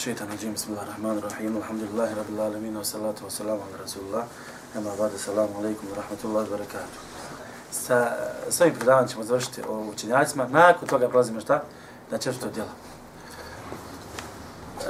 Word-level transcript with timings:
الشيطان 0.00 0.28
الرجيم 0.28 0.52
بسم 0.54 0.72
الله 0.72 0.82
الرحمن 0.82 1.18
الرحيم 1.18 1.56
الحمد 1.56 1.82
لله 1.82 2.08
رب 2.20 2.30
العالمين 2.34 2.76
والصلاة 2.76 3.14
والسلام 3.24 3.58
على 3.60 3.84
رسول 3.84 4.02
الله 4.08 4.26
أما 4.76 4.92
بعد 4.98 5.12
السلام 5.12 5.48
عليكم 5.58 5.86
ورحمة 5.92 6.22
الله 6.24 6.42
وبركاته 6.42 6.98
sa 7.70 8.16
svojim 8.50 8.74
predavanjem 8.74 9.08
ćemo 9.08 9.24
završiti 9.24 9.62
o 9.68 9.80
učenjacima, 9.92 10.48
nakon 10.48 10.88
toga 10.88 11.08
prelazimo 11.08 11.40
šta? 11.40 11.62
Na 12.10 12.18
četvrto 12.18 12.48
djelo. 12.54 12.68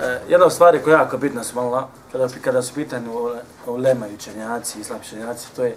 E, 0.00 0.20
jedna 0.28 0.46
od 0.46 0.52
stvari 0.52 0.82
koja 0.82 0.96
je 0.96 1.02
jako 1.02 1.18
bitna 1.18 1.44
su 1.44 1.56
malo, 1.56 1.88
kada, 2.12 2.28
kada 2.44 2.62
su 2.62 2.74
pitanje 2.74 3.10
o, 3.10 3.36
o 3.66 3.76
lema 3.76 4.08
i 4.08 4.14
učenjaci, 4.14 4.80
islam 4.80 5.00
učenjaci, 5.00 5.46
to 5.56 5.64
je 5.64 5.76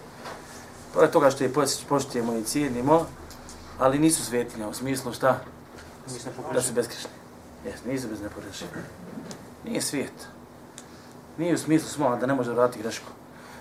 pored 0.93 1.11
toga 1.11 1.31
što 1.31 1.43
je 1.43 1.53
poštujemo 1.89 2.33
i 2.33 2.43
cijenimo, 2.43 3.05
ali 3.79 3.99
nisu 3.99 4.25
svetinja, 4.25 4.67
u 4.67 4.73
smislu 4.73 5.13
šta? 5.13 5.39
Da 6.53 6.61
su 6.61 6.73
bezkrešni. 6.73 7.19
Jes, 7.65 7.85
nisu 7.85 8.07
bez 8.07 8.21
nepogrešenja. 8.21 8.71
Nije 9.64 9.80
svijet. 9.80 10.28
Nije 11.38 11.54
u 11.54 11.58
smislu 11.58 11.88
smo 11.88 12.16
da 12.16 12.26
ne 12.26 12.34
može 12.34 12.52
vratiti 12.52 12.82
grešku. 12.82 13.06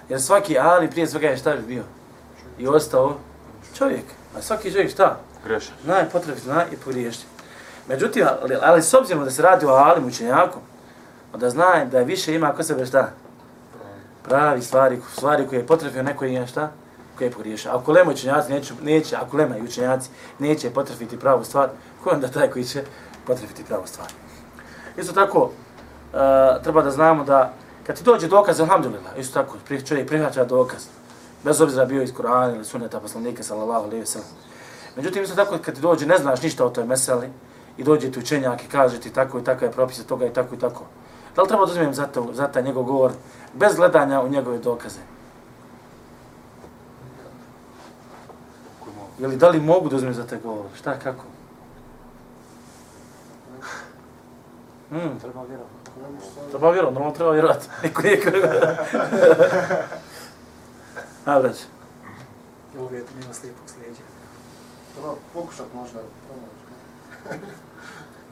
Jer 0.10 0.22
svaki 0.22 0.60
ali 0.60 0.90
prije 0.90 1.08
svega 1.08 1.28
je 1.28 1.38
šta 1.38 1.56
bi 1.56 1.62
bio? 1.62 1.84
I 2.58 2.68
ostao 2.68 3.18
čovjek. 3.78 4.06
A 4.38 4.42
svaki 4.42 4.72
čovjek 4.72 4.92
šta? 4.92 5.20
Grešan. 5.46 5.76
Zna 5.84 5.98
je 5.98 6.10
potrebi, 6.10 6.40
zna 6.40 6.66
i 6.72 6.76
pogriješiti. 6.76 7.26
Međutim, 7.88 8.26
ali, 8.42 8.56
ali 8.62 8.84
s 8.84 8.94
obzirom 8.94 9.24
da 9.24 9.32
se 9.32 9.42
radi 9.42 9.66
o 9.66 9.70
alim 9.70 10.06
učenjaku, 10.06 10.60
da 11.38 11.50
zna 11.50 11.86
da 11.86 12.00
više 12.00 12.36
ima 12.36 12.54
ko 12.54 12.64
sebe 12.64 12.86
šta? 12.86 13.12
Pravi 14.24 14.62
stvari, 14.62 15.02
stvari 15.12 15.48
koje 15.48 15.60
je 15.60 15.68
potrebio 15.68 16.04
neko 16.04 16.26
je 16.26 16.48
šta? 16.48 16.72
Koje 17.18 17.28
je 17.28 17.32
pogriješio. 17.32 17.72
Ako 17.72 17.92
lema 17.92 18.12
učenjaci 18.12 18.52
neće, 18.52 18.74
neće, 18.82 19.16
ako 19.16 19.38
lema 19.38 19.58
i 19.58 19.62
učenjaci 19.62 20.10
neće 20.40 20.70
potrebiti 20.70 21.20
pravu 21.20 21.44
stvar, 21.44 21.70
ko 22.04 22.10
onda 22.10 22.28
taj 22.28 22.50
koji 22.50 22.66
će 22.66 22.84
potrebiti 23.28 23.64
pravu 23.64 23.88
stvar? 23.88 24.08
Isto 24.98 25.14
tako, 25.14 25.52
uh, 26.14 26.64
treba 26.64 26.82
da 26.82 26.92
znamo 26.92 27.24
da 27.24 27.54
kad 27.88 27.96
ti 27.96 28.04
dođe 28.04 28.28
dokaz, 28.28 28.62
alhamdulillah, 28.62 29.18
isto 29.18 29.42
tako, 29.42 29.58
čovjek 29.86 30.08
prihvaća 30.08 30.46
dokaz, 30.46 30.86
bez 31.44 31.62
obzira 31.62 31.86
bio 31.86 32.04
iz 32.04 32.14
Kur'ana 32.14 32.56
ili 32.56 32.66
suneta 32.66 33.00
poslanika, 33.00 33.44
sallallahu 33.44 33.86
alaihi 33.86 34.04
wa 34.04 34.06
sallam. 34.06 34.30
Međutim, 34.96 35.24
isto 35.24 35.36
tako, 35.36 35.58
kad 35.66 35.76
ti 35.76 35.82
dođe, 35.82 36.06
ne 36.06 36.18
znaš 36.18 36.42
ništa 36.42 36.66
o 36.66 36.70
toj 36.70 36.86
meseli, 36.86 37.30
i 37.78 37.84
dođe 37.84 38.12
ti 38.12 38.20
učenjak 38.20 38.64
i 38.64 38.68
kaže 38.68 39.00
ti 39.00 39.10
tako 39.10 39.40
i 39.40 39.44
tako 39.44 39.66
je 39.66 39.72
propis 39.72 40.06
toga 40.06 40.26
i 40.26 40.34
tako 40.34 40.56
i 40.56 40.60
tako. 40.60 40.84
Da 41.36 41.42
li 41.42 41.48
treba 41.48 41.66
da 41.66 41.72
uzmem 41.72 41.94
za, 41.94 42.06
to, 42.06 42.30
za 42.34 42.48
taj 42.48 42.64
njegov 42.64 42.84
govor 42.84 43.12
bez 43.54 43.76
gledanja 43.76 44.22
u 44.22 44.30
njegove 44.30 44.58
dokaze? 44.58 45.00
Ili 49.20 49.38
da 49.38 49.50
li 49.50 49.60
mogu 49.60 49.90
da 49.90 49.96
uzmem 49.96 50.14
za 50.14 50.28
taj 50.28 50.40
govor? 50.40 50.66
Šta, 50.76 51.00
kako? 51.00 51.24
Hmm. 54.94 55.20
Treba 55.20 55.44
vjerovati. 55.44 55.76
Treba 56.50 56.72
vjerovati, 56.72 56.94
normalno 56.94 57.16
treba 57.16 57.32
vjerovati. 57.32 57.68
Niko 57.84 58.02
nije 58.02 58.22
krivo. 58.22 58.48
A, 61.26 61.40
vrać. 61.40 61.58
Uvijek 62.80 63.06
nema 63.22 63.34
slijepog 63.34 63.70
slijedja. 63.70 64.06
Treba 64.94 65.14
pokušat 65.34 65.66
možda. 65.76 66.00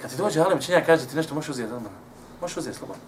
Kad 0.01 0.11
ti 0.11 0.17
dođe 0.17 0.41
Alim 0.41 0.59
činja, 0.59 0.83
kaže 0.85 1.07
ti 1.07 1.15
nešto 1.15 1.35
možeš 1.35 1.49
uzeti 1.49 1.73
odmah. 1.73 1.91
Možeš 2.41 2.57
uzeti 2.57 2.77
slobodno. 2.77 3.03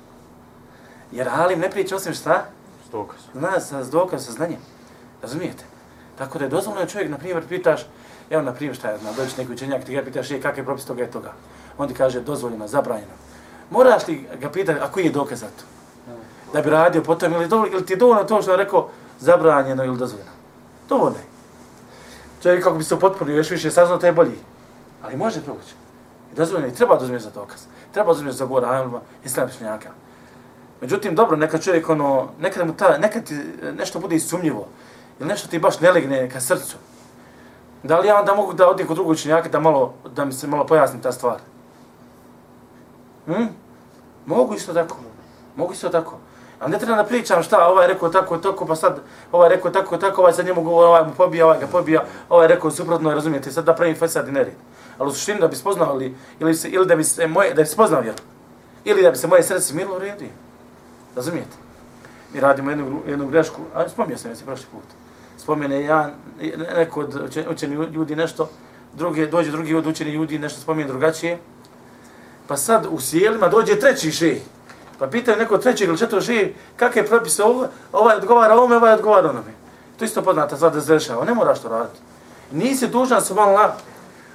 Jer 1.12 1.30
Alim 1.30 1.60
ne 1.60 1.72
priča 1.72 1.96
osim 1.96 2.14
šta? 2.14 2.46
S 2.88 2.92
dokaz. 2.92 3.20
Zna, 3.34 3.60
sa, 3.60 3.84
s 3.84 3.90
dokaz, 3.90 4.26
sa 4.26 4.32
znanjem. 4.32 4.60
Razumijete? 5.22 5.64
Tako 6.18 6.40
da 6.40 6.46
je 6.46 6.50
dozvoljeno 6.50 6.86
čovjek, 6.86 7.12
na 7.12 7.18
primjer, 7.18 7.48
pitaš, 7.50 7.88
evo, 8.30 8.42
na 8.42 8.54
primjer, 8.54 8.76
šta 8.76 8.90
je, 8.90 8.98
na 9.04 9.12
dođeš 9.12 9.38
neki 9.38 9.52
učenjak, 9.52 9.84
ti 9.84 9.96
ga 9.96 10.04
pitaš, 10.04 10.32
je, 10.32 10.42
kakav 10.42 10.58
je 10.58 10.66
propis 10.66 10.86
toga 10.86 11.04
i 11.04 11.12
toga. 11.12 11.34
On 11.78 11.88
ti 11.88 11.94
kaže, 11.94 12.22
dozvoljeno, 12.22 12.68
zabranjeno. 12.68 13.14
Moraš 13.74 14.08
li 14.08 14.28
ga 14.42 14.50
pitati, 14.50 14.80
a 14.80 14.92
koji 14.92 15.06
je 15.06 15.12
dokaz 15.12 15.40
za 15.40 15.48
to? 15.48 15.64
Da 16.54 16.62
bi 16.62 16.70
radio 16.70 17.04
potom, 17.04 17.34
ili, 17.34 17.48
do, 17.48 17.66
ili 17.72 17.86
ti 17.86 17.94
je 17.94 17.98
dovoljno 17.98 18.24
to 18.24 18.42
što 18.42 18.52
je 18.52 18.58
rekao, 18.58 18.90
zabranjeno 19.20 19.84
ili 19.84 19.98
dozvoljeno? 19.98 20.32
Dovoljno 20.90 21.18
je. 21.18 21.26
Čovjek 22.44 22.64
kako 22.64 22.78
bi 22.78 22.84
se 22.84 22.96
upotpunio, 22.96 23.36
još 23.36 23.50
više 23.50 23.72
saznao, 23.72 23.98
to 23.98 24.06
je 24.06 24.14
bolji. 24.14 24.38
Ali 25.04 25.18
može 25.18 25.42
proći. 25.42 25.74
I 26.34 26.36
dozvoljeno 26.36 26.68
je, 26.68 26.76
treba 26.76 26.96
dozvoljeno 26.96 27.20
za 27.20 27.30
dokaz. 27.30 27.66
Treba 27.92 28.08
dozvoljeno 28.08 28.34
za 28.34 28.46
govor 28.46 28.66
ajlima 28.66 29.02
islam 29.26 29.50
smijaka. 29.50 29.90
Međutim, 30.82 31.16
dobro, 31.16 31.38
neka 31.38 31.58
čovjek 31.58 31.90
ono, 31.90 32.30
nekad 32.40 32.68
mu 32.68 32.74
ta, 32.74 32.98
nekad 32.98 33.24
ti 33.24 33.36
e, 33.36 33.72
nešto 33.72 34.00
bude 34.00 34.20
sumnjivo, 34.20 34.68
ili 35.20 35.30
nešto 35.30 35.48
ti 35.48 35.60
baš 35.60 35.80
ne 35.80 35.92
legne 35.92 36.30
ka 36.30 36.42
srcu. 36.42 36.78
Da 37.84 38.00
li 38.00 38.08
ja 38.08 38.20
onda 38.20 38.36
mogu 38.36 38.54
da 38.54 38.70
odim 38.70 38.88
kod 38.88 38.96
drugog 38.96 39.12
učenjaka 39.12 39.50
da 39.50 39.60
malo, 39.60 39.94
da 40.16 40.26
mi 40.26 40.34
se 40.34 40.48
malo 40.48 40.66
pojasni 40.66 41.02
ta 41.02 41.12
stvar? 41.12 41.40
Hm? 43.26 43.63
Mogu 44.26 44.56
isto 44.56 44.74
tako. 44.74 44.96
Mogu 45.56 45.74
isto 45.74 45.90
tako. 45.90 46.18
Ali 46.60 46.72
ne 46.72 46.80
treba 46.80 46.96
da 46.96 47.04
pričam 47.04 47.44
šta, 47.44 47.68
ovaj 47.68 47.88
rekao 47.88 48.10
tako, 48.10 48.38
tako, 48.38 48.66
pa 48.66 48.76
sad 48.76 49.00
ovaj 49.32 49.50
rekao 49.50 49.72
tako, 49.72 49.98
tako, 49.98 50.22
ovaj 50.22 50.34
sad 50.34 50.46
njemu 50.46 50.64
govori, 50.64 50.88
ovaj 50.88 51.04
mu 51.04 51.14
pobija, 51.18 51.46
ovaj 51.46 51.60
ga 51.60 51.68
pobija, 51.68 52.04
ovaj 52.30 52.48
rekao 52.48 52.72
suprotno, 52.72 53.14
razumijete, 53.14 53.52
sad 53.52 53.66
da 53.66 53.74
pravim 53.76 53.96
fesad 53.96 54.28
i 54.28 54.32
nered. 54.32 54.54
Ali 54.98 55.10
u 55.10 55.14
suštini 55.14 55.40
da 55.40 55.48
bi 55.48 55.56
spoznao 55.56 55.96
ili, 55.96 56.16
ili, 56.40 56.54
se, 56.54 56.70
ili 56.70 56.86
da 56.86 56.96
bi 56.96 57.04
se 57.04 57.28
moje, 57.28 57.54
da 57.54 57.62
bi 57.62 57.68
spoznao 57.68 58.02
vjeru. 58.02 58.18
Ili 58.86 59.02
da 59.02 59.12
bi 59.12 59.18
se 59.18 59.28
moje 59.28 59.44
srce 59.44 59.74
milo 59.74 60.00
redi. 60.00 60.30
Razumijete? 61.16 61.58
Mi 62.34 62.40
radimo 62.40 62.70
jednu, 62.70 63.02
jednu 63.08 63.28
grešku, 63.28 63.62
a 63.74 63.90
spomnio 63.90 64.18
sam 64.18 64.36
se 64.36 64.46
prošli 64.46 64.66
put. 64.72 64.84
Spomene 65.38 65.84
ja, 65.84 66.10
neko 66.76 67.00
od 67.00 67.40
učeni 67.50 67.76
ljudi 67.76 68.16
nešto, 68.16 68.50
druge, 68.94 69.28
dođe 69.28 69.52
drugi 69.52 69.76
od 69.76 69.88
učeni 69.88 70.12
ljudi 70.12 70.40
nešto 70.40 70.62
spomene 70.62 70.88
drugačije. 70.88 71.38
Pa 72.48 72.58
sad 72.58 72.88
u 72.92 73.00
sjelima 73.00 73.48
dođe 73.48 73.80
treći 73.80 74.12
šej. 74.12 74.42
Pa 75.00 75.08
pitaju 75.08 75.38
neko 75.38 75.58
trećeg 75.58 75.88
ili 75.88 75.98
četvrog 75.98 76.24
šej, 76.24 76.54
kakve 76.76 77.02
je 77.02 77.08
propis 77.08 77.40
ovo, 77.40 77.68
ovaj 77.92 78.16
odgovara 78.16 78.56
ovome, 78.56 78.76
ovaj 78.76 78.94
odgovara 78.94 79.30
onome. 79.30 79.52
To 80.00 80.06
isto 80.06 80.22
poznata 80.22 80.56
stvar 80.56 80.72
da 80.72 80.82
se 80.82 80.94
dešava, 80.94 81.26
ne 81.26 81.34
moraš 81.34 81.62
to 81.62 81.70
raditi. 81.70 82.00
Nisi 82.52 82.88
dužan 82.88 83.22
se 83.22 83.34
malo 83.34 83.74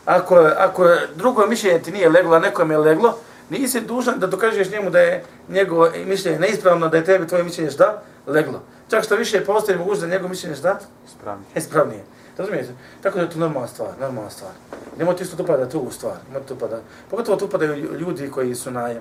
ako, 0.05 0.37
ako 0.59 0.89
drugo 1.15 1.47
mišljenje 1.47 1.79
ti 1.79 1.93
nije 1.93 2.09
leglo, 2.09 2.37
a 2.37 2.39
nekom 2.39 2.71
je 2.71 2.79
leglo, 2.79 3.19
nisi 3.51 3.81
dužan 3.81 4.19
da 4.19 4.27
dokažeš 4.27 4.71
njemu 4.71 4.91
da 4.91 5.01
je 5.01 5.25
njegovo 5.49 5.89
mišljenje 6.07 6.39
neispravno, 6.39 6.89
da 6.89 6.97
je 6.97 7.05
tebi 7.05 7.27
tvoje 7.27 7.45
mišljenje 7.45 7.71
šta? 7.71 8.03
Leglo. 8.27 8.63
Čak 8.91 9.05
što 9.05 9.17
više 9.17 9.45
postoji 9.45 9.79
mogućnost 9.79 10.03
da 10.03 10.09
njegovo 10.09 10.29
mišljenje 10.29 10.57
šta? 10.57 10.79
Ispravnije. 11.07 11.49
Ispravnije. 11.55 12.05
Razumijete? 12.39 12.73
Tako 13.03 13.19
da 13.19 13.25
je 13.25 13.31
to 13.31 13.39
normalna 13.39 13.69
stvar, 13.69 13.89
normalna 14.01 14.31
stvar. 14.31 14.53
Nemojte 14.99 15.19
ti 15.19 15.25
isto 15.25 15.37
tu 15.37 15.47
pada 15.47 15.69
tu 15.69 15.91
stvar, 15.91 16.17
nemojte 16.29 16.49
tu 16.49 16.57
pada. 16.57 16.81
Pogotovo 17.11 17.39
tu 17.39 17.45
upadaju 17.45 17.99
ljudi 17.99 18.31
koji 18.31 18.55
su 18.55 18.71
na 18.71 18.95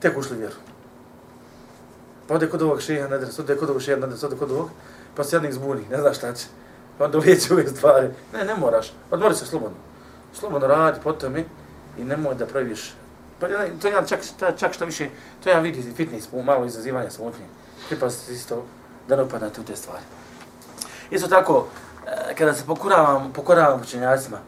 tek 0.00 0.18
ušli 0.18 0.36
vjeru. 0.36 0.54
Pa 2.28 2.34
ode 2.34 2.48
kod 2.48 2.62
ovog 2.62 2.80
šeha, 2.80 3.08
ne 3.08 3.18
dres, 3.18 3.38
ode 3.38 3.56
kod 3.56 3.70
ovog 3.70 3.82
šeha, 3.82 4.00
ne 4.00 4.06
dres, 4.06 4.22
ode 4.22 4.36
kod 4.36 4.50
ovog, 4.50 4.70
pa 5.16 5.24
se 5.24 5.36
jednik 5.36 5.52
zbuni, 5.52 5.84
ne 5.90 6.00
znaš 6.00 6.16
šta 6.16 6.32
će. 6.34 6.46
Pa 6.98 7.04
onda 7.04 7.18
uvijeće 7.18 7.52
ove 7.52 7.66
stvari. 7.66 8.08
Ne, 8.32 8.44
ne 8.44 8.54
moraš, 8.54 8.92
odmori 9.10 9.34
se 9.34 9.46
slobodno. 9.46 9.76
Slobodno 10.34 10.66
radi, 10.66 11.00
po 11.02 11.12
tome 11.12 11.44
i 11.98 12.04
nemoj 12.04 12.34
da 12.34 12.46
praviš. 12.46 12.94
Pa 13.40 13.48
to 13.82 13.88
ja 13.88 14.06
čak, 14.06 14.20
čak 14.56 14.72
što 14.72 14.84
više, 14.84 15.08
to 15.44 15.50
ja 15.50 15.58
vidi 15.58 15.92
fitness, 15.96 16.28
malo 16.32 16.64
izazivanja 16.64 17.10
smutnje. 17.10 17.44
Pripazite 17.88 18.32
isto 18.32 18.64
da 19.08 19.16
ne 19.16 19.22
upadate 19.22 19.60
u 19.60 19.64
te 19.64 19.76
stvari. 19.76 20.04
Isto 21.10 21.28
tako, 21.28 21.66
eh, 22.06 22.34
kada 22.34 22.54
se 22.54 22.64
pokoravam, 22.66 23.32
pokoravam 23.32 23.80
učenjacima, 23.80 24.38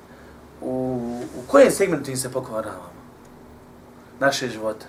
u, 0.60 1.20
u 1.36 1.50
kojem 1.50 1.70
segmentu 1.70 2.10
im 2.10 2.16
se 2.16 2.32
pokoravamo? 2.32 2.90
Naše 4.20 4.48
živote. 4.48 4.86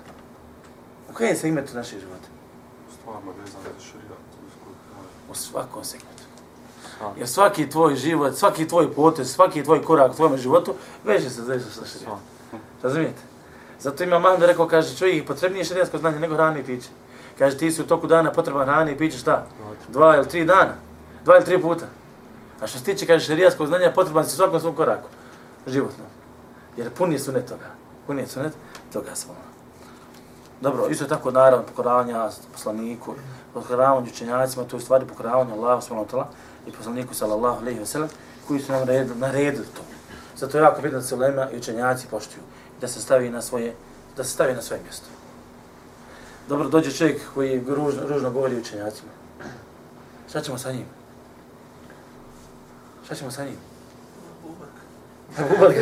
U 1.10 1.14
kojem 1.14 1.36
segmentu 1.36 1.76
naše 1.76 2.00
živote? 2.00 2.28
Stvarno 3.00 3.32
vezano 3.32 3.64
za 3.64 3.86
šarijat. 3.86 4.18
U 5.32 5.36
svakom 5.36 5.84
segmentu. 5.84 6.24
Jer 7.18 7.28
svaki 7.28 7.70
tvoj 7.70 7.96
život, 7.96 8.36
svaki 8.36 8.68
tvoj 8.68 8.94
potez, 8.94 9.34
svaki 9.34 9.64
tvoj 9.64 9.84
korak 9.84 10.12
u 10.12 10.16
tvojom 10.16 10.38
životu 10.38 10.76
veže 11.04 11.30
se 11.30 11.42
za 11.42 11.60
sa 11.60 11.86
šarijatom. 11.86 12.20
Razumijete? 12.84 13.22
Zato 13.80 14.04
ima 14.04 14.20
Mahmed 14.20 14.50
rekao, 14.50 14.68
kaže, 14.68 14.98
čovjek 14.98 15.28
potrebnije 15.28 15.66
šarijatsko 15.66 15.98
znanje 15.98 16.20
nego 16.20 16.36
hrane 16.36 16.60
i 16.60 16.64
piće. 16.64 16.90
Kaže, 17.38 17.58
ti 17.58 17.72
si 17.72 17.82
u 17.82 17.88
toku 17.88 18.08
dana 18.08 18.32
potreban 18.32 18.66
hrane 18.66 18.92
i 18.92 18.98
piće 18.98 19.18
šta? 19.18 19.46
Dva 19.90 20.16
ili 20.16 20.28
tri 20.28 20.46
dana. 20.46 20.74
Dva 21.26 21.36
ili 21.36 21.46
tri 21.46 21.62
puta. 21.62 21.86
A 22.62 22.68
što 22.68 22.80
se 22.80 22.84
tiče, 22.84 23.06
kaže, 23.06 23.26
šarijatskog 23.26 23.68
znanja, 23.68 23.92
potreban 23.96 24.26
si 24.26 24.36
svakom 24.36 24.60
svom 24.60 24.76
koraku. 24.76 25.10
Životno. 25.68 26.04
Jer 26.78 26.94
pun 26.94 27.12
je 27.12 27.20
sunet 27.20 27.46
toga. 27.46 27.66
Pun 28.08 28.20
je 28.20 28.28
sunet 28.28 28.54
toga 28.94 29.16
svoma. 29.16 29.40
Dobro, 30.62 30.88
isto 30.90 31.06
tako 31.06 31.32
naravno 31.32 31.66
pokoravanja 31.66 32.30
poslaniku, 32.52 33.14
pokoravanje 33.54 34.10
učenjacima, 34.10 34.66
to 34.66 34.78
je 34.78 34.82
stvari 34.82 35.06
pokoravanja 35.06 35.54
Allahu 35.54 35.82
subhanahu 35.82 36.18
wa 36.18 36.26
i 36.68 36.72
poslaniku 36.72 37.14
sallallahu 37.14 37.62
alejhi 37.62 37.80
ve 37.80 37.86
sellem 37.86 38.10
koji 38.48 38.60
su 38.60 38.72
nam 38.72 38.80
naredili, 38.80 39.20
naredili 39.20 39.66
to. 39.66 39.82
Zato 40.38 40.58
je 40.58 40.62
jako 40.62 40.82
bitno 40.82 41.00
da 41.00 41.06
se 41.06 41.16
ulema 41.16 41.50
i 41.52 41.58
učenjaci 41.58 42.08
poštuju 42.08 42.44
i 42.78 42.82
da 42.82 42.88
se 42.88 43.02
stavi 43.02 43.30
na 43.30 43.42
svoje 43.42 43.76
da 44.18 44.24
se 44.24 44.32
stavi 44.32 44.54
na 44.54 44.62
svoje 44.62 44.82
mjesto. 44.84 45.08
Dobro, 46.50 46.70
dođe 46.70 46.92
čovjek 46.92 47.22
koji 47.34 47.64
ružno, 47.68 48.08
ružno 48.08 48.32
govori 48.32 48.60
učenjacima. 48.60 49.12
Šta 50.30 50.42
ćemo 50.42 50.58
sa 50.58 50.72
njim? 50.72 50.86
Šta 53.06 53.16
ćemo 53.16 53.32
sa 53.32 53.46
njim? 53.46 53.67
Bubak. 55.50 55.76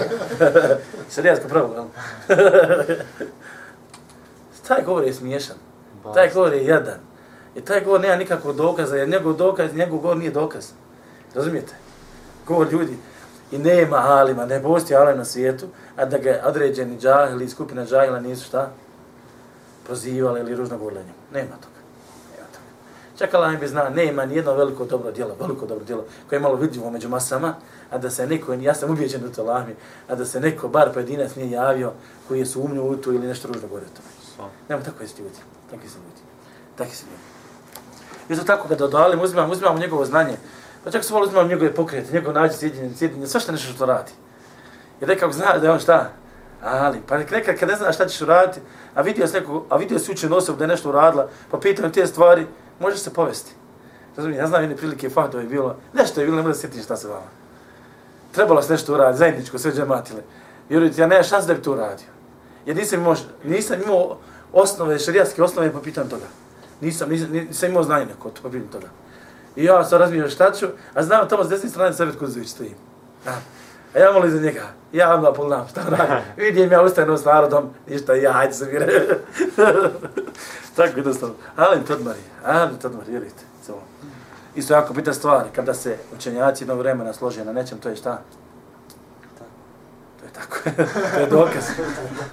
Šarijatsko 1.16 1.48
pravo, 1.48 1.74
jel? 1.74 1.86
Taj 4.68 4.84
govor 4.84 5.04
je 5.04 5.14
smiješan. 5.14 5.56
Taj 6.14 6.30
govor 6.34 6.54
je 6.54 6.66
jadan. 6.66 7.00
I 7.56 7.62
taj 7.62 7.84
govor 7.84 8.02
nema 8.02 8.16
nikakvog 8.16 8.56
dokaza, 8.56 8.96
jer 8.96 9.10
njegov 9.10 9.34
dokaz, 9.34 9.74
njegov 9.74 10.00
govor 10.00 10.18
nije 10.18 10.32
dokaz. 10.32 10.72
Razumijete? 11.36 11.74
Govor 12.48 12.68
ljudi. 12.72 12.98
I 13.52 13.58
nema 13.58 13.98
alima, 13.98 14.46
ne 14.46 14.64
postoji 14.64 14.98
alim 14.98 15.18
na 15.18 15.26
svijetu, 15.26 15.68
a 15.96 16.06
da 16.06 16.18
ga 16.18 16.42
određeni 16.46 17.00
džahili 17.00 17.50
skupina 17.50 17.86
džahila 17.86 18.20
nisu 18.20 18.46
šta? 18.46 18.72
Prozivali 19.86 20.40
ili 20.40 20.56
ružno 20.56 20.78
govorili 20.78 21.02
njemu. 21.02 21.14
Nema 21.34 21.56
toga. 21.62 21.75
Čak 23.18 23.34
Allah 23.34 23.60
bi 23.60 23.68
zna, 23.68 23.90
nema 23.90 24.26
ni 24.26 24.36
jedno 24.36 24.54
veliko 24.54 24.86
dobro 24.86 25.12
djelo, 25.12 25.36
veliko 25.40 25.66
dobro 25.66 25.86
djelo, 25.86 26.06
koje 26.30 26.38
je 26.38 26.42
malo 26.42 26.56
vidljivo 26.56 26.90
među 26.90 27.10
masama, 27.10 27.56
a 27.92 27.98
da 27.98 28.10
se 28.10 28.28
neko, 28.28 28.54
ja 28.54 28.74
sam 28.74 28.92
ubijeđen 28.92 29.26
u 29.26 29.32
to 29.32 29.44
lahmi, 29.44 29.76
a 30.08 30.16
da 30.16 30.26
se 30.26 30.40
neko, 30.40 30.68
bar 30.68 30.94
pojedinac, 30.94 31.36
nije 31.36 31.52
javio 31.52 31.92
koji 32.28 32.40
je 32.40 32.46
sumnju 32.46 32.84
u 32.84 32.96
to 32.96 33.12
ili 33.12 33.28
nešto 33.28 33.48
ružno 33.48 33.68
govorio 33.68 33.88
o 33.94 33.98
tome. 33.98 34.50
Nema 34.70 34.84
tako 34.84 35.04
je 35.04 35.10
ljudi. 35.20 35.40
Takvi 35.72 35.90
su 35.90 35.98
ljudi. 35.98 36.22
Takvi 36.76 36.96
su 36.96 37.06
ljudi. 37.06 37.36
Isto 38.30 38.46
tako 38.46 38.68
kada 38.68 38.86
odalim, 38.86 39.22
uzimam, 39.22 39.52
uzimam 39.52 39.80
njegovo 39.80 40.06
znanje, 40.06 40.38
pa 40.84 40.92
čak 40.92 41.04
su 41.04 41.18
uzimam 41.18 41.48
njegove 41.48 41.74
pokrete, 41.74 42.14
njegov 42.14 42.34
nađe 42.34 42.54
sjedinje, 42.54 42.96
sjedinje, 42.96 43.28
sve 43.28 43.40
što 43.40 43.52
nešto 43.52 43.74
što 43.74 43.86
radi. 43.86 44.12
Jer 45.00 45.10
nekako 45.10 45.34
zna 45.34 45.58
da 45.58 45.66
je 45.66 45.72
on 45.72 45.80
šta? 45.80 46.10
Ali, 46.64 47.02
pa 47.08 47.18
nekad 47.18 47.60
kad 47.60 47.70
ne 47.70 47.76
znaš 47.76 47.96
šta 47.96 48.08
ćeš 48.08 48.22
uraditi, 48.22 48.60
a 48.96 49.02
vidio 49.02 49.28
se 49.28 49.40
neko, 49.40 49.66
a 49.70 49.78
vidio 49.78 50.00
se 50.00 50.12
učen 50.12 50.34
osob 50.34 50.58
da 50.58 50.64
je 50.64 50.68
nešto 50.68 50.90
uradila, 50.90 51.30
pa 51.52 51.58
pitam 51.58 51.92
te 51.92 52.08
stvari, 52.08 52.48
može 52.80 52.98
se 52.98 53.14
povesti. 53.14 53.52
Razumijem, 54.18 54.44
ja 54.44 54.48
znam 54.48 54.62
jedne 54.62 54.78
prilike 54.78 55.10
fahdove 55.10 55.44
je 55.44 55.50
bilo, 55.50 55.76
nešto 55.94 56.22
je 56.22 56.26
bilo, 56.26 56.36
ne 56.36 56.42
mogu 56.42 56.54
da 56.54 56.60
sjetim 56.60 56.84
šta 56.84 56.98
se 56.98 57.08
vama. 57.08 57.28
Trebalo 58.32 58.62
se 58.62 58.74
nešto 58.74 58.94
uraditi, 58.94 59.20
zajedničko, 59.20 59.60
sve 59.60 59.72
džematile. 59.72 60.22
Vjerujte, 60.70 61.02
ja 61.02 61.08
nema 61.08 61.24
šans 61.24 61.46
da 61.46 61.54
bi 61.54 61.62
to 61.62 61.72
uradio. 61.72 62.08
Jer 62.66 62.76
nisam 62.76 63.00
imao, 63.00 63.16
nisam 63.44 63.82
imao 63.82 64.18
osnove, 64.54 65.00
šarijatske 65.00 65.44
osnove 65.44 65.72
po 65.72 65.82
pitanju 65.82 66.10
toga. 66.10 66.26
Nisam, 66.82 67.10
nisam, 67.10 67.32
nisam 67.32 67.70
imao 67.70 67.84
znanje 67.84 68.06
neko 68.06 68.30
po 68.44 68.50
pitanju 68.50 68.72
toga. 68.72 68.88
I 69.56 69.64
ja 69.64 69.84
sam 69.86 70.00
razmišljao 70.00 70.30
šta 70.30 70.52
ću, 70.52 70.68
a 70.94 71.04
znam 71.04 71.30
tamo 71.30 71.44
s 71.44 71.50
desne 71.50 71.70
strane 71.70 71.94
Savjet 71.94 72.20
Kuzović 72.20 72.50
stojim. 72.50 72.76
A, 73.28 73.32
a 73.96 74.00
ja 74.00 74.12
molim 74.12 74.32
za 74.32 74.40
njega, 74.40 74.64
ja 74.94 75.08
vam 75.08 75.22
da 75.22 75.34
pogledam 75.34 75.68
šta 75.68 75.82
radim. 75.90 76.16
Vidim 76.46 76.72
ja 76.72 76.82
ustajem 76.82 77.18
s 77.18 77.26
narodom, 77.26 77.70
ništa, 77.88 78.14
ja, 78.14 78.32
hajde 78.32 78.54
se 78.54 78.66
mi 78.66 78.80
Tako 80.76 80.92
jednostavno. 80.96 81.36
Ali 81.56 81.86
to 81.86 81.94
odmari, 81.94 82.20
ali 82.46 82.80
to 82.80 82.88
odmari, 82.88 83.12
vjerujte. 83.12 83.44
Samo. 83.62 83.82
Isto 84.56 84.74
jako 84.74 84.94
pita 84.94 85.14
stvari, 85.14 85.50
kada 85.56 85.74
se 85.74 85.98
učenjaci 86.16 86.64
jednog 86.64 86.80
vremena 86.80 87.14
slože 87.14 87.46
na 87.46 87.54
nečem, 87.54 87.78
to 87.78 87.90
je 87.90 87.96
šta? 87.96 88.22
To 90.20 90.26
je 90.26 90.32
tako. 90.34 90.58
to 91.16 91.20
je 91.20 91.28
dokaz. 91.28 91.64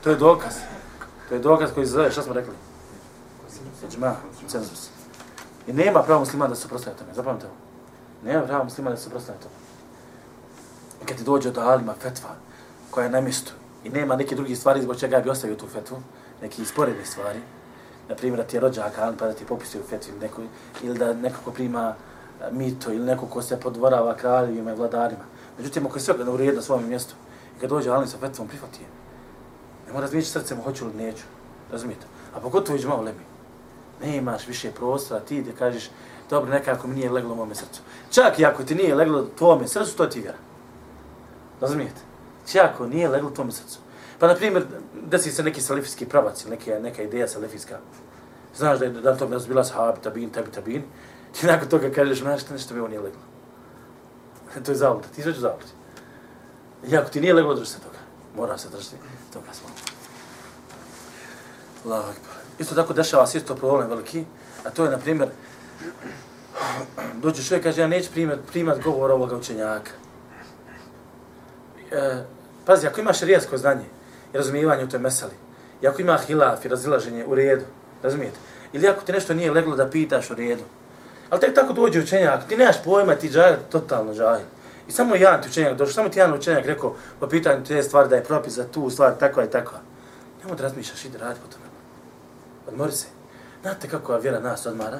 To 0.03 0.11
je 0.11 0.17
dokaz. 0.17 0.55
To 1.29 1.35
je 1.35 1.41
dokaz 1.41 1.71
koji 1.75 1.87
se 1.87 1.93
zove, 1.93 2.11
šta 2.11 2.23
smo 2.23 2.35
rekli? 2.35 2.55
Iđma, 3.89 4.17
cenzus. 4.49 4.91
I 5.67 5.73
nema 5.73 6.03
pravo 6.03 6.21
muslima 6.21 6.49
da 6.49 6.55
se 6.55 6.69
prostaje 6.69 6.97
tome, 6.97 7.15
zapamte 7.15 7.47
ovo. 7.47 7.55
Nema 8.25 8.47
pravo 8.47 8.65
muslima 8.65 8.91
da 8.91 8.97
se 8.97 9.11
prostaje 9.11 9.39
tome. 9.39 9.62
I 11.03 11.07
kad 11.07 11.17
ti 11.17 11.25
dođe 11.25 11.51
do 11.51 11.61
alima 11.61 11.95
fetva, 12.01 12.37
koja 12.91 13.05
je 13.05 13.11
na 13.11 13.21
mjestu, 13.21 13.53
i 13.85 13.91
nema 13.91 14.17
neke 14.17 14.35
drugi 14.35 14.57
stvari 14.57 14.83
zbog 14.83 14.97
čega 14.97 15.21
bi 15.21 15.31
ostavio 15.31 15.57
tu 15.57 15.67
fetvu, 15.67 15.97
neki 16.43 16.65
sporedne 16.65 17.05
stvari, 17.05 17.41
na 18.09 18.15
primjer 18.15 18.41
da 18.41 18.47
ti 18.47 18.57
je 18.57 18.61
rođak 18.61 18.99
alim 18.99 19.17
pa 19.17 19.27
da 19.27 19.33
ti 19.33 19.45
popisuje 19.45 19.83
u 19.83 19.87
fetvi 19.87 20.11
ili, 20.13 20.21
neko, 20.21 20.43
ili 20.83 20.99
da 20.99 21.13
nekako 21.13 21.51
prima 21.51 21.95
mito 22.51 22.93
ili 22.93 23.05
neko 23.05 23.27
ko 23.27 23.43
se 23.43 23.61
podvorava 23.61 24.17
kraljevima 24.17 24.73
i 24.73 24.75
vladarima. 24.75 25.25
Međutim, 25.59 25.87
ako 25.87 25.97
je 25.97 26.01
sve 26.01 26.15
u 26.31 26.37
redu 26.37 26.57
na 26.57 26.63
svom 26.63 26.89
mjestu, 26.89 27.15
i 27.57 27.61
kad 27.61 27.71
dođe 27.71 27.91
alim 27.91 28.09
sa 28.09 28.19
fetvom, 28.19 28.49
prihvati 28.49 28.83
je. 28.83 28.89
Ne 29.87 29.93
mora 29.93 30.05
razmijeći 30.05 30.31
srcem, 30.31 30.63
hoću 30.63 30.87
li 30.87 30.95
neću. 30.95 31.25
Razumijete? 31.73 32.07
A 32.35 32.41
pogotovo 32.41 32.77
iđe 32.77 32.89
malo 32.89 33.03
lebi. 33.03 33.25
Ne 34.03 34.17
imaš 34.17 34.47
više 34.47 34.71
prostora, 34.71 35.21
ti 35.21 35.43
da 35.43 35.53
kažeš, 35.53 35.91
dobro, 36.31 36.51
nekako 36.51 36.89
mi 36.89 36.95
nije 36.95 37.11
leglo 37.11 37.33
u 37.33 37.37
mome 37.37 37.55
srcu. 37.55 37.81
Čak 38.11 38.39
i 38.39 38.45
ako 38.45 38.65
ti 38.65 38.75
nije 38.75 38.95
leglo 38.95 39.23
u 39.23 39.27
tvome 39.39 39.69
srcu, 39.69 39.97
to 39.97 40.07
ti 40.07 40.21
vjera. 40.21 40.39
Razumijete? 41.63 42.01
Čak 42.53 42.71
ako 42.75 42.87
nije 42.87 43.09
leglo 43.09 43.31
u 43.49 43.51
srcu. 43.51 43.79
Pa, 44.19 44.27
na 44.27 44.35
primjer, 44.35 44.65
desi 45.07 45.33
se 45.33 45.43
neki 45.43 45.61
salifijski 45.61 46.07
pravac 46.07 46.45
ili 46.45 46.51
neka, 46.51 46.79
neka 46.81 47.03
ideja 47.03 47.29
salifijska. 47.29 47.79
Znaš 48.57 48.79
da 48.79 48.85
je 48.85 48.91
da 48.91 49.17
to 49.17 49.29
razbila 49.29 49.65
sahabi, 49.65 50.01
tabin, 50.03 50.31
tabi, 50.31 50.51
tabin. 50.51 50.83
Ti 51.41 51.47
nakon 51.47 51.69
toga 51.69 51.91
kažeš, 51.91 52.19
znaš, 52.19 52.49
nešto 52.51 52.75
mi 52.75 52.81
ovo 52.81 52.89
nije 52.89 53.01
leglo. 53.01 53.21
to 54.65 54.73
je 54.73 54.77
zavod, 54.77 55.03
ti 55.15 55.21
izveđu 55.21 55.41
zavod. 55.41 55.67
I 56.89 56.97
ako 56.97 57.11
ti 57.11 57.21
nije 57.21 57.35
leglo, 57.35 57.55
drži 57.55 57.67
se 57.67 57.79
toga. 57.79 57.99
Mora 58.37 58.59
se 58.59 58.69
držati 58.69 58.97
toga 59.33 59.53
smo. 59.53 59.69
Allahu 61.85 62.11
akbar. 62.11 62.37
Isto 62.59 62.75
tako 62.75 62.93
dešava 62.93 63.27
se 63.27 63.39
isto 63.39 63.55
problem 63.55 63.89
veliki, 63.89 64.25
a 64.65 64.71
to 64.71 64.85
je, 64.85 64.91
na 64.91 64.99
primjer, 64.99 65.29
dođe 67.23 67.43
čovjek 67.43 67.65
kaže, 67.65 67.81
ja 67.81 67.87
neću 67.87 68.11
primat, 68.11 68.39
primat 68.51 68.83
govor 68.83 69.11
ovoga 69.11 69.37
učenjaka. 69.37 70.02
E, 71.93 72.25
pazi, 72.67 72.87
ako 72.87 73.01
imaš 73.01 73.21
rijesko 73.21 73.57
znanje 73.57 73.85
i 74.33 74.37
razumijevanje 74.37 74.85
u 74.85 74.89
toj 74.89 75.01
meseli, 75.01 75.33
i 75.83 75.87
ako 75.87 76.03
ima 76.03 76.19
hilaf 76.19 76.65
i 76.65 76.69
razilaženje 76.69 77.25
u 77.27 77.35
redu, 77.35 77.65
razumijete? 78.03 78.37
Ili 78.73 78.89
ako 78.89 79.05
ti 79.05 79.13
nešto 79.13 79.35
nije 79.35 79.51
leglo 79.51 79.77
da 79.77 79.91
pitaš 79.91 80.31
u 80.31 80.35
redu, 80.35 80.63
ali 81.31 81.41
tek 81.41 81.55
tako 81.55 81.73
dođe 81.73 82.01
učenjak, 82.01 82.49
ti 82.49 82.57
nemaš 82.57 82.77
pojma, 82.85 83.15
ti 83.15 83.31
džahil, 83.31 83.57
totalno 83.71 84.15
džahil. 84.15 84.47
I 84.89 84.93
samo 84.93 85.15
jedan 85.15 85.43
ti 85.43 85.49
učenjak 85.49 85.77
došao, 85.77 85.95
samo 85.95 86.09
ti 86.09 86.19
jedan 86.19 86.35
učenjak 86.35 86.67
rekao 86.67 86.95
po 87.21 87.27
pitanju 87.27 87.65
te 87.65 87.83
stvari 87.83 88.09
da 88.09 88.17
je 88.17 88.25
propis 88.25 88.53
za 88.53 88.65
tu 88.65 88.91
stvar, 88.91 89.19
takva 89.19 89.45
i 89.45 89.51
takva. 89.51 89.79
Nemo 90.43 90.55
da 90.55 90.63
razmišljaš, 90.63 91.05
ide 91.05 91.19
radi 91.19 91.41
po 91.41 91.53
tome. 91.53 91.65
Odmori 92.69 92.93
se. 92.93 93.07
Znate 93.63 93.89
kako 93.89 94.19
vjera 94.19 94.41
nas 94.41 94.67
odmara, 94.67 94.99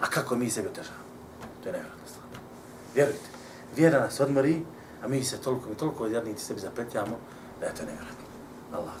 a 0.00 0.06
kako 0.06 0.36
mi 0.36 0.50
sebi 0.50 0.68
otežavamo. 0.68 1.04
To 1.62 1.68
je 1.68 1.72
nevjerojatna 1.72 2.06
stvar. 2.08 2.40
Vjerujte, 2.94 3.28
vjera 3.76 4.00
nas 4.00 4.20
odmori, 4.20 4.62
a 5.04 5.08
mi 5.08 5.24
se 5.24 5.36
toliko 5.36 5.70
i 5.72 5.74
toliko 5.74 6.04
odjednici 6.04 6.44
sebi 6.44 6.60
zapetljamo, 6.60 7.18
da 7.60 7.66
je 7.66 7.74
to 7.74 7.82
nevjerojatno. 7.82 8.24
Allah. 8.72 8.94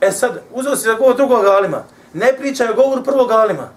E 0.00 0.12
sad, 0.12 0.42
uzeo 0.52 0.76
si 0.76 0.82
za 0.82 0.94
govor 0.94 1.16
drugog 1.16 1.44
alima. 1.44 1.84
Ne 2.12 2.34
pričaj 2.38 2.68
o 2.68 2.74
govoru 2.74 3.04
prvog 3.04 3.30
alima. 3.30 3.68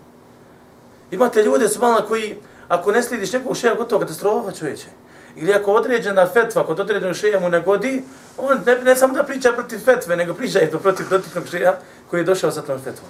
Imate 1.11 1.43
ljude 1.43 1.69
su 1.69 1.79
malo 1.79 2.01
koji, 2.07 2.37
ako 2.67 2.91
ne 2.91 3.03
slidiš 3.03 3.33
nekog 3.33 3.57
šeja, 3.57 3.75
gotovo 3.75 4.01
katastrofa 4.01 4.51
čovječe. 4.51 4.87
Ili 5.35 5.53
ako 5.53 5.71
određena 5.71 6.27
fetva 6.27 6.65
kod 6.65 6.79
određenog 6.79 7.15
šeja 7.15 7.39
mu 7.39 7.49
ne 7.49 7.61
godi, 7.61 8.03
on 8.37 8.59
ne, 8.65 8.75
ne 8.75 8.95
samo 8.95 9.13
da 9.13 9.23
priča 9.23 9.51
protiv 9.51 9.79
fetve, 9.79 10.15
nego 10.15 10.33
priča 10.33 10.61
i 10.61 10.71
to 10.71 10.79
protiv 10.79 11.07
protivnog 11.07 11.47
šeja 11.47 11.79
koji 12.09 12.21
je 12.21 12.25
došao 12.25 12.51
sa 12.51 12.61
tom 12.61 12.79
fetvom. 12.79 13.09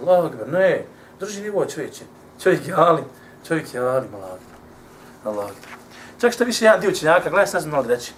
Allah 0.00 0.24
akbar, 0.24 0.48
ne, 0.48 0.84
drži 1.20 1.42
nivo 1.42 1.66
čovječe. 1.66 2.04
Čovjek 2.42 2.68
je 2.68 2.74
alim, 2.74 3.04
čovjek 3.48 3.74
je 3.74 3.80
alim, 3.80 4.14
Allah 4.14 4.30
akbar. 4.30 4.58
Allah 5.24 5.44
akbar. 5.44 5.77
Čak 6.20 6.32
što 6.32 6.44
više 6.44 6.64
jedan 6.64 6.80
dio 6.80 6.92
činjaka, 6.92 7.30
gledaj 7.30 7.46
sad 7.46 7.62
znam 7.62 7.86
reći. 7.86 8.12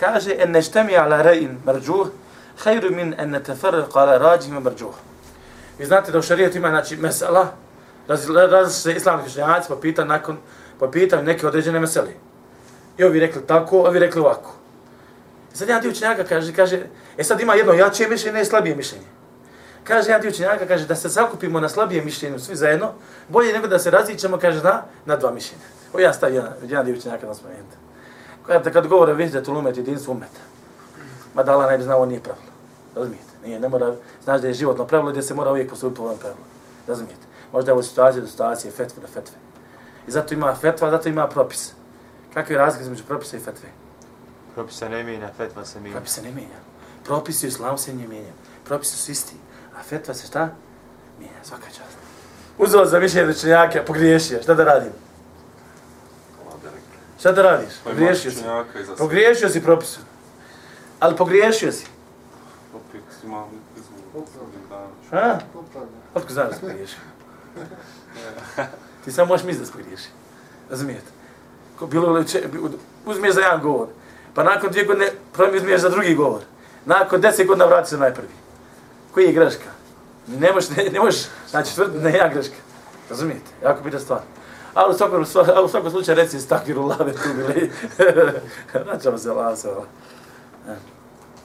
Kaže, 0.00 0.34
en 0.38 0.50
neštemi 0.50 0.96
ala 0.96 1.22
rejin 1.22 1.58
marđuh, 1.64 2.08
hajru 2.64 2.90
min 2.90 3.14
en 3.18 3.30
netefarriq 3.30 3.94
ala 3.94 4.18
rađima 4.18 4.60
marđuh. 4.60 4.94
Vi 5.78 5.86
znate 5.86 6.12
da 6.12 6.18
u 6.18 6.22
šarijetu 6.22 6.58
ima, 6.58 6.68
znači, 6.68 6.96
mesela, 6.96 7.52
različite 8.08 8.70
se 8.70 8.92
islamski 8.92 9.30
učenjaci 9.30 9.68
pa 9.68 9.76
pita 9.76 10.04
nakon 10.04 10.36
pa 10.78 10.88
pita 10.88 11.22
neke 11.22 11.46
određene 11.46 11.80
mesele. 11.80 12.12
I 12.98 13.04
ovi 13.04 13.20
rekli 13.20 13.46
tako, 13.46 13.78
ovi 13.78 13.98
rekli 13.98 14.20
ovako. 14.20 14.54
I 15.54 15.56
sad 15.56 15.68
jedan 15.68 15.82
dio 15.82 15.90
učenjaka 15.90 16.24
kaže, 16.24 16.52
kaže, 16.52 16.82
e 17.18 17.24
sad 17.24 17.40
ima 17.40 17.54
jedno 17.54 17.72
jače 17.72 18.08
mišljenje 18.08 18.40
i 18.40 18.44
slabije 18.44 18.76
mišljenje. 18.76 19.06
Kaže 19.84 20.08
jedan 20.08 20.20
dio 20.20 20.30
učenjaka, 20.30 20.66
kaže, 20.66 20.86
da 20.86 20.96
se 20.96 21.08
zakupimo 21.08 21.60
na 21.60 21.68
slabije 21.68 22.04
mišljenje 22.04 22.38
svi 22.38 22.56
zajedno, 22.56 22.92
bolje 23.28 23.52
nego 23.52 23.66
da 23.66 23.78
se 23.78 23.90
različamo, 23.90 24.38
kaže, 24.38 24.62
na, 24.62 24.82
na 25.04 25.16
dva 25.16 25.30
mišljenja. 25.30 25.81
O 25.92 26.00
ja 26.00 26.12
stavio 26.12 26.36
jedan, 26.36 26.52
jedan 26.62 26.86
dio 26.86 26.94
učenjaka 26.94 27.26
na 27.26 27.34
spomenuti. 27.34 27.76
Kada 28.46 28.70
kad 28.70 28.86
govore, 28.86 29.14
vidite, 29.14 29.42
tu 29.42 29.52
lumet 29.52 29.76
jedinstvo 29.76 30.12
umeta. 30.12 30.40
Ma 31.34 31.42
da 31.42 31.52
Allah 31.52 31.70
ne 31.70 31.78
bi 31.78 31.84
znao, 31.84 32.06
nije 32.06 32.20
pravilo. 32.20 32.52
Razumijete? 32.94 33.32
Nije, 33.44 33.60
ne 33.60 33.68
mora, 33.68 33.94
znaš 34.24 34.40
da 34.40 34.48
je 34.48 34.54
životno 34.54 34.86
pravilo 34.86 35.10
gdje 35.10 35.22
se 35.22 35.34
mora 35.34 35.50
uvijek 35.50 35.70
postupiti 35.70 35.96
po 35.96 36.02
ovom 36.02 36.18
pravilu. 36.18 36.44
Razumijete? 36.88 37.26
Možda 37.52 37.70
je 37.70 37.72
ovo 37.72 37.82
situacija 37.82 38.22
do 38.22 38.28
situacije, 38.28 38.70
fetve 38.70 39.02
do 39.02 39.06
fetve. 39.06 39.36
I 40.08 40.10
zato 40.10 40.34
ima 40.34 40.54
fetva, 40.54 40.90
zato 40.90 41.08
ima 41.08 41.28
propis. 41.28 41.72
Kakve 42.34 42.54
je 42.54 42.58
razlike 42.58 42.82
između 42.82 43.04
propisa 43.04 43.36
i 43.36 43.40
fetve? 43.40 43.68
Propis 44.54 44.76
se 44.78 44.88
ne 44.88 45.04
mijenja, 45.04 45.30
fetva 45.36 45.64
se 45.64 45.80
mijenja. 45.80 45.96
Propis 45.96 46.14
se 46.14 46.22
ne 46.22 46.30
mijenja. 46.30 46.58
Propisi 47.04 47.46
u 47.46 47.48
islamu 47.48 47.78
se 47.78 47.94
ne 47.94 48.08
mijenja. 48.08 48.32
Propisi 48.64 48.96
su 48.96 49.12
isti. 49.12 49.34
A 49.76 49.82
fetva 49.82 50.14
se 50.14 50.26
šta? 50.26 50.48
Mijenja, 51.18 51.38
svaka 51.42 51.66
čast. 51.66 51.96
Uzelo 52.58 52.86
za 52.86 53.00
mišljenje 53.00 53.26
rečenjaka, 53.26 53.82
pogriješio. 53.86 54.42
Šta 54.42 54.54
da 54.54 54.64
radim? 54.64 54.92
Šta 57.22 57.32
da 57.32 57.42
radiš? 57.42 57.74
Pogriješio 57.84 58.30
si. 58.30 58.44
Pogriješio 58.98 59.48
si 59.48 59.62
propisu. 59.62 60.00
Ali 61.00 61.16
pogriješio 61.16 61.72
si. 61.72 61.86
Opet 62.74 63.02
imam 63.24 63.48
izvuk. 63.76 64.26
Ha? 65.10 65.38
Otko 66.14 66.32
znaš 66.32 66.48
da 66.48 66.54
si 66.54 66.60
pogriješio? 66.60 66.98
Ti 69.04 69.12
samo 69.12 69.28
možeš 69.28 69.46
misliti 69.46 69.64
da 69.64 69.66
spogriješi. 69.66 70.08
Razumijete? 70.70 71.06
Ko 71.78 71.86
bilo 71.86 72.12
li 72.12 72.28
če, 72.28 72.42
uzmiješ 73.06 73.34
za 73.34 73.40
jedan 73.40 73.60
govor, 73.60 73.88
pa 74.34 74.42
nakon 74.42 74.70
dvije 74.70 74.86
godine 74.86 75.10
uzmiješ 75.56 75.80
za 75.80 75.88
drugi 75.88 76.14
govor. 76.14 76.40
Nakon 76.84 77.20
deset 77.20 77.46
godina 77.46 77.64
vrati 77.64 77.90
se 77.90 77.96
najprvi. 77.96 78.34
Koji 79.14 79.24
je 79.24 79.32
greška? 79.32 79.70
Ne 80.26 80.52
možeš, 80.52 80.70
ne, 80.70 80.84
ne 80.84 81.00
možeš, 81.00 81.22
znači 81.50 81.74
tvrdi 81.74 81.98
da 81.98 82.08
je 82.08 82.16
ja 82.16 82.28
greška. 82.28 82.56
Razumijete? 83.10 83.50
Jako 83.62 83.82
bitna 83.84 84.00
stvar. 84.00 84.20
Ali 84.74 84.94
u 84.94 84.98
svakom, 84.98 85.22
u 85.64 85.68
svakom 85.68 85.90
slučaju 85.90 86.16
reci 86.16 86.40
stakviru 86.40 86.86
lave 86.86 87.12
tu 87.12 87.28
bili. 87.36 87.70
Vraćamo 88.86 89.18
se 89.18 89.32
lasa. 89.32 89.62
se 89.62 89.68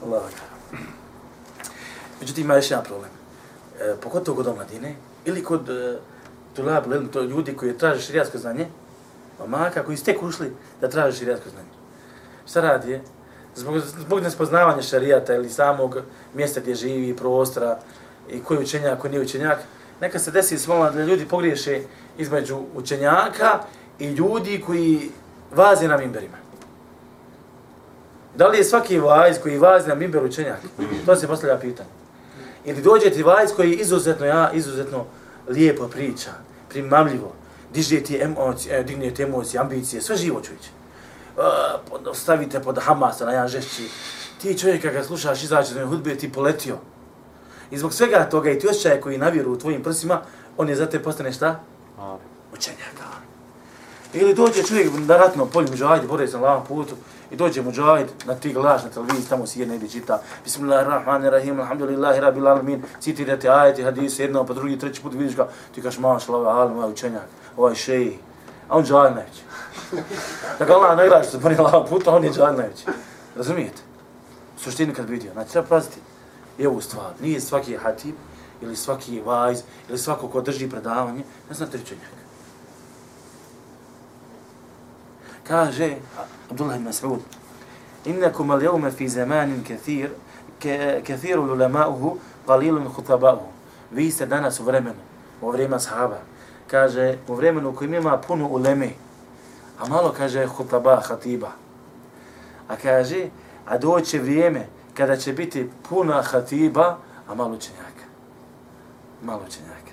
Allah. 0.04 0.22
Međutim, 2.20 2.44
ima 2.44 2.54
još 2.54 2.70
jedan 2.70 2.84
problem. 2.84 3.10
E, 3.80 3.94
pogotovo 4.02 4.36
kod 4.36 4.46
omladine 4.46 4.96
ili 5.24 5.44
kod 5.44 5.70
e, 5.70 5.98
tulab, 6.56 6.84
to 7.12 7.22
ljudi 7.22 7.56
koji 7.56 7.78
traže 7.78 8.00
širijatsko 8.00 8.38
znanje, 8.38 8.66
omaka 9.38 9.84
koji 9.84 9.96
tek 9.96 10.22
ušli 10.22 10.52
da 10.80 10.88
traže 10.88 11.18
širijatsko 11.18 11.50
znanje. 11.50 11.68
Šta 12.46 12.60
radi 12.60 12.90
je? 12.90 13.02
Zbog, 13.54 13.78
zbog 13.78 14.22
nespoznavanja 14.22 14.82
šarijata 14.82 15.34
ili 15.34 15.50
samog 15.50 15.98
mjesta 16.34 16.60
gdje 16.60 16.74
živi, 16.74 17.16
prostora 17.16 17.78
i 18.30 18.42
koji 18.42 18.60
učenjak, 18.60 19.00
koji 19.00 19.10
nije 19.10 19.22
učenjak, 19.22 19.58
neka 20.00 20.18
se 20.18 20.30
desi 20.30 20.58
smola 20.58 20.90
da 20.90 21.04
ljudi 21.04 21.26
pogriješe 21.28 21.82
između 22.18 22.58
učenjaka 22.74 23.58
i 23.98 24.06
ljudi 24.06 24.62
koji 24.66 25.10
vaze 25.54 25.88
na 25.88 25.96
mimberima. 25.96 26.36
Da 28.36 28.48
li 28.48 28.58
je 28.58 28.64
svaki 28.64 28.98
vajz 28.98 29.38
koji 29.42 29.58
vazi 29.58 29.88
na 29.88 29.94
mimber 29.94 30.24
učenjak? 30.24 30.60
To 31.06 31.16
se 31.16 31.26
postavlja 31.26 31.58
pitanje. 31.58 31.88
Ili 32.64 32.82
dođe 32.82 33.10
ti 33.10 33.22
vajz 33.22 33.50
koji 33.56 33.74
izuzetno, 33.74 34.26
ja, 34.26 34.50
izuzetno 34.52 35.04
lijepo 35.48 35.88
priča, 35.88 36.30
primamljivo, 36.68 37.32
diže 37.74 38.00
ti 38.00 38.18
emocije, 38.22 38.82
digne 38.82 39.14
ti 39.14 39.22
emocije, 39.22 39.60
ambicije, 39.60 40.02
sve 40.02 40.16
živo 40.16 40.40
čuće. 40.40 40.70
Uh, 41.36 42.14
stavite 42.16 42.60
pod 42.60 42.78
Hamasa 42.78 43.24
na 43.24 43.32
jedan 43.32 43.48
žešći. 43.48 43.88
Ti 44.42 44.58
čovjek 44.58 44.82
kada 44.82 45.04
slušaš 45.04 45.42
izaći 45.42 45.74
za 45.74 45.86
hudbe, 45.86 46.14
ti 46.14 46.32
poletio. 46.32 46.76
I 47.70 47.78
zbog 47.78 47.94
svega 47.94 48.28
toga 48.30 48.50
i 48.50 48.58
ti 48.58 48.68
osjećaje 48.68 49.00
koji 49.00 49.18
naviru 49.18 49.52
u 49.52 49.58
tvojim 49.58 49.82
prsima, 49.82 50.20
on 50.56 50.68
je 50.68 50.76
za 50.76 50.86
te 50.86 51.02
postane 51.02 51.32
šta? 51.32 51.60
Učenjaka. 52.52 53.08
Ili 54.12 54.34
dođe 54.34 54.62
čovjek 54.62 54.90
na 55.06 55.16
ratno 55.16 55.46
polju 55.46 55.68
muđahid, 55.70 56.08
bore 56.08 56.28
se 56.28 56.36
na 56.36 56.42
lavom 56.42 56.64
putu, 56.66 56.94
i 57.30 57.36
dođe 57.36 57.62
muđahid 57.62 58.06
na 58.24 58.34
ti 58.34 58.52
glaš 58.52 58.84
na 58.84 58.90
televiziji, 58.90 59.28
tamo 59.28 59.46
si 59.46 59.62
i 59.62 59.90
čita, 59.90 60.22
Bismillahirrahmanirrahim, 60.44 61.60
alhamdulillahi 61.60 62.20
rabbil 62.20 62.48
alamin, 62.48 62.82
citirate 63.00 63.48
ajeti, 63.48 63.82
hadise, 63.82 64.22
jedno, 64.22 64.44
pa 64.46 64.54
drugi, 64.54 64.78
treći 64.78 65.02
put 65.02 65.12
vidiš 65.14 65.36
ga, 65.36 65.48
ti 65.74 65.82
kaš, 65.82 65.98
maš, 65.98 66.28
ovaj 66.28 66.60
alim, 66.60 66.76
ovaj 66.76 66.90
učenjak, 66.90 67.28
ovaj 67.56 67.74
šeji, 67.74 68.18
a 68.68 68.76
on 68.76 68.84
džaj 68.84 69.10
najveći. 69.14 69.42
Dakle, 70.58 70.74
Allah 70.74 70.96
nagrada 70.96 71.22
što 71.22 71.30
se 71.30 71.38
bori 71.38 71.54
na 71.54 71.62
lavom 71.62 71.86
putu, 71.88 72.10
on 72.10 72.24
je 72.24 72.32
džaj 72.32 72.52
najveći. 72.56 72.86
Razumijete? 73.36 73.82
Suštini 74.56 74.94
kad 74.94 75.08
vidio, 75.10 75.32
znači 75.32 75.50
treba 75.50 75.66
praziti 75.66 76.00
i 76.58 76.66
ovu 76.66 76.80
stvar, 76.80 77.12
nije 77.20 77.40
svaki 77.40 77.76
hatib, 77.76 78.14
ili 78.62 78.76
svaki 78.76 79.20
vajz, 79.20 79.62
ili 79.88 79.98
svako 79.98 80.28
ko 80.28 80.40
drži 80.40 80.68
predavanje, 80.70 81.24
ne 81.48 81.54
zna 81.54 81.66
tri. 81.66 81.80
Kaže 85.48 85.96
Abdullah 86.50 86.76
ibn 86.76 86.88
Mas'ud, 86.88 87.20
innakum 88.04 88.50
al 88.50 88.60
yawma 88.60 88.90
fi 88.90 89.08
zemanin 89.08 89.64
kathir, 89.64 90.10
kathiru 91.06 91.42
ulama'uhu, 91.42 92.18
qalilun 92.46 92.88
hutaba'uhu. 92.88 93.48
Vi 93.90 94.10
ste 94.10 94.26
danas 94.26 94.60
u 94.60 94.64
vremenu, 94.64 95.00
u 95.40 95.50
vremenu 95.50 95.80
sahaba, 95.80 96.18
kaže, 96.66 97.18
u 97.28 97.34
vremenu 97.34 97.74
kojim 97.74 97.94
ima 97.94 98.18
puno 98.18 98.48
uleme, 98.48 98.90
a 99.78 99.88
malo 99.88 100.12
kaže 100.16 100.46
khutaba, 100.46 101.00
khatiba. 101.00 101.52
A 102.68 102.76
kaže, 102.76 103.28
a 103.66 103.78
doće 103.78 104.18
vrijeme 104.18 104.66
kada 104.94 105.16
će 105.16 105.32
biti 105.32 105.70
puna 105.88 106.22
hatiba, 106.22 106.98
a 107.28 107.34
malo 107.34 107.56
učenjaka. 107.56 107.87
Malo 109.22 109.40
učenjaka. 109.46 109.88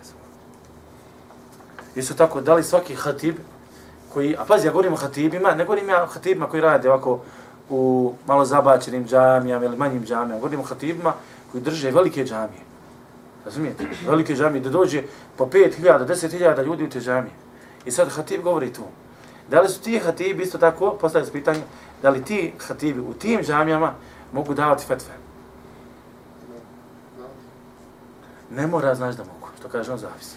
Isto 1.96 2.14
tako, 2.14 2.42
da 2.42 2.54
li 2.54 2.64
svaki 2.64 2.96
hatib, 2.96 3.36
koji, 4.14 4.36
a 4.38 4.46
pazi, 4.46 4.68
ja 4.68 4.72
govorim 4.72 4.94
o 4.94 4.96
hatibima, 4.96 5.56
ne 5.56 5.66
govorim 5.66 5.90
ja 5.90 6.04
o 6.04 6.08
hatibima 6.08 6.48
koji 6.48 6.62
rade 6.62 6.90
ovako 6.90 7.20
u 7.70 8.14
malo 8.28 8.46
zabačenim 8.46 9.08
džamijama 9.08 9.66
ili 9.66 9.78
manjim 9.78 10.06
džamijama, 10.06 10.36
govorim 10.36 10.60
o 10.60 10.64
hatibima 10.64 11.14
koji 11.52 11.64
drže 11.64 11.92
velike 11.92 12.26
džamije. 12.26 12.62
Razumijete? 13.46 13.88
Velike 14.08 14.36
džamije, 14.36 14.62
da 14.62 14.70
dođe 14.70 15.04
po 15.38 15.46
5.000, 15.46 16.08
10.000 16.08 16.64
ljudi 16.66 16.84
u 16.84 16.90
te 16.90 17.00
džamije. 17.00 17.34
I 17.86 17.92
sad 17.92 18.10
hatib 18.10 18.42
govori 18.44 18.74
tu. 18.74 18.84
Da 19.50 19.62
li 19.62 19.70
su 19.70 19.82
ti 19.82 20.00
hatibi 20.00 20.44
isto 20.44 20.58
tako, 20.58 20.98
postavljaju 21.02 21.32
pitanje, 21.32 21.62
da 22.02 22.10
li 22.10 22.24
ti 22.24 22.54
hatibi 22.68 23.00
u 23.00 23.14
tim 23.14 23.42
džamijama 23.44 23.94
mogu 24.34 24.54
davati 24.54 24.86
fetve. 24.86 25.25
Ne 28.50 28.68
mora 28.68 28.96
znaš 28.96 29.16
da 29.16 29.24
mogu, 29.24 29.48
što 29.60 29.70
kaže 29.70 29.92
on, 29.92 29.98
zavisi. 29.98 30.36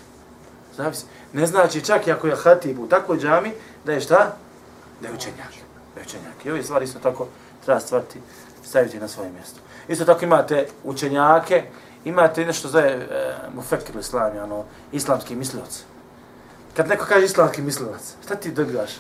Zavisi. 0.77 1.05
Ne 1.33 1.47
znači 1.47 1.85
čak 1.85 2.07
i 2.07 2.13
ako 2.13 2.27
je 2.27 2.37
hatib 2.37 2.81
u 2.81 2.87
takvoj 2.87 3.19
džami, 3.19 3.53
da 3.85 3.93
je 3.93 4.01
šta? 4.01 4.37
Da 5.01 5.09
je 5.09 5.15
učenjak. 5.15 5.53
Da 5.95 6.01
je 6.01 6.07
učenjak. 6.07 6.45
I 6.45 6.51
ove 6.51 6.63
stvari 6.63 6.85
isto 6.85 6.99
tako 6.99 7.27
treba 7.65 7.81
stvariti, 7.81 8.21
staviti 8.65 9.01
na 9.01 9.09
svoje 9.09 9.31
mjesto. 9.31 9.61
Isto 9.89 10.05
tako 10.05 10.25
imate 10.25 10.67
učenjake, 10.85 11.65
imate 12.05 12.45
nešto 12.45 12.69
zove 12.69 12.89
e, 12.89 13.35
mufekir 13.55 13.97
u 13.97 14.01
islami, 14.01 14.39
ono, 14.39 14.65
islamski 14.93 15.37
mislioc. 15.37 15.83
Kad 16.77 16.89
neko 16.89 17.05
kaže 17.09 17.25
islamski 17.25 17.63
mislilac, 17.63 18.15
šta 18.25 18.35
ti 18.35 18.51
dobivaš? 18.51 18.91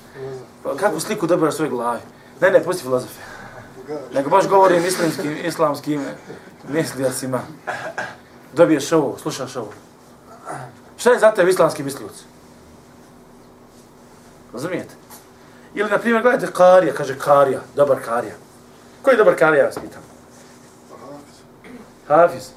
Kakvu 0.81 1.00
sliku 1.00 1.27
dobivaš 1.27 1.55
u 1.55 1.57
svojoj 1.57 1.71
glavi? 1.71 2.00
Ne, 2.41 2.50
ne, 2.50 2.65
pusti 2.65 2.83
filozofiju 2.83 3.38
nego 4.15 4.31
baš 4.31 4.49
govorim 4.49 4.85
islamskim, 4.85 5.37
islamskim 5.45 6.00
mislijacima. 6.69 7.41
Dobiješ 8.52 8.93
ovo, 8.93 9.19
slušaš 9.19 9.57
ovo. 9.57 9.73
Šta 10.97 11.11
je 11.11 11.19
za 11.19 11.31
tebe 11.31 11.50
islamski 11.50 11.83
mislilac? 11.83 12.14
Razumijete? 14.52 14.95
Ili, 15.75 15.90
na 15.90 15.99
primjer, 15.99 16.23
gledajte 16.23 16.52
Karija, 16.52 16.95
kaže 16.95 17.19
Karija, 17.19 17.61
dobar 17.76 17.99
Karija. 18.05 18.35
Koji 19.02 19.14
je 19.14 19.19
dobar 19.19 19.35
Karija, 19.35 19.62
ja 19.62 19.67
vas 19.67 19.78
pitam? 19.78 20.02
Hafiz. 22.09 22.49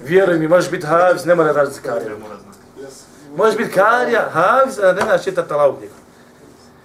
Vjeruj 0.00 0.38
mi, 0.38 0.48
možeš 0.48 0.70
biti 0.70 0.86
Hafiz, 0.86 1.26
ne 1.26 1.34
mora 1.34 1.52
raditi 1.52 1.80
Karija. 1.80 2.16
Možeš 3.36 3.56
biti 3.56 3.72
Karija, 3.72 4.30
Hafiz, 4.32 4.78
a 4.78 4.92
ne 4.92 5.02
znaš 5.02 5.24
čitati 5.24 5.52
Allahog 5.52 5.76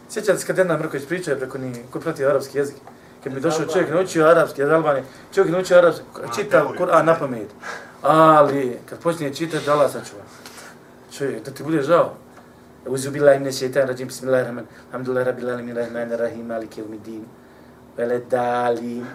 Sjećate 0.09 0.39
se 0.39 0.47
kad 0.47 0.57
jedna 0.57 0.77
Mrković 0.77 1.07
pričao 1.07 1.35
preko 1.35 1.57
njih, 1.57 1.77
ko 1.91 1.99
prati 1.99 2.25
arapski 2.25 2.57
jezik 2.57 2.75
kad 3.23 3.33
bi 3.33 3.39
došao 3.39 3.65
čovjek 3.65 3.89
naučio 3.89 4.27
arapski, 4.27 4.61
iz 4.61 4.69
Albanije, 4.69 5.05
čovjek 5.33 5.53
naučio 5.53 5.77
arapski, 5.77 6.03
čita 6.35 6.65
Kur'an 6.77 7.05
na 7.05 7.19
pamet. 7.19 7.47
Ali, 8.01 8.79
kad 8.89 8.99
počne 8.99 9.33
čitati, 9.33 9.65
da 9.65 9.73
Allah 9.73 9.91
sačuva. 9.91 10.21
Čovjek, 11.11 11.45
da 11.45 11.51
ti 11.51 11.63
bude 11.63 11.81
žao. 11.81 12.13
Uzu 12.85 13.11
bila 13.11 13.33
imne 13.33 13.51
šeitan, 13.51 13.87
rađim, 13.87 14.07
bismillahirrahman, 14.07 14.65
alhamdulillah, 14.87 15.25
rabbil 15.25 15.49
alamin, 15.49 15.75
rahman, 15.75 16.11
rahim, 16.11 16.45
malik, 16.45 16.77
yevmidin, 16.77 17.23
vele 17.97 18.19
dalim. 18.19 19.07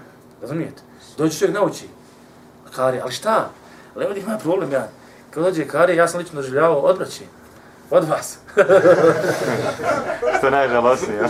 Razumijete? 0.43 0.83
Dođe 1.19 1.39
čovjek 1.39 1.55
nauči. 1.55 1.89
Kari, 2.77 3.01
ali 3.01 3.13
šta? 3.13 3.51
Ali 3.95 4.07
ovdje 4.07 4.23
ima 4.23 4.39
problem, 4.39 4.73
ja. 4.73 4.89
Kad 5.31 5.45
dođe 5.45 5.69
Kari, 5.69 5.97
ja 5.97 6.09
sam 6.09 6.19
lično 6.19 6.41
doživljavao 6.41 6.79
odbraći. 6.79 7.25
Od 7.91 8.09
vas. 8.09 8.39
Što 10.39 10.51
najžalostnije, 10.51 11.19
ja? 11.19 11.29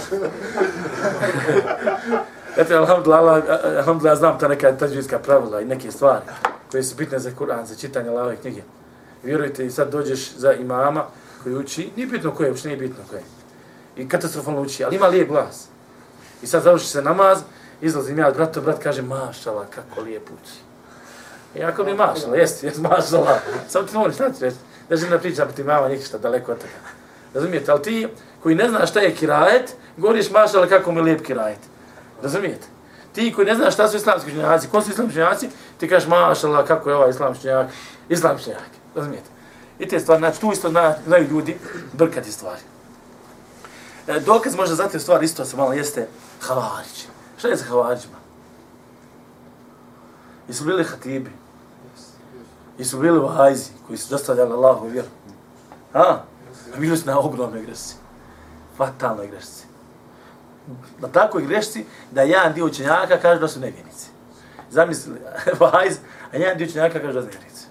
Eto, 2.56 2.76
alhamdulillah, 2.76 3.42
alhamdulillah, 3.76 4.18
znam 4.18 4.38
ta 4.38 4.48
neka 4.48 4.76
tađvijska 4.76 5.18
pravila 5.18 5.60
i 5.60 5.64
neke 5.64 5.90
stvari 5.90 6.24
koje 6.74 6.82
su 6.82 6.96
bitne 6.96 7.18
za 7.18 7.30
Kur'an, 7.30 7.64
za 7.64 7.74
čitanje 7.74 8.08
Allahove 8.08 8.36
knjige. 8.36 8.62
Vjerujte, 9.22 9.66
i 9.66 9.70
sad 9.70 9.92
dođeš 9.92 10.32
za 10.36 10.52
imama 10.52 11.04
koji 11.42 11.54
uči, 11.54 11.90
nije 11.96 12.06
bitno 12.06 12.34
koje, 12.34 12.50
uopšte 12.50 12.68
nije 12.68 12.78
bitno 12.78 13.04
koje. 13.10 13.22
I 13.96 14.08
katastrofalno 14.08 14.60
uči, 14.60 14.84
ali 14.84 14.96
ima 14.96 15.06
lijep 15.06 15.28
glas. 15.28 15.68
I 16.42 16.46
sad 16.46 16.62
završi 16.62 16.86
se 16.86 17.02
namaz, 17.02 17.38
izlazim 17.80 18.18
ja, 18.18 18.30
brat, 18.30 18.58
brat 18.58 18.82
kaže, 18.82 19.02
mašala, 19.02 19.66
kako 19.74 20.00
lijep 20.00 20.22
uči. 20.22 20.58
I 21.54 21.62
ako 21.62 21.84
mi 21.84 21.94
mašala, 21.94 22.36
jesi, 22.36 22.66
jesi 22.66 22.80
mašala. 22.80 23.38
Samo 23.68 23.86
ti 23.86 23.96
moraš, 23.96 24.14
šta 24.14 24.30
ti 24.30 24.44
reći? 24.44 24.56
Da 24.88 24.96
žena 24.96 25.18
priča 25.18 25.44
proti 25.44 25.64
mama, 25.64 25.88
ništa, 25.88 26.18
daleko 26.18 26.52
od 26.52 26.58
toga. 26.58 26.90
Razumijete, 27.34 27.70
ali 27.70 27.82
ti 27.82 28.08
koji 28.42 28.54
ne 28.54 28.68
znaš 28.68 28.90
šta 28.90 29.00
je 29.00 29.14
kirajet, 29.14 29.76
govoriš 29.96 30.30
mašala 30.30 30.66
kako 30.66 30.92
mi 30.92 31.00
lijep 31.00 31.22
kirajet. 31.22 31.60
Razumijete? 32.22 32.66
Ti 33.14 33.32
koji 33.32 33.46
ne 33.46 33.54
znaš 33.54 33.74
šta 33.74 33.88
su 33.88 33.96
islamski 33.96 34.30
učenjaci, 34.30 34.68
ko 34.68 34.82
su 34.82 34.90
islamski 34.90 35.12
učenjaci, 35.12 35.48
ti 35.78 35.88
kažeš, 35.88 36.08
mašala, 36.08 36.64
kako 36.64 36.90
je 36.90 36.96
ovaj 36.96 37.10
islamski 37.10 37.40
učenjak, 37.40 37.66
islamski 38.08 38.50
učenjak. 38.50 38.70
Razumijete? 38.94 39.28
I 39.78 39.88
te 39.88 40.00
stvari, 40.00 40.18
znači 40.18 40.40
tu 40.40 40.52
isto 40.52 40.68
zna, 40.68 40.94
znaju 41.06 41.28
ljudi 41.28 41.58
brkati 41.92 42.32
stvari. 42.32 42.60
E, 44.06 44.20
dokaz 44.20 44.56
možda 44.56 44.74
za 44.74 44.88
te 44.88 44.98
stvari 44.98 45.24
isto 45.24 45.44
se 45.44 45.56
malo 45.56 45.72
jeste 45.72 46.08
havarić. 46.40 47.06
Šta 47.38 47.48
je 47.48 47.56
za 47.56 47.64
havarićima? 47.64 48.16
I 50.48 50.52
su 50.52 50.64
bili 50.64 50.84
hatibi. 50.84 51.30
I 52.78 52.84
su 52.84 52.98
bili 52.98 53.18
vajzi 53.18 53.70
koji 53.86 53.98
su 53.98 54.10
dostavljali 54.10 54.52
Allahu 54.52 54.86
vjeru. 54.86 55.08
A? 55.94 56.00
A 56.74 56.78
bili 56.78 56.96
su 56.96 57.06
na 57.06 57.18
ogromnoj 57.18 57.62
grešci. 57.62 57.94
Fatalnoj 58.76 59.26
grešci 59.26 59.73
na 61.00 61.08
takvoj 61.08 61.46
grešci 61.46 61.84
da 62.10 62.22
jedan 62.22 62.52
dio 62.52 62.66
učenjaka 62.66 63.18
kaže 63.22 63.40
da 63.40 63.48
su 63.48 63.60
nevjernici. 63.60 64.08
Zamisli, 64.70 65.20
vajz, 65.60 65.96
a 66.32 66.36
jedan 66.36 66.58
dio 66.58 66.66
učenjaka 66.66 67.00
kaže 67.00 67.12
da 67.12 67.20
su 67.20 67.26
nevjernici. 67.26 67.66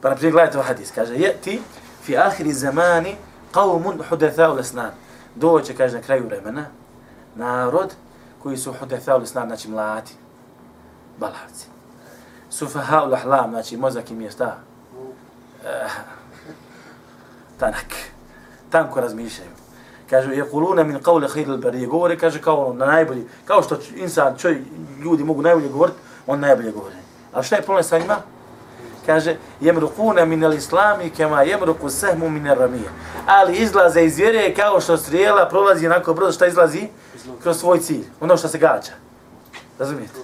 Pa 0.00 0.08
na 0.10 0.16
primjer 0.16 0.32
gledajte 0.32 0.58
ovaj 0.58 0.68
hadis, 0.68 0.90
kaže, 0.94 1.14
je 1.14 1.32
ti 1.32 1.62
fi 2.02 2.18
ahiri 2.18 2.52
zamani 2.52 3.16
qawmun 3.52 4.02
hudathau 4.08 4.54
lesnan. 4.54 4.90
Doće, 5.34 5.74
kaže, 5.76 5.96
na 5.96 6.02
kraju 6.02 6.26
vremena, 6.26 6.66
narod 7.34 7.94
koji 8.42 8.56
su 8.56 8.72
hudathau 8.72 9.18
lesnan, 9.18 9.46
znači 9.46 9.68
mladi, 9.68 10.12
balavci. 11.18 11.66
Sufaha 12.50 13.04
ul 13.04 13.14
ahlam, 13.14 13.50
znači 13.50 13.76
mozak 13.76 14.10
im 14.10 14.20
je 14.20 14.30
šta? 14.30 14.56
Uh, 14.94 15.92
tanak. 17.58 17.94
Tanko 18.70 19.00
razmišljaju. 19.00 19.50
Kažu, 20.10 20.32
je 20.32 20.50
kuluna 20.50 20.84
min 20.84 21.00
qawli 21.00 21.28
khayr 21.28 21.50
al 21.50 21.56
bari 21.56 21.86
govore, 21.86 22.18
kaže, 22.18 22.40
kao 22.40 22.64
ono, 22.64 22.74
na 22.74 22.86
najbolji, 22.86 23.26
kao 23.44 23.62
što 23.62 23.78
insan, 23.96 24.36
čovjek, 24.38 24.62
ljudi 25.04 25.24
mogu 25.24 25.42
najbolje 25.42 25.68
govoriti, 25.68 25.98
on 26.26 26.40
najbolje 26.40 26.70
govori. 26.70 26.94
A 27.32 27.42
šta 27.42 27.56
je 27.56 27.62
problem 27.62 27.84
sa 27.84 27.98
njima? 27.98 28.16
Kaže, 29.06 29.36
jemrukuna 29.60 30.24
min 30.24 30.44
al 30.44 30.54
islami 30.54 31.10
kema 31.10 31.42
jemruku 31.42 31.90
sehmu 31.90 32.28
min 32.30 32.48
al 32.48 32.56
ramije. 32.56 32.90
Ali 33.26 33.56
izlaze 33.56 34.04
iz 34.04 34.18
vjere 34.18 34.54
kao 34.54 34.80
što 34.80 34.96
strijela 34.96 35.48
prolazi 35.48 35.86
onako 35.86 36.14
brzo, 36.14 36.32
šta 36.32 36.46
izlazi? 36.46 36.88
Kroz 37.42 37.58
svoj 37.58 37.80
cilj, 37.80 38.04
ono 38.20 38.36
što 38.36 38.48
se 38.48 38.58
gađa. 38.58 38.92
Razumijete? 39.78 40.20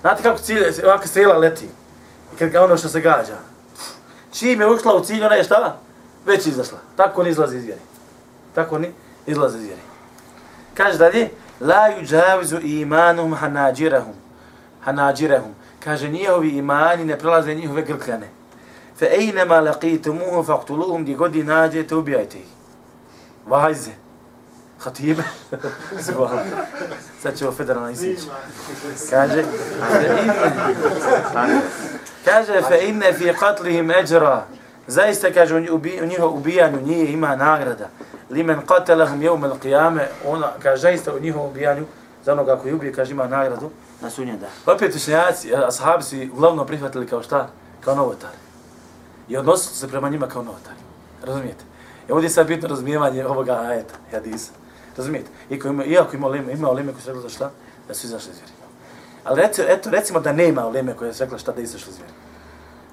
Znate 0.00 0.22
kako 0.22 0.38
cilj, 0.38 0.64
ovakva 0.84 1.06
strela 1.06 1.38
leti? 1.38 1.68
I 2.34 2.36
kad 2.38 2.56
ono 2.56 2.76
što 2.76 2.88
se 2.88 3.00
gađa. 3.00 3.36
Čim 4.32 4.60
je 4.60 4.70
ušla 4.70 4.94
u 4.94 5.04
cilj, 5.04 5.24
ona 5.24 5.34
je 5.34 5.44
šta? 5.44 5.76
Već 6.26 6.46
izašla. 6.46 6.78
Tako 6.96 7.20
on 7.20 7.26
izlazi 7.26 7.56
iz 7.56 7.64
vjere. 7.64 7.80
Tako 8.54 8.78
ni 8.78 8.92
izlazi 9.26 9.58
iz 9.58 9.64
vjere. 9.64 9.80
Kaže 10.74 10.98
dalje, 10.98 11.30
la 11.60 11.88
yuđavizu 11.98 12.60
imanum 12.62 13.34
hanađirahum. 13.34 14.14
Hanađirahum. 14.80 15.54
Kaže, 15.84 16.08
njihovi 16.08 16.48
imani 16.48 17.04
ne 17.04 17.18
prelaze 17.18 17.54
njihove 17.54 17.82
grkljane. 17.82 18.28
Fe 18.98 19.06
ejnema 19.06 19.60
laqitumuhu 19.60 20.46
faktuluhum, 20.46 21.02
gdje 21.02 21.14
god 21.14 21.36
ih 21.36 21.44
nađete, 21.44 21.94
ubijajte 21.94 22.38
ih. 22.38 22.46
Vajze. 23.46 23.90
Hatibe. 24.78 25.22
Sad 27.22 27.38
će 27.38 27.46
ovo 27.46 27.56
federalna 27.56 27.90
isići. 27.90 28.26
Kaže, 29.10 29.44
kaže, 32.24 32.62
fe 32.68 32.88
inne 32.88 33.12
fi 33.12 33.24
qatlihim 33.24 34.00
eđra. 34.00 34.46
Zaista, 34.86 35.32
kaže, 35.32 35.54
u, 35.54 35.74
ubi, 35.74 36.00
u 36.02 36.06
njihovom 36.06 36.38
ubijanju 36.38 36.80
nije 36.80 37.12
ima 37.12 37.36
nagrada. 37.36 37.88
Limen 38.30 38.60
qatalahum 38.66 39.22
jevme 39.22 39.48
l'qiyame, 39.48 40.06
ona, 40.26 40.52
kaže, 40.62 40.82
zaista 40.82 41.14
u 41.14 41.20
njihovom 41.20 41.50
ubijanju, 41.50 41.84
za 42.24 42.32
onoga 42.32 42.56
koji 42.56 42.74
ubije, 42.74 42.92
kaže, 42.92 43.12
ima 43.12 43.26
nagradu 43.26 43.70
na 44.00 44.10
sunjen 44.10 44.38
dan. 44.38 44.74
Opet 44.74 44.94
učenjaci, 44.94 45.54
ashabi 45.54 46.02
su 46.02 46.16
uglavnom 46.32 46.66
prihvatili 46.66 47.06
kao 47.06 47.22
šta? 47.22 47.48
Kao 47.80 47.94
novotari. 47.94 48.36
I 49.28 49.36
odnosili 49.36 49.74
se 49.74 49.88
prema 49.88 50.08
njima 50.08 50.26
kao 50.26 50.42
novotari. 50.42 50.76
Razumijete? 51.22 51.64
I 52.08 52.12
ovdje 52.12 52.26
je 52.26 52.30
sad 52.30 52.46
bitno 52.46 52.68
razumijevanje 52.68 53.26
ovoga 53.26 53.60
ajeta, 53.60 53.94
hadisa. 54.10 54.52
Razumijete? 54.96 55.30
Iako 55.50 55.68
ima, 55.68 55.84
iako 55.84 56.16
ima 56.16 56.28
lime, 56.28 56.52
ima 56.52 56.70
lime 56.70 56.92
koji 56.92 57.02
su 57.02 57.08
rekli 57.08 57.22
za 57.22 57.28
šta? 57.28 57.50
Da 57.88 57.94
su 57.94 58.06
izašli 58.06 58.30
iz 58.32 58.38
vjeri. 58.38 58.52
Ali 59.24 59.42
eto, 59.42 59.62
eto, 59.68 59.90
recimo 59.90 60.20
da 60.20 60.32
nema 60.32 60.68
lime 60.68 60.94
koji 60.96 61.14
su 61.14 61.24
rekli 61.24 61.38
šta 61.38 61.52
da 61.52 61.60
izašli 61.60 61.90
iz 61.90 61.98
vjeri. 61.98 62.12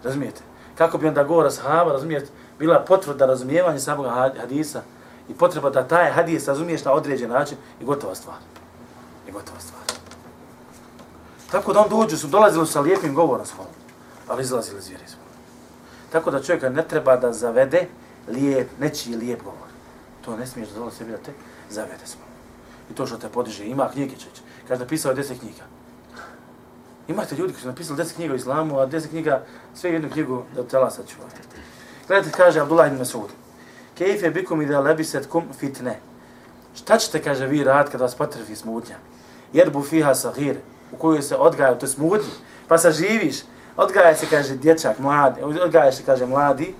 Razumijete? 0.03 0.41
Kako 0.75 0.97
bi 0.97 1.07
onda 1.07 1.23
govora 1.23 1.51
sahaba, 1.51 1.91
razumijete, 1.91 2.27
bila 2.59 2.79
potvrda 2.79 3.25
razumijevanja 3.25 3.79
samog 3.79 4.05
hadisa 4.39 4.81
i 5.31 5.33
potreba 5.33 5.69
da 5.69 5.87
taj 5.87 6.11
hadis 6.11 6.47
razumiješ 6.47 6.85
na 6.85 6.91
određen 6.91 7.29
način 7.29 7.57
i 7.81 7.85
gotova 7.85 8.15
stvar. 8.15 8.37
I 9.27 9.31
gotova 9.31 9.59
stvar. 9.59 9.81
Tako 11.51 11.73
da 11.73 11.79
on 11.79 11.89
dođu, 11.89 12.17
su 12.17 12.27
dolazili 12.27 12.67
sa 12.67 12.81
lijepim 12.81 13.15
govorom 13.15 13.45
svom, 13.45 13.67
ali 14.27 14.43
izlazili 14.43 14.79
iz 14.79 14.85
svom. 14.85 15.25
Tako 16.11 16.31
da 16.31 16.43
čovjeka 16.43 16.69
ne 16.69 16.87
treba 16.87 17.15
da 17.17 17.33
zavede 17.33 17.87
lijep, 18.27 18.69
nečiji 18.79 19.15
lijep 19.15 19.43
govor. 19.43 19.67
To 20.25 20.37
ne 20.37 20.47
smiješ 20.47 20.69
da 20.69 20.79
dolazi 20.79 20.97
sebi 20.97 21.11
da 21.11 21.17
te 21.17 21.31
zavede 21.69 22.05
smo. 22.05 22.21
I 22.91 22.95
to 22.95 23.07
što 23.07 23.17
te 23.17 23.29
podiže, 23.29 23.65
ima 23.65 23.89
knjige 23.89 24.15
čeće. 24.15 24.41
Kaže, 24.67 24.79
napisao 24.79 25.09
je 25.09 25.15
deset 25.15 25.39
knjiga. 25.39 25.63
Imate 27.07 27.35
ljudi 27.35 27.53
koji 27.53 27.61
su 27.61 27.67
napisali 27.67 27.97
deset 27.97 28.15
knjiga 28.15 28.33
o 28.33 28.35
islamu, 28.35 28.79
a 28.79 28.85
deset 28.85 29.09
knjiga, 29.09 29.43
sve 29.75 29.91
jednu 29.91 30.09
knjigu 30.09 30.43
da 30.55 30.63
tela 30.63 30.91
sačuvate. 30.91 31.41
Gledajte, 32.07 32.37
kaže 32.37 32.59
Abdullah 32.59 32.87
ibn 32.87 32.97
Masud. 32.99 33.29
Kejfe 34.01 34.31
bikum 34.33 34.61
ida 34.61 34.79
lebiset 34.81 35.27
kum 35.29 35.43
fitne. 35.59 35.99
Šta 36.75 36.97
ćete, 36.97 37.19
kaže, 37.21 37.47
vi 37.47 37.63
rad 37.63 37.91
kada 37.91 38.03
vas 38.03 38.15
potrefi 38.15 38.55
smutnja? 38.55 38.95
Jer 39.53 39.69
bu 39.69 39.83
fiha 39.83 40.15
sahir, 40.15 40.55
u 40.91 40.97
kojoj 40.97 41.21
se 41.21 41.35
odgaja, 41.35 41.77
to 41.77 41.87
smutnji, 41.87 42.31
pa 42.67 42.77
saživiš, 42.77 43.43
odgaja 43.77 44.15
se, 44.15 44.25
kaže, 44.29 44.55
dječak, 44.55 44.99
mladi, 44.99 45.41
odgaja 45.43 45.91
se, 45.91 46.03
kaže, 46.05 46.25
mladi, 46.25 46.73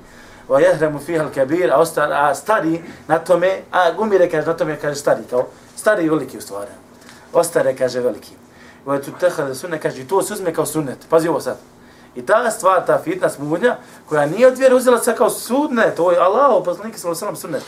wa 0.50 0.62
yahremu 0.66 1.00
fiha 1.06 1.24
al-kabir, 1.24 1.72
a, 1.72 1.78
osta, 1.78 2.08
a 2.12 2.36
stari 2.36 2.82
na 3.08 3.20
tome, 3.20 3.62
a 3.72 3.92
umire 4.00 4.30
kaže 4.30 4.48
na 4.48 4.58
tome 4.58 4.80
kaže 4.82 4.96
stari, 4.96 5.24
kao 5.30 5.48
stari 5.76 6.06
i 6.06 6.10
veliki 6.10 6.38
u 6.38 6.42
stvari. 6.42 6.72
Ostare 7.34 7.76
kaže 7.76 8.00
veliki. 8.00 8.34
Wa 8.86 8.98
tutahad 9.06 9.58
sunne 9.58 9.80
kaže 9.80 10.08
to 10.08 10.22
se 10.22 10.34
uzme 10.34 10.54
kao 10.54 10.66
sunnet. 10.66 10.98
Pazi 11.10 11.28
ovo 11.28 11.40
sad. 11.40 11.58
I 12.16 12.26
ta 12.26 12.52
stvar, 12.52 12.86
ta 12.86 13.00
fitna 13.04 13.30
smudnja, 13.30 13.76
koja 14.10 14.26
nije 14.26 14.48
od 14.48 14.58
vjere 14.58 14.76
uzela 14.76 14.98
se 15.00 15.16
kao 15.16 15.30
sudne, 15.30 15.96
to 15.96 16.12
je 16.12 16.20
Allah, 16.20 16.62
poslanik 16.66 16.98
sa 16.98 17.08
alejhi 17.08 17.36
sunnet. 17.36 17.64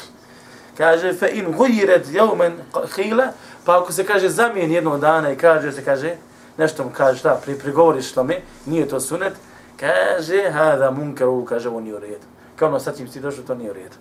Kaže 0.78 1.14
fa 1.14 1.28
in 1.28 1.52
gujiret 1.52 2.08
yawman 2.08 2.52
khila, 2.96 3.28
pa 3.66 3.80
ako 3.80 3.92
se 3.92 4.06
kaže 4.06 4.30
zamijen 4.30 4.72
jednog 4.72 5.00
dana 5.00 5.32
i 5.32 5.38
kaže 5.38 5.72
se 5.72 5.86
kaže 5.86 6.16
nešto 6.58 6.84
mu 6.84 6.90
kaže 6.94 7.20
šta, 7.20 7.40
pri 7.46 7.60
prigovoriš 7.60 8.10
što 8.10 8.24
mi, 8.24 8.36
nije 8.66 8.88
to 8.88 9.00
sunnet, 9.00 9.34
kaže 9.80 10.50
hada 10.52 10.92
munkaru, 10.92 11.46
kaže 11.46 11.70
on 11.70 11.84
nije 11.84 11.96
u 11.96 12.00
redu 12.00 12.34
kao 12.56 12.70
ono 12.70 12.80
sad 12.80 12.98
čim 12.98 13.08
si 13.08 13.20
došao, 13.20 13.44
to 13.44 13.56
nije 13.56 13.72
u 13.72 13.74
redu. 13.74 13.96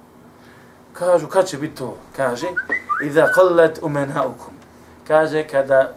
Kažu, 0.92 1.26
kad 1.26 1.46
će 1.46 1.58
biti 1.58 1.76
to? 1.76 1.96
Kaže, 2.16 2.46
idha 3.04 3.26
qallat 3.36 3.78
umenaukum. 3.82 4.54
Kaže, 5.08 5.44
kada, 5.48 5.92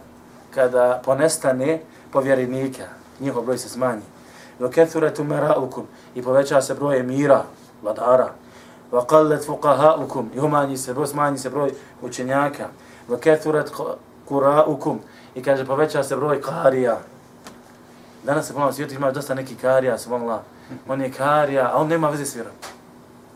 kada 0.54 1.02
ponestane 1.04 1.80
povjerenika, 2.12 2.84
njihov 3.20 3.42
broj 3.42 3.58
se 3.58 3.68
smanji. 3.68 4.02
Wa 4.60 4.70
kathurat 4.70 5.18
umaraukum. 5.18 5.86
I 6.14 6.22
poveća 6.22 6.62
se 6.62 6.74
broj 6.74 7.00
emira, 7.00 7.44
vladara. 7.82 8.32
Wa 8.92 9.06
qallat 9.06 9.46
fuqahaukum. 9.46 10.26
I 10.34 10.40
umanji 10.40 10.76
se 10.76 10.94
broj, 10.94 11.06
smanji 11.06 11.38
se 11.38 11.50
broj 11.50 11.70
učenjaka. 12.02 12.68
Wa 13.08 13.20
kathurat 13.20 13.70
kuraukum. 14.28 15.00
I 15.34 15.42
kaže, 15.42 15.66
poveća 15.66 16.02
se 16.02 16.16
broj 16.16 16.40
karija. 16.40 16.98
Danas 18.24 18.46
se 18.46 18.52
ponovno 18.52 18.72
svijetu 18.72 18.94
ima 18.94 19.10
dosta 19.10 19.34
neki 19.34 19.54
karija, 19.54 19.98
subhanallah 19.98 20.40
on 20.88 21.00
je 21.00 21.12
karija, 21.12 21.70
a 21.72 21.76
on 21.76 21.88
nema 21.88 22.08
veze 22.08 22.26
s 22.26 22.34
vjerom. 22.34 22.52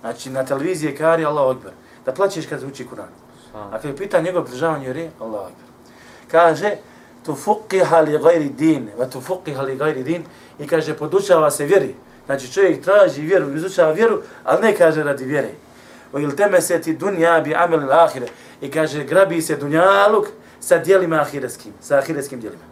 Znači, 0.01 0.31
na 0.31 0.45
televiziji 0.45 0.89
je 0.91 0.97
karija, 0.97 1.29
Allah 1.29 1.45
odber. 1.45 1.73
Da 2.05 2.13
plaćeš 2.13 2.47
kad 2.47 2.63
uči 2.63 2.87
Kur'an. 2.87 3.13
A 3.55 3.79
kad 3.79 3.85
je 3.85 3.97
pita 3.97 4.21
njegov 4.21 4.43
pridržavanje 4.43 4.85
vjeri, 4.85 5.11
Allah 5.21 5.41
odber. 5.41 5.67
Kaže, 6.31 6.77
tu 7.25 7.35
fuqiha 7.35 8.01
li 8.01 8.19
gajri 8.19 8.49
din, 8.49 8.91
va 8.99 9.07
tu 9.07 9.21
fuqiha 9.21 9.63
li 9.63 9.77
gajri 9.77 10.03
din, 10.03 10.25
i 10.59 10.67
kaže, 10.67 10.95
podučava 10.97 11.51
se 11.51 11.65
vjeri. 11.65 11.95
Znači, 12.27 12.53
čovjek 12.53 12.83
traži 12.85 13.23
vjeru, 13.23 13.57
izučava 13.57 13.93
vjeru, 13.93 14.23
ali 14.45 14.63
ne 14.63 14.77
kaže 14.77 15.03
radi 15.05 15.25
vjere. 15.25 15.51
O 16.13 16.19
il 16.19 16.37
teme 16.37 16.61
se 16.61 16.81
ti 16.81 16.95
dunja 16.95 17.41
bi 17.41 17.55
amel 17.55 17.83
il 17.83 17.93
ahire. 17.93 18.27
I 18.61 18.71
kaže, 18.71 19.05
grabi 19.05 19.43
se 19.43 19.57
dunjaluk 19.57 20.27
sa 20.61 20.79
dijelima 20.79 21.21
ahireskim, 21.21 21.73
sa 21.81 21.99
ahireskim 21.99 22.41
dijelima. 22.41 22.63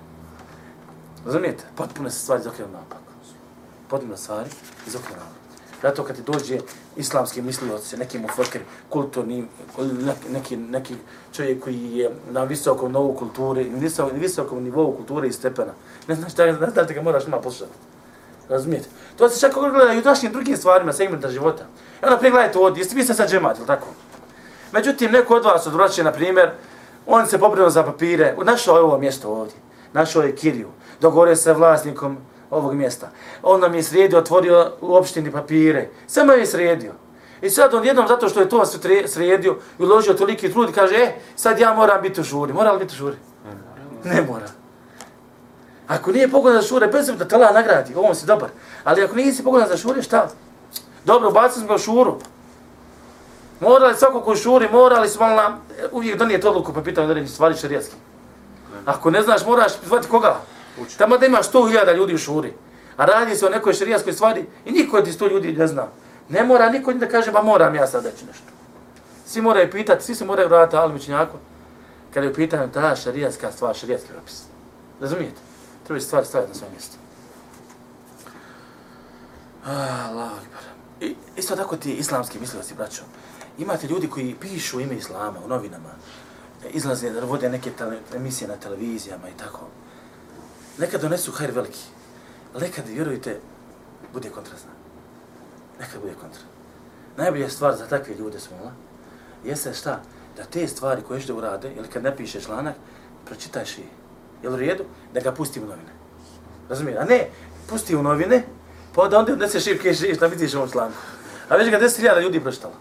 Razumijete? 1.26 1.64
Potpuno 1.76 2.10
se 2.10 2.18
stvari 2.18 2.42
zakrenu 2.42 2.72
napak 2.72 3.08
potpuno 3.88 4.16
stvari 4.16 4.50
izokrenuli. 4.86 5.38
Zato 5.82 6.04
kad 6.04 6.16
ti 6.16 6.22
dođe 6.22 6.58
islamski 6.96 7.42
mislioci, 7.42 7.96
neki 7.96 8.18
mufakir, 8.18 8.60
kulturni, 8.88 9.44
neki, 10.30 10.56
neki 10.56 10.94
čovjek 11.32 11.64
koji 11.64 11.90
je 11.92 12.10
na 12.30 12.44
visokom 12.44 12.92
novu 12.92 13.14
kulture, 13.14 13.64
na 13.64 13.78
visokom, 13.78 14.18
visokom 14.18 14.62
nivou 14.62 14.92
kulture 14.92 15.28
i 15.28 15.32
stepena, 15.32 15.72
ne 16.08 16.14
znaš 16.14 16.34
da, 16.34 16.46
ne 16.46 16.52
znaš 16.52 16.86
da 16.86 16.94
ga 16.94 17.02
moraš 17.02 17.26
ima 17.26 17.40
poslušati. 17.40 17.78
Razumijete? 18.48 18.88
To 19.16 19.28
se 19.28 19.40
čak 19.40 19.54
gleda 19.54 19.92
i 19.92 19.98
u 19.98 20.02
dašnjim 20.02 20.32
drugim 20.32 20.56
stvarima, 20.56 20.92
segmenta 20.92 21.30
života. 21.30 21.64
I 22.02 22.04
onda 22.04 22.18
pregledajte 22.18 22.58
ovdje, 22.58 22.80
jeste 22.80 22.96
vi 22.96 23.04
ste 23.04 23.14
sad 23.14 23.30
džemat, 23.30 23.58
ili 23.58 23.66
tako? 23.66 23.86
Međutim, 24.72 25.12
neko 25.12 25.34
od 25.34 25.44
vas 25.44 25.66
odvraća, 25.66 26.02
na 26.02 26.12
primjer, 26.12 26.50
on 27.06 27.26
se 27.26 27.38
pobrinuo 27.38 27.70
za 27.70 27.82
papire, 27.82 28.34
našao 28.44 28.76
je 28.76 28.82
ovo 28.82 28.98
mjesto 28.98 29.28
ovdje, 29.28 29.56
našao 29.92 30.22
je 30.22 30.36
kiriju, 30.36 30.68
dogovorio 31.00 31.36
se 31.36 31.52
vlasnikom 31.52 32.18
ovog 32.50 32.74
mjesta. 32.74 33.10
On 33.42 33.60
nam 33.60 33.74
je 33.74 33.82
sredio, 33.82 34.18
otvorio 34.18 34.72
u 34.80 34.94
opštini 34.94 35.32
papire. 35.32 35.88
Samo 36.06 36.32
je 36.32 36.46
sredio. 36.46 36.92
I 37.42 37.50
sad 37.50 37.74
on 37.74 37.84
jednom, 37.84 38.08
zato 38.08 38.28
što 38.28 38.40
je 38.40 38.48
to 38.48 38.66
sredio 39.06 39.56
i 39.78 39.82
uložio 39.82 40.14
toliki 40.14 40.52
trud, 40.52 40.74
kaže, 40.74 40.94
e, 40.94 41.12
sad 41.36 41.58
ja 41.58 41.74
moram 41.74 42.02
biti 42.02 42.20
u 42.20 42.24
žuri. 42.24 42.52
Mora 42.52 42.72
li 42.72 42.78
biti 42.78 42.94
u 42.94 42.96
žuri? 42.96 43.16
Ne 44.04 44.22
mora. 44.22 44.48
Ako 45.88 46.12
nije 46.12 46.28
pogodan 46.28 46.62
za 46.62 46.68
šure, 46.68 46.86
bez 46.86 47.06
da 47.06 47.28
tala 47.28 47.52
nagradi, 47.52 47.94
ovom 47.94 48.14
si 48.14 48.26
dobar. 48.26 48.48
Ali 48.84 49.02
ako 49.02 49.16
nisi 49.16 49.44
pogodan 49.44 49.68
za 49.68 49.76
šure, 49.76 50.02
šta? 50.02 50.28
Dobro, 51.04 51.30
bacili 51.30 51.60
smo 51.60 51.68
ga 51.68 51.74
u 51.74 51.78
šuru. 51.78 52.18
Morali 53.60 53.96
svako 53.96 54.20
koji 54.20 54.36
šuri, 54.36 54.68
morali 54.72 55.08
smo 55.08 55.26
nam 55.26 55.52
e, 55.52 55.86
uvijek 55.92 56.18
donijeti 56.18 56.46
odluku 56.46 56.72
pa 56.72 56.82
pitanju 56.82 57.14
da 57.14 57.26
stvari 57.26 57.56
šarijatskih. 57.56 57.98
Ako 58.86 59.10
ne 59.10 59.22
znaš, 59.22 59.46
moraš 59.46 59.72
zvati 59.86 60.08
koga? 60.08 60.40
Tamo 60.98 61.18
da 61.18 61.26
ima 61.26 61.38
100.000 61.38 61.96
ljudi 61.96 62.14
u 62.14 62.18
šuri. 62.18 62.52
A 62.96 63.04
radi 63.04 63.36
se 63.36 63.46
o 63.46 63.50
nekoj 63.50 63.74
šarijaskoj 63.74 64.12
stvari 64.12 64.46
i 64.64 64.70
niko 64.72 64.96
od 64.96 65.06
100 65.06 65.30
ljudi 65.30 65.52
ne 65.52 65.66
zna. 65.66 65.86
Ne 66.28 66.44
mora 66.44 66.70
niko 66.70 66.92
da 66.92 67.08
kaže, 67.08 67.30
ba 67.30 67.42
moram 67.42 67.74
ja 67.74 67.86
sad 67.86 68.04
reći 68.04 68.24
nešto. 68.24 68.44
Svi 69.26 69.42
moraju 69.42 69.70
pitati, 69.70 70.04
svi 70.04 70.14
se 70.14 70.24
moraju 70.24 70.48
vratiti 70.48 70.76
alimičnjaku, 70.76 71.36
kada 72.14 72.26
je 72.26 72.32
u 72.32 72.34
pitanju 72.34 72.72
ta 72.72 72.96
šarijatska 72.96 73.52
stvar, 73.52 73.76
šarijatski 73.76 74.08
propis. 74.08 74.42
Razumijete? 75.00 75.40
Treba 75.86 76.00
stvari 76.00 76.26
staviti 76.26 76.48
na 76.48 76.54
svoje 76.54 76.70
mjesto. 76.70 76.96
Allah 79.64 80.30
I, 81.00 81.14
isto 81.36 81.56
tako 81.56 81.76
ti 81.76 81.92
islamski 81.92 82.38
mislivosti, 82.40 82.74
braćo. 82.74 83.02
Imate 83.58 83.86
ljudi 83.86 84.08
koji 84.08 84.36
pišu 84.40 84.80
ime 84.80 84.94
islama 84.94 85.38
u 85.44 85.48
novinama, 85.48 85.90
izlaze 86.70 87.10
da 87.10 87.20
vode 87.20 87.48
neke 87.48 87.70
tele, 87.70 87.98
emisije 88.14 88.48
na 88.48 88.56
televizijama 88.56 89.28
i 89.28 89.38
tako. 89.38 89.60
Nekad 90.78 91.00
donesu 91.00 91.32
hajr 91.32 91.50
veliki, 91.50 91.84
ali 92.54 92.64
nekad, 92.64 92.88
vjerujte, 92.88 93.40
bude 94.12 94.30
kontrazna. 94.30 94.70
Nekad 95.80 96.00
bude 96.00 96.14
kontra. 96.14 96.42
Najbolja 97.16 97.48
stvar 97.48 97.76
za 97.76 97.86
takve 97.86 98.14
ljude 98.14 98.40
smo, 98.40 98.56
smola, 98.56 98.72
jeste 99.44 99.74
šta? 99.74 100.00
Da 100.36 100.44
te 100.44 100.68
stvari 100.68 101.02
koje 101.02 101.20
što 101.20 101.36
urade, 101.36 101.72
ili 101.76 101.88
kad 101.88 102.02
napiše 102.02 102.40
članak, 102.40 102.74
pročitajš 103.24 103.78
i 103.78 103.82
Jel 104.42 104.54
u 104.54 104.56
redu? 104.56 104.84
da 105.14 105.20
ga 105.20 105.32
pusti 105.32 105.60
u 105.60 105.66
novine. 105.66 105.92
Razumije? 106.68 106.98
A 106.98 107.04
ne, 107.04 107.28
pusti 107.68 107.96
u 107.96 108.02
novine, 108.02 108.42
pa 108.94 109.08
da 109.08 109.18
onda 109.18 109.32
odneseš 109.32 109.66
i 109.66 110.14
šta 110.14 110.26
vidiš 110.26 110.54
u 110.54 110.56
ovom 110.56 110.70
članku. 110.70 110.98
A 111.48 111.56
već 111.56 111.70
ga 111.70 111.80
10.000 111.80 112.22
ljudi 112.22 112.40
pročitalo. 112.40 112.74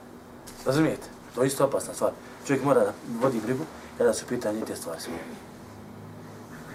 Razumijete? 0.65 1.07
To 1.35 1.43
je 1.43 1.47
isto 1.47 1.65
opasna 1.65 1.93
stvar. 1.93 2.11
Čovjek 2.47 2.63
mora 2.63 2.79
da 2.79 2.93
vodi 3.21 3.41
brigu 3.45 3.63
kada 3.97 4.13
su 4.13 4.25
pitanje 4.25 4.65
te 4.65 4.75
stvari. 4.75 4.99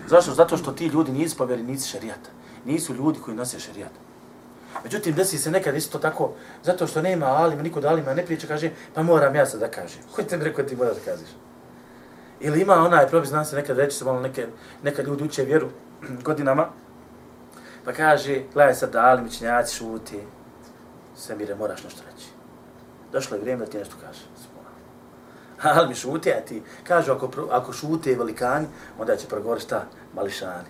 Zašto? 0.07 0.35
Zato 0.35 0.57
što 0.57 0.73
ti 0.73 0.87
ljudi 0.87 1.13
nisu 1.13 1.37
povjerenici 1.37 1.89
šarijata. 1.89 2.31
Nisu 2.65 2.95
ljudi 2.95 3.19
koji 3.19 3.37
nose 3.37 3.61
šarijata. 3.61 4.01
Međutim, 4.85 5.15
desi 5.15 5.39
se 5.39 5.51
nekad 5.51 5.77
isto 5.77 5.99
tako, 5.99 6.33
zato 6.65 6.87
što 6.87 7.03
nema 7.03 7.27
alima, 7.27 7.63
niko 7.63 7.81
da 7.81 7.89
alima 7.89 8.15
ne 8.15 8.27
priča, 8.27 8.47
kaže, 8.47 8.71
pa 8.95 9.03
moram 9.03 9.35
ja 9.35 9.47
sad 9.47 9.61
da 9.61 9.71
kažem. 9.71 10.03
Ko 10.13 10.23
te 10.23 10.37
mi 10.37 10.45
rekao 10.45 10.65
ti 10.65 10.77
moraš 10.77 10.95
da 10.95 11.13
kažeš? 11.13 11.29
Ili 12.41 12.61
ima 12.61 12.75
onaj 12.75 13.07
probi, 13.07 13.27
znam 13.27 13.45
se 13.45 13.57
nekad 13.57 13.79
reći 13.79 13.97
se 13.97 14.05
malo 14.05 14.21
neke, 14.21 14.47
neka 14.83 15.03
ljudi 15.03 15.25
uče 15.25 15.45
vjeru 15.45 15.69
godinama, 16.27 16.69
pa 17.85 17.93
kaže, 17.93 18.43
gledaj 18.53 18.75
sad 18.75 18.93
da 18.93 19.01
alim, 19.01 19.31
činjaci, 19.31 19.77
šuti, 19.77 20.21
Semire, 21.17 21.55
moraš 21.55 21.85
nešto 21.85 22.03
reći. 22.13 22.27
Došlo 23.13 23.37
je 23.37 23.41
vrijeme 23.41 23.65
da 23.65 23.71
ti 23.71 23.79
nešto 23.79 23.97
kaže. 24.01 24.21
Ali 25.63 25.89
mi 25.89 25.95
šute, 25.95 26.35
a 26.35 26.41
ti 26.41 26.63
kažu 26.85 27.13
ako, 27.13 27.29
ako 27.51 27.73
šute 27.73 28.15
velikani, 28.15 28.67
onda 28.99 29.17
će 29.17 29.27
progovoriti 29.27 29.67
šta? 29.67 29.85
Mališani. 30.15 30.69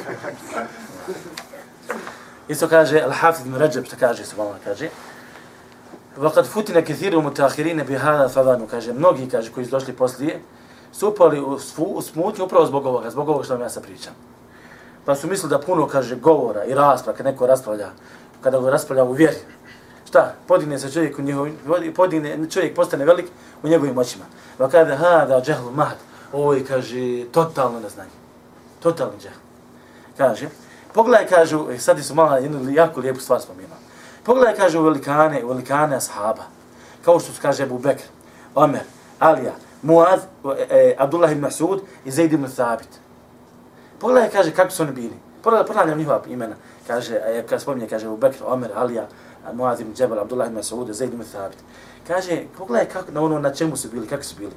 Isto 2.47 2.67
kaže 2.67 3.01
Al-Hafid 3.01 3.45
ibn 3.45 3.55
Rajab, 3.55 3.85
što 3.85 3.95
kaže 3.99 4.25
se 4.25 4.35
malo 4.37 4.55
kaže. 4.63 4.89
Vakad 6.17 6.47
futina 6.47 6.81
كثير 6.81 7.21
mutahirine 7.21 7.83
بهذا 7.83 7.99
hada 7.99 8.29
favanu, 8.29 8.67
kaže, 8.67 8.93
mnogi, 8.93 9.29
kaže, 9.29 9.51
koji 9.51 9.65
su 9.65 9.71
došli 9.71 9.93
poslije, 9.93 10.41
su 10.91 11.09
upali 11.09 11.39
u, 11.39 11.59
u 11.77 12.01
smutnju 12.01 12.45
upravo 12.45 12.65
zbog 12.65 12.85
ovoga, 12.85 13.09
zbog 13.09 13.29
ovoga 13.29 13.43
što 13.43 13.53
vam 13.53 13.61
ja 13.61 13.69
sad 13.69 13.83
pričam. 13.83 14.13
Pa 15.05 15.15
su 15.15 15.27
mislili 15.27 15.49
da 15.49 15.59
puno, 15.59 15.87
kaže, 15.87 16.15
govora 16.15 16.65
i 16.65 16.73
rasprava, 16.73 17.17
kad 17.17 17.25
neko 17.25 17.47
raspravlja, 17.47 17.89
kada 18.41 18.59
ga 18.59 18.69
raspravlja 18.69 19.03
u 19.03 19.11
vjeri, 19.11 19.37
šta, 20.05 20.33
podigne 20.47 20.79
se 20.79 20.91
čovjek 20.91 21.19
u 21.19 21.21
njegovim, 21.21 21.57
podigne, 21.95 22.49
čovjek 22.49 22.75
postane 22.75 23.05
velik 23.05 23.25
u 23.63 23.67
njegovim 23.67 23.97
očima. 23.97 24.25
Va 24.59 24.69
kada 24.69 24.95
hada 24.95 25.41
džahlu 25.41 25.71
mahd, 25.71 25.97
ovo 26.33 26.53
je, 26.53 26.65
kaže, 26.65 27.25
totalno 27.31 27.79
neznanje. 27.79 28.09
Totalni 28.79 29.19
džahl. 29.19 29.39
Kaže, 30.17 30.49
Pogledaj, 30.95 31.27
kažu, 31.27 31.67
e, 31.71 31.77
sad 31.79 32.05
su 32.05 32.15
malo 32.15 32.37
jednu 32.37 32.71
jako 32.71 32.99
lijepu 32.99 33.19
stvar 33.19 33.41
spomenuo. 33.41 33.77
Pogledaj, 34.23 34.55
kažu, 34.55 34.81
velikane, 34.81 35.43
velikane 35.45 35.95
ashaba. 35.95 36.43
Kao 37.05 37.19
što 37.19 37.33
su, 37.33 37.41
kaže, 37.41 37.63
Abu 37.63 37.79
Bekr, 37.79 38.03
Omer, 38.55 38.81
Alija, 39.19 39.51
Muaz, 39.81 40.19
e, 40.57 40.67
e, 40.69 40.95
Abdullah 40.97 41.31
ibn 41.31 41.41
Masud 41.41 41.81
i 42.05 42.11
Zaid 42.11 42.33
ibn 42.33 42.47
Thabit. 42.55 42.87
Pogledaj, 43.99 44.29
kaže, 44.29 44.51
kako 44.51 44.71
su 44.71 44.83
oni 44.83 44.91
bili. 44.91 45.13
Pogledaj, 45.43 45.67
ponavljam 45.67 45.97
njihova 45.97 46.21
imena. 46.27 46.55
Kaže, 46.87 47.15
e, 47.15 47.43
kad 47.49 47.61
spominje, 47.61 47.87
kaže, 47.87 48.07
Abu 48.07 48.17
Bekr, 48.17 48.43
Omer, 48.45 48.71
Alija, 48.75 49.07
Muaz 49.53 49.81
ibn 49.81 49.93
Džebel, 49.93 50.19
Abdullah 50.19 50.47
ibn 50.47 50.55
Masud, 50.55 50.91
Zaid 50.91 51.13
ibn 51.13 51.23
Thabit. 51.23 51.57
Kaže, 52.07 52.43
pogledaj 52.57 52.89
kako, 52.89 53.11
na 53.11 53.21
ono 53.21 53.39
na 53.39 53.53
čemu 53.53 53.77
su 53.77 53.89
bili, 53.89 54.07
kako 54.07 54.23
su 54.23 54.35
bili. 54.39 54.53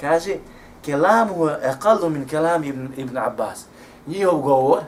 Kaže, 0.00 0.36
kelamu 0.84 1.46
je 1.46 1.70
aqallu 1.70 2.08
min 2.08 2.28
kelam 2.28 2.64
ibn, 2.64 2.88
ibn 2.96 3.18
Abbas. 3.18 3.64
Njihov 4.06 4.40
govor, 4.40 4.80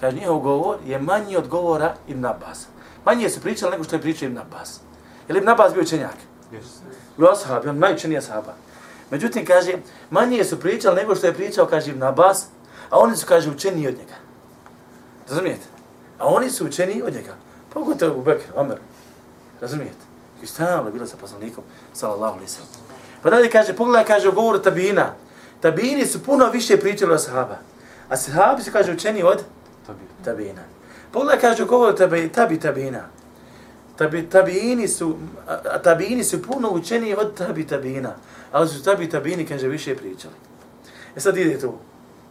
kaže 0.00 0.16
njihov 0.16 0.38
govor 0.38 0.78
je 0.86 0.98
manji 0.98 1.36
od 1.36 1.48
govora 1.48 1.94
Ibn 2.08 2.24
Abbas. 2.24 2.66
Manje 3.04 3.30
su 3.30 3.40
pričali 3.40 3.72
nego 3.72 3.84
što 3.84 3.96
je 3.96 4.02
pričao 4.02 4.26
Ibn 4.26 4.38
Abbas. 4.38 4.80
Je 5.28 5.32
li 5.32 5.38
Ibn 5.38 5.48
Abbas 5.48 5.72
bio 5.72 5.82
učenjak? 5.82 6.16
Yes. 6.52 6.82
Bio 7.16 7.28
ashab, 7.28 7.66
on 7.68 7.78
najučeniji 7.78 8.18
ashaba. 8.18 8.54
Međutim, 9.10 9.46
kaže, 9.46 9.72
manje 10.10 10.44
su 10.44 10.60
pričali 10.60 10.96
nego 10.96 11.14
što 11.14 11.26
je 11.26 11.34
pričao, 11.34 11.66
kaže 11.66 11.90
Ibn 11.90 12.02
Abbas, 12.02 12.46
a 12.90 12.98
oni 12.98 13.16
su, 13.16 13.26
kaže, 13.26 13.50
učeniji 13.50 13.88
od 13.88 13.94
njega. 13.94 14.14
Razumijete? 15.28 15.66
A 16.18 16.26
oni 16.26 16.50
su 16.50 16.66
učeniji 16.66 17.02
od 17.02 17.14
njega. 17.14 17.34
Pogotovo 17.74 18.18
u 18.20 18.22
Bekr, 18.22 18.44
Omer. 18.56 18.78
Razumijete? 19.60 20.04
I 20.42 20.46
stalno 20.46 20.88
je 20.88 20.92
bilo 20.92 21.06
sa 21.06 21.16
poslanikom, 21.16 21.64
sallallahu 21.92 22.34
alaihi 22.34 22.50
sallam. 22.50 22.70
Pa 23.22 23.30
dalje 23.30 23.50
kaže, 23.50 23.76
pogledaj, 23.76 24.04
kaže, 24.04 24.30
govoru 24.30 24.58
tabina. 24.58 25.14
Tabini 25.60 26.06
su 26.06 26.22
puno 26.22 26.50
više 26.50 26.76
pričali 26.76 27.12
o 27.12 27.18
sahaba. 27.18 27.58
A 28.08 28.16
sahabi 28.16 28.62
su, 28.62 28.72
kaže, 28.72 28.92
učeni 28.92 29.22
od 29.22 29.44
tabina. 30.24 30.62
Pogledaj, 31.12 31.40
kaže, 31.40 31.64
govor 31.64 31.94
tabi, 31.94 32.28
tabi 32.28 32.60
tabina. 32.60 33.08
Tabi, 33.96 34.30
tabiini 34.30 34.88
su, 34.88 35.16
a, 35.48 35.78
tabiini 35.78 36.24
su 36.24 36.42
puno 36.42 36.70
učeni 36.70 37.14
od 37.14 37.34
tabi 37.34 37.66
tabina. 37.66 38.14
Ali 38.52 38.68
su 38.68 38.82
tabi 38.82 39.08
tabini, 39.08 39.46
kaže, 39.46 39.68
više 39.68 39.96
pričali. 39.96 40.34
E 41.16 41.20
sad 41.20 41.36
ide 41.36 41.60
tu, 41.60 41.74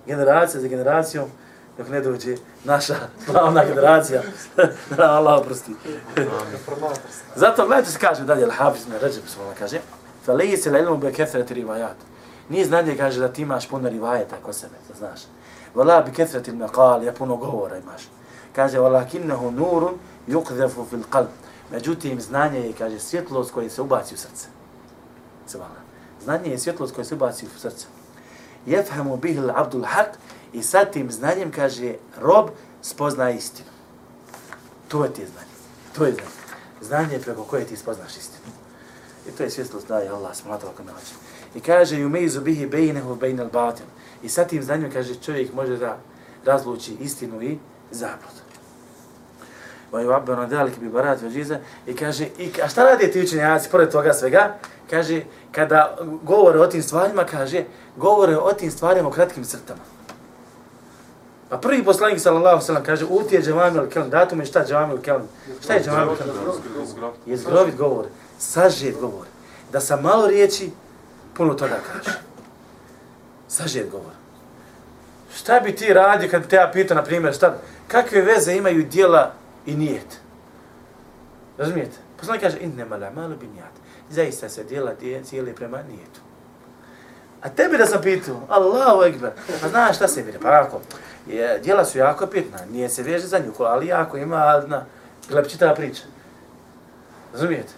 generacija 0.05 0.61
za 0.61 0.67
generacijom, 0.67 1.29
dok 1.77 1.89
ne 1.89 2.01
dođe 2.01 2.35
naša 2.63 2.95
slavna 3.25 3.65
generacija, 3.65 4.21
Allah 4.97 5.41
oprosti. 5.41 5.75
Zato, 7.35 7.65
gledajte 7.65 7.91
se 7.91 7.99
kaže 7.99 8.23
dalje, 8.23 8.45
Al-Hafiz 8.45 8.87
me 8.89 8.99
ređe, 8.99 9.21
svola 9.27 9.53
kaže, 9.59 9.79
Faleji 10.25 10.57
se 10.57 10.71
lelmu 10.71 10.97
be 10.97 11.13
kefreti 11.13 11.53
rivajat. 11.53 11.95
Nije 12.49 12.65
znanje, 12.65 12.97
kaže, 12.97 13.19
da 13.19 13.27
ti 13.27 13.41
imaš 13.41 13.69
puno 13.69 13.89
rivajeta 13.89 14.35
ko 14.43 14.53
sebe, 14.53 14.75
da 14.89 14.95
znaš. 14.95 15.21
Vala 15.75 16.01
bi 16.01 16.11
kethrati 16.11 16.51
maqal, 16.51 17.03
ja 17.03 17.13
puno 17.13 17.35
govora 17.35 17.77
imaš. 17.77 18.01
Kaže, 18.55 18.77
walakinnahu 18.77 19.51
nurun 19.51 19.97
yuqdhafu 20.27 20.85
fil 20.89 21.03
qalb. 21.11 21.31
Međutim, 21.71 22.21
znanje 22.21 22.59
je, 22.59 22.73
kaže, 22.73 22.99
svjetlost 22.99 23.51
koje 23.51 23.69
se 23.69 23.81
ubaci 23.81 24.15
u 24.15 24.17
srce. 24.17 24.47
Svala. 25.47 25.81
Znanje 26.23 26.51
je 26.51 26.57
svjetlost 26.57 26.95
koje 26.95 27.05
se 27.05 27.15
ubaci 27.15 27.45
u 27.45 27.59
srce. 27.59 27.87
Jefhamu 28.65 29.17
bihil 29.17 29.51
abdul 29.55 29.81
haq 29.81 30.13
i 30.53 30.63
sa 30.63 30.85
tim 30.85 31.11
znanjem, 31.11 31.51
kaže, 31.51 31.93
rob 32.17 32.49
spozna 32.81 33.29
istinu. 33.29 33.69
To 34.87 35.03
je 35.03 35.13
ti 35.13 35.25
znanje. 35.25 35.55
To 35.95 36.05
je 36.05 36.11
znanje. 36.11 36.29
Znanje 36.81 37.19
preko 37.19 37.43
koje 37.43 37.65
ti 37.65 37.77
spoznaš 37.77 38.17
istinu. 38.17 38.53
I 39.29 39.31
to 39.31 39.43
je 39.43 39.49
svjetlost 39.49 39.87
daje 39.87 40.09
Allah, 40.09 40.35
smatala 40.35 40.71
kome 40.77 40.91
hoće. 40.91 41.13
I 41.55 41.59
kaže, 41.59 41.95
yumizu 41.95 42.41
bihi 42.41 42.65
bejnehu 42.65 43.15
bejnel 43.15 43.49
batil. 43.49 43.85
I 44.23 44.29
sa 44.29 44.43
tim 44.43 44.63
znanjem, 44.63 44.91
kaže, 44.91 45.15
čovjek 45.15 45.53
može 45.53 45.77
da 45.77 45.97
razluči 46.45 46.97
istinu 46.99 47.41
i 47.41 47.57
zablud. 47.91 48.41
Vaj 49.91 50.05
vabbe 50.05 50.31
ono 50.31 50.47
dalik 50.47 50.79
bi 50.79 50.89
barat 50.89 51.21
veđiza 51.21 51.59
i 51.87 51.95
kaže, 51.95 52.27
i, 52.37 52.51
a 52.63 52.67
šta 52.67 52.83
radi 52.83 53.11
ti 53.11 53.21
učenjaci 53.21 53.69
pored 53.69 53.91
toga 53.91 54.13
svega? 54.13 54.55
Kaže, 54.89 55.21
kada 55.51 55.97
govore 56.23 56.59
o 56.59 56.67
tim 56.67 56.83
stvarima, 56.83 57.23
kaže, 57.23 57.63
govore 57.97 58.37
o 58.37 58.53
tim 58.53 58.71
stvarima 58.71 59.07
u 59.07 59.11
kratkim 59.11 59.43
crtama. 59.43 59.90
Pa 61.51 61.57
prvi 61.57 61.83
poslanik 61.83 62.19
sallallahu 62.19 62.61
sallam 62.63 62.83
kaže, 62.83 63.05
uti 63.05 63.35
je 63.35 63.41
džavamil 63.41 63.89
kelm, 63.89 64.09
datum 64.09 64.39
je 64.39 64.45
šta 64.45 64.63
džavamil 64.65 65.01
kelm? 65.01 65.27
Šta 65.63 65.73
je 65.73 65.83
džavamil 65.83 66.15
kelm? 66.15 66.29
Je 67.25 67.37
zgrovit 67.37 67.75
govor, 67.75 68.05
sažet 68.39 68.95
govor. 68.99 69.25
Da 69.71 69.79
sa 69.79 70.01
malo 70.01 70.27
riječi, 70.27 70.71
puno 71.33 71.53
toga 71.53 71.79
kaže 71.93 72.21
sažet 73.51 73.91
govor. 73.91 74.13
Šta 75.35 75.59
bi 75.59 75.75
ti 75.75 75.93
radio 75.93 76.29
kad 76.31 76.47
te 76.47 76.55
ja 76.55 76.69
pitao, 76.73 76.95
na 76.95 77.03
primjer, 77.03 77.33
šta, 77.33 77.57
kakve 77.87 78.21
veze 78.21 78.53
imaju 78.53 78.83
dijela 78.83 79.31
i 79.65 79.75
nijet? 79.75 80.19
Razumijete? 81.57 81.97
Poslanik 82.17 82.41
kaže, 82.41 82.57
in 82.59 82.75
nema 82.75 82.97
malo 83.15 83.35
bi 83.35 83.47
nijat. 83.47 83.75
Zaista 84.09 84.49
se 84.49 84.63
dijela 84.63 84.91
cijeli 85.23 85.55
prema 85.55 85.77
nijetu. 85.81 86.21
A 87.41 87.49
tebi 87.49 87.77
da 87.77 87.85
sam 87.85 88.01
pitao, 88.01 88.41
Allahu 88.49 89.03
ekber, 89.03 89.31
a 89.63 89.69
znaš 89.69 89.95
šta 89.95 90.07
se 90.07 90.23
mi 90.23 90.31
pa 90.41 90.49
ako, 90.49 90.81
je, 91.27 91.59
dijela 91.59 91.85
su 91.85 91.97
jako 91.97 92.27
pitna, 92.27 92.57
nije 92.71 92.89
se 92.89 93.03
veže 93.03 93.27
za 93.27 93.39
nju, 93.39 93.53
ali 93.59 93.87
jako 93.87 94.17
ima 94.17 94.63
na 94.67 94.85
glepčita 95.29 95.73
priča. 95.73 96.03
Razumijete? 97.33 97.73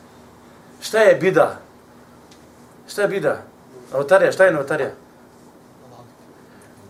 Šta 0.82 0.98
je 1.00 1.16
bida? 1.16 1.56
Šta 2.88 3.02
je 3.02 3.08
bida? 3.08 3.38
Novotarija, 3.92 4.32
šta 4.32 4.46
je 4.46 4.52
novotarija? 4.52 4.90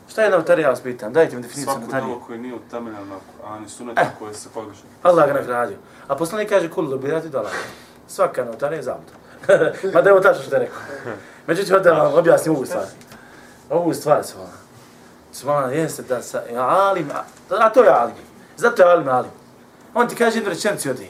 Šta 0.07 0.21
je 0.21 0.29
novotarija, 0.29 0.65
ja 0.65 0.69
vas 0.69 0.81
pitam? 0.81 1.13
Dajte 1.13 1.35
mi 1.35 1.41
definiciju 1.41 1.63
Svako 1.63 1.79
novotarije. 1.79 2.05
djelo 2.07 2.19
koje 2.19 2.39
nije 2.39 2.53
utemeljeno 2.55 3.05
na 3.05 3.15
Kur'anu 3.15 3.65
i 3.65 3.69
Sunnetu 3.69 4.01
Eh. 4.01 4.07
koje 4.19 4.33
se 4.33 4.49
pogrešno. 4.53 4.83
Allah 5.03 5.27
ga 5.27 5.33
nagradio. 5.33 5.77
A 6.07 6.15
poslanik 6.15 6.49
kaže 6.49 6.69
kul 6.69 6.87
dobirati 6.87 7.29
dolar. 7.29 7.51
Svaka 8.07 8.45
novotarija 8.45 8.77
je 8.77 8.83
zabuda. 8.83 9.11
Ma 9.93 10.01
da 10.01 10.09
je 10.09 10.13
ovo 10.13 10.21
tačno 10.21 10.43
što 10.43 10.55
je 10.55 10.59
rekao. 10.59 10.77
Međutim, 11.47 11.75
da 11.83 11.91
vam 11.91 12.13
objasnim 12.13 12.55
ovu 12.55 12.65
stvar. 12.65 12.85
Ovu 13.69 13.93
stvar 13.93 14.23
se 14.23 14.33
ona. 14.37 14.62
Svana 15.33 15.67
jeste 15.67 16.03
da 16.03 16.21
sa 16.21 16.41
alim, 16.57 17.09
a, 17.11 17.23
a 17.49 17.69
to 17.69 17.83
je 17.83 17.89
alim. 17.89 18.15
Zato 18.57 18.81
je 18.81 18.91
alim 18.91 19.07
alim. 19.07 19.31
On 19.93 20.07
ti 20.07 20.15
kaže 20.15 20.37
jednu 20.37 20.49
rečenicu 20.49 20.87
i 20.87 20.91
odi. 20.91 21.07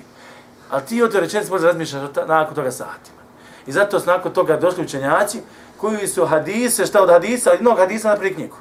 Ali 0.69 0.85
ti 0.85 1.03
od 1.03 1.11
te 1.11 1.19
rečenice 1.19 1.51
možda 1.51 1.67
razmišljaš 1.67 2.13
ta, 2.13 2.25
nakon 2.25 2.55
toga 2.55 2.71
satima. 2.71 3.17
I 3.67 3.71
zato 3.71 3.99
su 3.99 4.07
nakon 4.07 4.33
toga 4.33 4.57
došli 4.57 4.83
učenjaci 4.83 5.41
koji 5.77 6.07
su 6.07 6.25
hadise, 6.25 6.85
šta 6.85 7.01
od 7.01 7.09
hadisa, 7.09 7.51
od 7.51 7.55
jednog 7.55 7.77
hadisa 7.77 8.09
napravi 8.09 8.33
knjigu. 8.33 8.57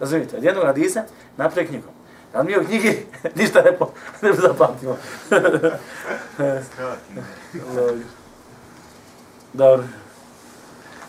Razumijete? 0.00 0.36
Od 0.36 0.44
jednog 0.44 0.64
hadisa 0.64 1.02
napravi 1.36 1.68
knjigu. 1.68 1.88
Ali 2.34 2.46
mi 2.46 2.58
u 2.58 2.64
knjigi 2.64 3.06
ništa 3.38 3.62
ne, 3.62 3.72
po, 3.72 3.90
ne 4.22 4.32
zapamtimo. 4.32 4.96
Dobro. 9.52 9.84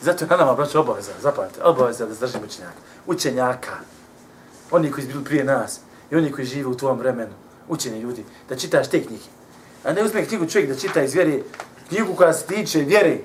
Zato 0.01 0.25
je 0.25 0.29
na 0.29 0.38
nama, 0.38 0.53
braću, 0.53 0.79
obaveza, 0.79 1.12
zapamtite, 1.21 1.63
obaveza 1.63 2.05
da 2.05 2.13
zdržimo 2.13 2.43
učenjaka. 2.45 2.77
Učenjaka. 3.07 3.75
Oni 4.71 4.91
koji 4.91 5.05
su 5.05 5.12
bili 5.12 5.23
prije 5.23 5.43
nas 5.43 5.79
i 6.12 6.15
oni 6.15 6.31
koji 6.31 6.45
žive 6.45 6.67
u 6.67 6.77
tvojom 6.77 6.99
vremenu. 6.99 7.33
Učeni 7.67 7.99
ljudi, 7.99 8.25
da 8.49 8.55
čitaš 8.55 8.89
te 8.89 9.03
knjige. 9.03 9.23
A 9.83 9.93
ne 9.93 10.03
uzme 10.03 10.25
knjigu 10.25 10.45
čovjek 10.45 10.69
da 10.69 10.75
čita 10.75 11.01
iz 11.01 11.13
vjere, 11.13 11.39
knjigu 11.89 12.15
koja 12.15 12.33
se 12.33 12.45
tiče 12.45 12.79
vjere. 12.79 13.17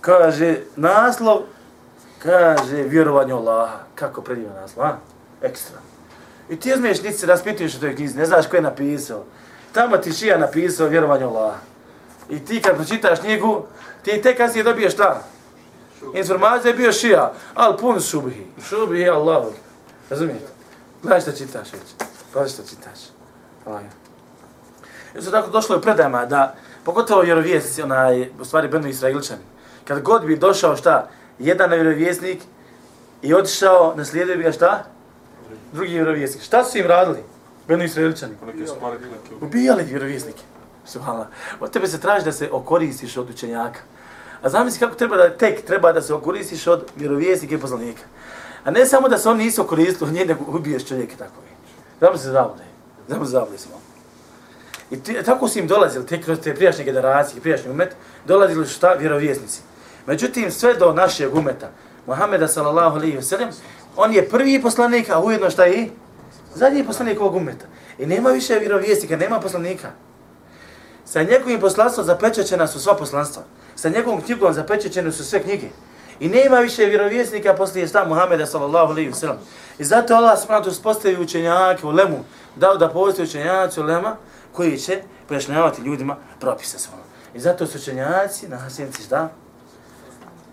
Kaže, 0.00 0.56
naslov, 0.76 1.42
kaže, 2.18 2.82
vjerovanje 2.82 3.34
u 3.34 3.36
Allaha. 3.36 3.78
Kako 3.94 4.22
predivan 4.22 4.54
naslov, 4.54 4.86
a? 4.86 4.96
Ekstra. 5.42 5.76
I 6.50 6.56
ti 6.56 6.72
uzmeš, 6.72 7.02
niti 7.02 7.18
se 7.18 7.26
raspituješ 7.26 7.76
o 7.76 7.80
toj 7.80 7.96
knjizi, 7.96 8.18
ne 8.18 8.26
znaš 8.26 8.46
ko 8.46 8.56
je 8.56 8.62
napisao. 8.62 9.24
Tamo 9.72 9.96
ti 9.96 10.12
šija 10.12 10.38
napisao 10.38 10.88
vjerovanje 10.88 11.26
u 11.26 11.28
Allaha. 11.28 11.58
I 12.30 12.44
ti 12.44 12.62
kad 12.62 12.76
pročitaš 12.76 13.20
knjigu, 13.20 13.64
ti 14.02 14.22
tek 14.22 14.36
kasnije 14.36 14.64
dobiješ 14.64 14.92
šta? 14.92 15.22
Informacija 16.14 16.70
je 16.70 16.76
bio 16.76 16.92
šija, 16.92 17.32
ali 17.54 17.76
pun 17.76 18.00
šubhi. 18.00 18.46
Šubhi 18.68 19.00
je 19.00 19.10
Allah. 19.10 19.44
Razumijete? 20.10 20.46
Gledaj 21.02 21.20
što 21.20 21.32
čitaš 21.32 21.72
već. 21.72 21.82
Gledaj 22.32 22.50
što 22.50 22.62
čitaš. 22.62 22.98
Allah. 23.66 23.82
Isto 25.18 25.30
tako 25.30 25.50
došlo 25.50 25.74
je 25.74 25.78
u 25.78 25.82
predajama 25.82 26.26
da, 26.26 26.54
pogotovo 26.84 27.22
vjerovjesnici, 27.22 27.82
onaj, 27.82 28.30
u 28.40 28.44
stvari 28.44 28.68
Benu 28.68 28.88
Israilčani, 28.88 29.42
kad 29.84 30.02
god 30.02 30.24
bi 30.24 30.36
došao 30.36 30.76
šta, 30.76 31.08
jedan 31.38 31.70
vjerovjesnik 31.70 32.42
i 33.22 33.34
otišao, 33.34 33.94
naslijedio 33.96 34.36
bi 34.36 34.42
ga 34.42 34.52
šta? 34.52 34.84
Drugi 35.72 35.92
vjerovjesnik. 35.92 36.42
Šta 36.42 36.64
su 36.64 36.78
im 36.78 36.86
radili? 36.86 37.18
Israilčani. 37.84 38.34
Stvari, 38.66 38.98
neke 39.00 39.44
Ubijali 39.44 39.84
vjerovjesnike. 39.84 40.42
Subhanallah. 40.84 41.28
Od 41.60 41.70
tebe 41.70 41.86
se 41.86 42.00
traži 42.00 42.24
da 42.24 42.32
se 42.32 42.48
okoristiš 42.52 43.16
od 43.16 43.30
učenjaka. 43.30 43.80
A 44.42 44.48
zamisli 44.48 44.80
kako 44.80 44.94
treba 44.94 45.16
da 45.16 45.36
tek 45.36 45.64
treba 45.64 45.92
da 45.92 46.02
se 46.02 46.14
okoristiš 46.14 46.66
od 46.66 46.84
vjerovjesnika 46.96 47.54
i 47.54 47.58
poslanika. 47.58 48.02
A 48.64 48.70
ne 48.70 48.86
samo 48.86 49.08
da 49.08 49.18
se 49.18 49.28
oni 49.28 49.44
nisu 49.44 49.62
okoristili 49.62 50.08
od 50.08 50.14
nje, 50.14 50.24
nego 50.24 50.44
ubiješ 50.48 50.86
čovjeka 50.86 51.16
tako. 51.18 51.40
Znam 51.98 52.18
se 52.18 52.30
zavode. 52.30 52.62
Zamisli 53.08 53.26
se 53.26 53.32
zavode 53.32 53.58
smo. 53.58 53.80
I 54.90 55.02
ti, 55.02 55.22
tako 55.24 55.48
su 55.48 55.58
im 55.58 55.66
dolazili, 55.66 56.06
te 56.06 56.22
kroz 56.22 56.38
te 56.40 56.54
prijašnje 56.54 56.84
generacije, 56.84 57.40
prijašnji 57.40 57.70
umet, 57.70 57.96
dolazili 58.26 58.66
su 58.66 58.74
šta? 58.74 58.92
Vjerovjesnici. 58.92 59.60
Međutim, 60.06 60.50
sve 60.50 60.74
do 60.74 60.92
našeg 60.92 61.34
umeta, 61.34 61.70
Muhammeda 62.06 62.48
sallallahu 62.48 62.96
alaihi 62.96 63.18
wa 63.18 63.22
sallam, 63.22 63.50
on 63.96 64.12
je 64.14 64.28
prvi 64.28 64.62
poslanik, 64.62 65.10
a 65.10 65.20
ujedno 65.20 65.50
šta 65.50 65.64
je? 65.64 65.90
Zadnji 66.54 66.84
poslanik 66.84 67.20
ovog 67.20 67.34
umeta. 67.34 67.66
I 67.98 68.06
nema 68.06 68.30
više 68.30 68.58
vjerovjesnika, 68.58 69.16
nema 69.16 69.40
poslanika. 69.40 69.90
Sa 71.04 71.22
njegovim 71.22 71.60
poslanstvom 71.60 72.06
zapečećena 72.06 72.66
su 72.66 72.80
sva 72.80 72.96
poslanstva. 72.96 73.42
Sa 73.78 73.88
njegovom 73.88 74.20
knjigom 74.22 74.52
zapečećene 74.52 75.12
su 75.12 75.24
sve 75.24 75.42
knjige. 75.42 75.68
I 76.20 76.28
nema 76.28 76.58
više 76.58 76.84
vjerovjesnika 76.84 77.54
poslije 77.54 77.88
sta 77.88 78.04
Muhameda 78.04 78.46
sallallahu 78.46 78.92
alaihi 78.92 79.08
ve 79.08 79.14
sellem. 79.14 79.38
I 79.78 79.84
zato 79.84 80.14
Allah 80.14 80.38
smratu 80.38 80.70
uspostavi 80.70 81.22
učenjake 81.22 81.86
u 81.86 81.90
lemu, 81.90 82.24
dao 82.56 82.76
da 82.76 82.88
postoji 82.88 83.28
učenjaci 83.28 83.80
u 83.80 83.82
lema 83.82 84.16
koji 84.52 84.78
će 84.78 85.02
pojašnjavati 85.28 85.82
ljudima 85.82 86.16
propise 86.40 86.78
svojom. 86.78 87.04
I 87.34 87.40
zato 87.40 87.66
su 87.66 87.78
učenjaci 87.78 88.48
nasljednici 88.48 89.02
šta? 89.02 89.28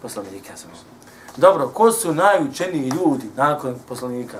Poslanika 0.01 0.53
sallallahu 0.55 0.85
Dobro, 1.37 1.67
ko 1.67 1.91
su 1.91 2.13
najučeniji 2.13 2.89
ljudi 2.89 3.25
nakon 3.35 3.75
poslanika? 3.87 4.37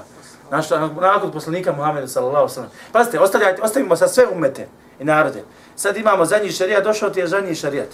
Našto, 0.52 0.80
nakon 1.02 1.32
poslanika 1.32 1.74
Muhammeda 1.74 2.08
sallallahu 2.08 2.38
alaihi 2.38 2.54
sallam. 2.54 2.72
Pazite, 2.92 3.20
ostavljajte, 3.20 3.62
ostavimo 3.62 3.96
sa 3.96 4.08
sve 4.08 4.28
umete 4.28 4.68
i 5.00 5.04
narode. 5.04 5.44
Sad 5.76 5.98
imamo 5.98 6.26
zadnji 6.26 6.52
šarijat, 6.52 6.84
došao 6.84 7.10
ti 7.10 7.20
je 7.20 7.28
zadnji 7.28 7.56
šarijat. 7.56 7.90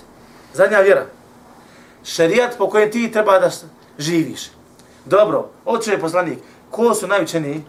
Zadnja 0.53 0.79
vjera. 0.79 1.05
Šerijat 2.03 2.57
po 2.57 2.69
kojem 2.69 2.91
ti 2.91 3.11
treba 3.11 3.39
da 3.39 3.49
živiš. 3.99 4.51
Dobro, 5.05 5.49
oče 5.65 5.91
je 5.91 5.99
poslanik. 5.99 6.39
Ko 6.71 6.93
su 6.93 7.07
najučeniji? 7.07 7.63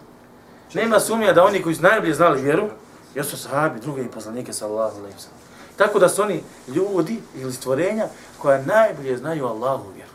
Nema 0.73 0.99
sumnja 0.99 1.33
da 1.33 1.43
oni 1.43 1.61
koji 1.61 1.75
su 1.75 1.81
najbolje 1.81 2.13
znali 2.13 2.41
vjeru, 2.41 2.69
jesu 3.15 3.37
sahabi, 3.37 3.79
druge 3.79 4.07
poslanike 4.11 4.53
sallallahu 4.53 4.99
alaihi 4.99 5.17
wa. 5.17 5.43
Tako 5.77 5.99
da 5.99 6.09
su 6.09 6.21
oni 6.21 6.43
ljudi 6.67 7.19
ili 7.35 7.53
stvorenja 7.53 8.07
koja 8.37 8.61
najbolje 8.61 9.17
znaju 9.17 9.45
Allahu 9.45 9.83
vjeru. 9.95 10.11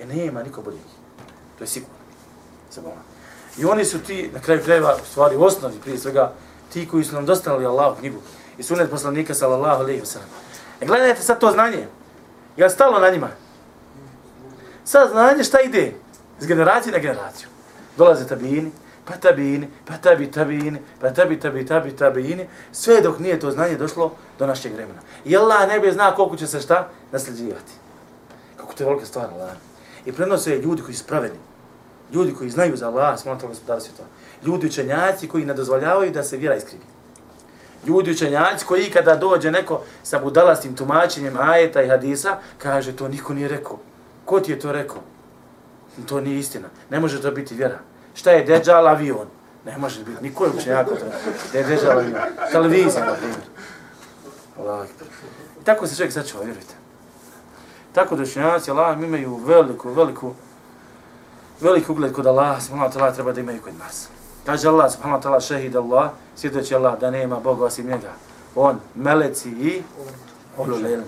E 0.00 0.06
nema 0.06 0.42
niko 0.42 0.62
boljih. 0.62 0.80
To 1.58 1.64
je 1.64 1.68
sigurno. 1.68 1.94
Zabavno. 2.72 3.02
I 3.58 3.64
oni 3.64 3.84
su 3.84 3.98
ti, 3.98 4.30
na 4.34 4.40
kraju 4.40 4.62
krajeva, 4.64 4.96
u 5.02 5.06
stvari 5.06 5.36
u 5.36 5.42
osnovi 5.42 5.74
prije 5.82 5.98
svega, 5.98 6.32
ti 6.72 6.88
koji 6.88 7.04
su 7.04 7.14
nam 7.14 7.26
dostavili 7.26 7.66
Allahu 7.66 8.00
knjigu 8.00 8.18
i 8.58 8.62
sunet 8.62 8.90
poslanika 8.90 9.34
sallallahu 9.34 9.82
alaihi 9.82 10.00
wa 10.00 10.06
sallam. 10.06 10.28
E 10.82 10.86
gledajte 10.86 11.22
sad 11.22 11.40
to 11.40 11.50
znanje. 11.50 11.86
Je 12.56 12.64
li 12.64 12.70
stalo 12.70 12.98
na 12.98 13.10
njima? 13.10 13.28
Sad 14.84 15.10
znanje 15.10 15.44
šta 15.44 15.60
ide? 15.60 15.92
Iz 16.40 16.46
generacije 16.46 16.92
na 16.92 16.98
generaciju. 16.98 17.48
Dolaze 17.96 18.26
tabini, 18.26 18.72
pa 19.04 19.16
tabini, 19.16 19.68
pa 19.84 19.96
tabi 19.96 20.30
tabini, 20.30 20.80
pa 21.00 21.10
tabi 21.10 21.40
tabi 21.40 21.66
tabi 21.66 21.96
tabini, 21.96 22.46
sve 22.72 23.00
dok 23.00 23.18
nije 23.18 23.40
to 23.40 23.50
znanje 23.50 23.76
došlo 23.76 24.12
do 24.38 24.46
našeg 24.46 24.74
vremena. 24.74 25.00
I 25.24 25.36
Allah 25.36 25.68
ne 25.68 25.80
bi 25.80 25.92
zna 25.92 26.14
koliko 26.14 26.36
će 26.36 26.46
se 26.46 26.60
šta 26.60 26.88
nasljeđivati. 27.12 27.72
Kako 28.56 28.74
to 28.74 28.82
je 28.82 28.88
velika 28.88 29.06
stvar, 29.06 29.26
Allah. 29.34 29.52
I 30.06 30.12
prenose 30.12 30.50
je 30.50 30.62
ljudi 30.62 30.82
koji 30.82 30.94
su 30.94 31.06
pravedni. 31.06 31.38
Ljudi 32.12 32.34
koji 32.34 32.50
znaju 32.50 32.76
za 32.76 32.88
Allah, 32.88 33.20
smo 33.20 33.36
to 33.36 33.48
gospodara 33.48 33.80
svjetova. 33.80 34.08
Ljudi 34.44 34.66
učenjaci 34.66 35.28
koji 35.28 35.46
ne 35.46 35.54
dozvoljavaju 35.54 36.10
da 36.10 36.22
se 36.22 36.36
vjera 36.36 36.56
iskrivi. 36.56 36.84
Ljudi 37.86 38.10
učenjaci 38.10 38.66
koji 38.66 38.90
kada 38.90 39.16
dođe 39.16 39.50
neko 39.50 39.80
sa 40.02 40.18
budalastim 40.18 40.76
tumačenjem 40.76 41.36
ajeta 41.36 41.82
i 41.82 41.88
hadisa, 41.88 42.36
kaže 42.58 42.96
to 42.96 43.08
niko 43.08 43.34
nije 43.34 43.48
rekao. 43.48 43.78
Ko 44.24 44.40
ti 44.40 44.52
je 44.52 44.58
to 44.58 44.72
rekao? 44.72 45.02
To 46.08 46.20
nije 46.20 46.38
istina. 46.38 46.68
Ne 46.90 47.00
može 47.00 47.22
to 47.22 47.30
biti 47.30 47.54
vjera. 47.54 47.78
Šta 48.14 48.30
je 48.30 48.44
deđal 48.44 48.88
avion? 48.88 49.26
Ne 49.66 49.78
može 49.78 50.04
biti. 50.04 50.22
Niko 50.22 50.44
je 50.44 50.50
učenjak 50.50 50.88
to. 50.88 50.94
Da 51.52 51.58
je 51.58 51.64
deđal 51.64 51.98
avion. 51.98 52.20
Televizija, 52.52 53.06
na 53.06 53.14
primjer. 53.14 53.40
Allah. 54.58 54.86
Tako 55.64 55.86
se 55.86 55.96
čovjek 55.96 56.12
sačuva, 56.12 56.44
vjerujte. 56.44 56.74
Tako 57.92 58.16
da 58.16 58.22
učenjaci 58.22 58.70
Allah 58.70 59.02
imaju 59.02 59.36
veliku, 59.36 59.90
veliku, 59.90 60.34
veliku 61.60 61.92
ugled 61.92 62.12
kod 62.12 62.26
Allah, 62.26 62.62
smo 62.62 62.76
Allah 62.76 63.14
treba 63.14 63.32
da 63.32 63.40
imaju 63.40 63.62
kod 63.62 63.78
nas. 63.78 64.08
Kaže 64.46 64.68
Allah 64.68 64.90
subhanahu 64.90 65.20
wa 65.20 65.22
ta'ala 65.22 65.40
šehid 65.40 65.76
Allah, 65.76 66.10
svjedoči 66.36 66.74
Allah 66.74 67.00
da 67.00 67.10
nema 67.10 67.40
Boga 67.40 67.64
osim 67.64 67.86
njega. 67.86 68.12
On, 68.54 68.80
meleci 68.94 69.48
i 69.48 69.82
ulul 70.58 70.86
ilm. 70.86 71.04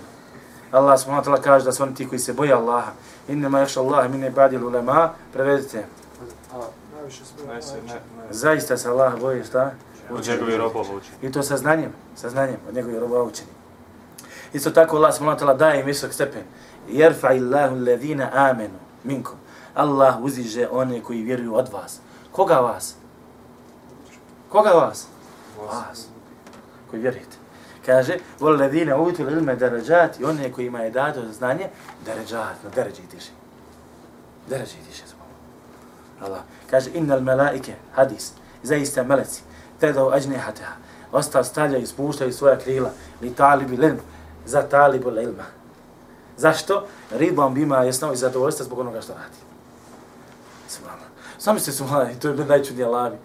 Allah 0.71 0.99
subhanahu 0.99 1.23
wa 1.23 1.25
ta'ala 1.25 1.41
kaže 1.41 1.65
da 1.65 1.71
su 1.71 1.83
oni 1.83 1.95
ti 1.95 2.07
koji 2.07 2.19
se 2.19 2.33
boje 2.33 2.53
Allaha. 2.53 2.91
Inne 3.27 3.49
ma 3.49 3.59
yakša 3.59 3.79
Allah 3.79 4.11
mine 4.11 4.29
badi 4.29 4.57
ulema, 4.57 5.09
prevedite. 5.33 5.85
Zaista 8.29 8.77
se 8.77 8.89
Allah 8.89 9.19
boje 9.19 9.43
šta? 9.43 9.71
Od 10.09 10.27
njegovi 10.27 10.57
robova 10.57 10.95
uči. 10.95 11.09
I 11.21 11.31
to 11.31 11.43
sa 11.43 11.57
znanjem, 11.57 11.93
sa 12.15 12.29
znanjem 12.29 12.57
od 12.67 12.75
njegovih 12.75 12.99
roba 12.99 13.23
učeni. 13.23 13.49
Isto 14.53 14.71
tako 14.71 14.97
Allah 14.97 15.13
subhanahu 15.13 15.39
wa 15.39 15.41
ta'ala 15.45 15.57
daje 15.57 15.79
im 15.79 15.85
visok 15.85 16.13
stepen. 16.13 16.43
Jerfa 16.89 17.33
illahu 17.33 17.75
alladhina 17.75 18.29
amenu 18.33 18.79
minkum. 19.03 19.35
Allah 19.75 20.15
uziže 20.21 20.67
one 20.71 21.01
koji 21.01 21.23
vjeruju 21.23 21.55
od 21.55 21.69
vas. 21.73 21.99
Koga 22.31 22.59
vas? 22.59 22.95
Koga 24.55 24.69
vas? 24.69 25.07
Vas. 25.67 26.07
Koji 26.89 27.01
vjerujete. 27.01 27.37
Kaže, 27.85 28.17
vol 28.39 28.59
ladine 28.59 28.95
utul 28.95 29.31
ilme 29.31 29.55
darajat 29.55 30.19
i 30.19 30.23
one 30.23 30.51
kojima 30.51 30.79
je 30.79 30.91
dato 30.91 31.31
znanje, 31.31 31.69
darajat, 32.05 32.63
na 32.63 32.69
deređi 32.75 33.01
diše. 33.11 33.31
Deređi 34.49 34.77
diše 34.87 35.03
zbog. 35.07 35.27
Allah. 36.21 36.39
Kaže, 36.69 36.89
innal 36.93 37.21
melaike, 37.21 37.75
hadis, 37.95 38.31
zaista 38.63 39.03
meleci, 39.03 39.41
tedao 39.79 40.09
ajnihataha, 40.09 40.75
ostao 41.11 41.43
stavljaju 41.43 41.83
i 41.83 41.87
spuštaju 41.87 42.33
svoja 42.33 42.57
krila, 42.57 42.91
li 43.21 43.33
talibi 43.33 43.75
ilm, 43.75 43.99
za 44.45 44.61
talibu 44.61 45.09
ilma. 45.09 45.45
Zašto? 46.37 46.87
Ridbom 47.11 47.53
bima 47.53 47.83
je 47.83 47.93
snao 47.93 48.13
i 48.13 48.17
zadovoljstva 48.17 48.65
zbog 48.65 48.79
onoga 48.79 49.01
što 49.01 49.13
radi. 49.13 49.39
Subhanallah. 50.67 51.09
Sami 51.37 51.59
ste 51.59 51.71
su 51.71 51.85
mladi, 51.85 52.19
to 52.19 52.27
je 52.27 52.35
najčudnija 52.35 52.89
lavi, 52.89 53.17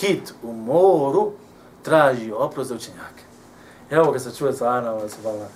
kit 0.00 0.34
u 0.42 0.52
moru 0.52 1.32
traži 1.82 2.32
oprost 2.32 2.68
za 2.68 2.74
učenjake. 2.74 3.22
Evo 3.90 4.12
ga 4.12 4.18
se 4.18 4.34
čuje 4.34 4.52
sa 4.52 4.68
Ana, 4.68 4.92
ovo 4.92 5.08
se 5.08 5.16
hvala. 5.22 5.48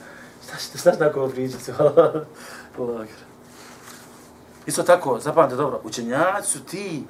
Šta 0.45 0.57
ćete, 0.57 0.79
šta 0.79 0.91
ćete 0.91 1.05
tako 1.05 1.29
pričati? 1.29 1.73
Isto 4.67 4.83
tako, 4.83 5.21
zapamte 5.21 5.57
dobro, 5.57 5.81
učenjaci 5.85 6.51
su 6.51 6.65
ti 6.65 7.05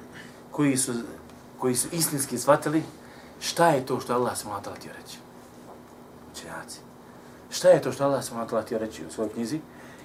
koji 0.51 0.77
su, 0.77 0.93
koji 1.59 1.75
su 1.75 1.87
istinski 1.91 2.37
shvatili 2.37 2.83
šta 3.39 3.67
je 3.67 3.85
to 3.85 3.99
što 3.99 4.13
Allah 4.13 4.37
se 4.37 4.47
mlatala 4.47 4.75
ti 4.75 4.89
reći. 5.01 5.17
Učenjaci. 6.31 6.79
Šta 7.49 7.69
je 7.69 7.81
to 7.81 7.91
što 7.91 8.03
Allah 8.03 8.23
se 8.23 8.33
mlatala 8.33 8.61
ti 8.61 8.77
reći 8.77 9.05
u 9.05 9.11
svojoj 9.11 9.33
knjizi 9.33 9.59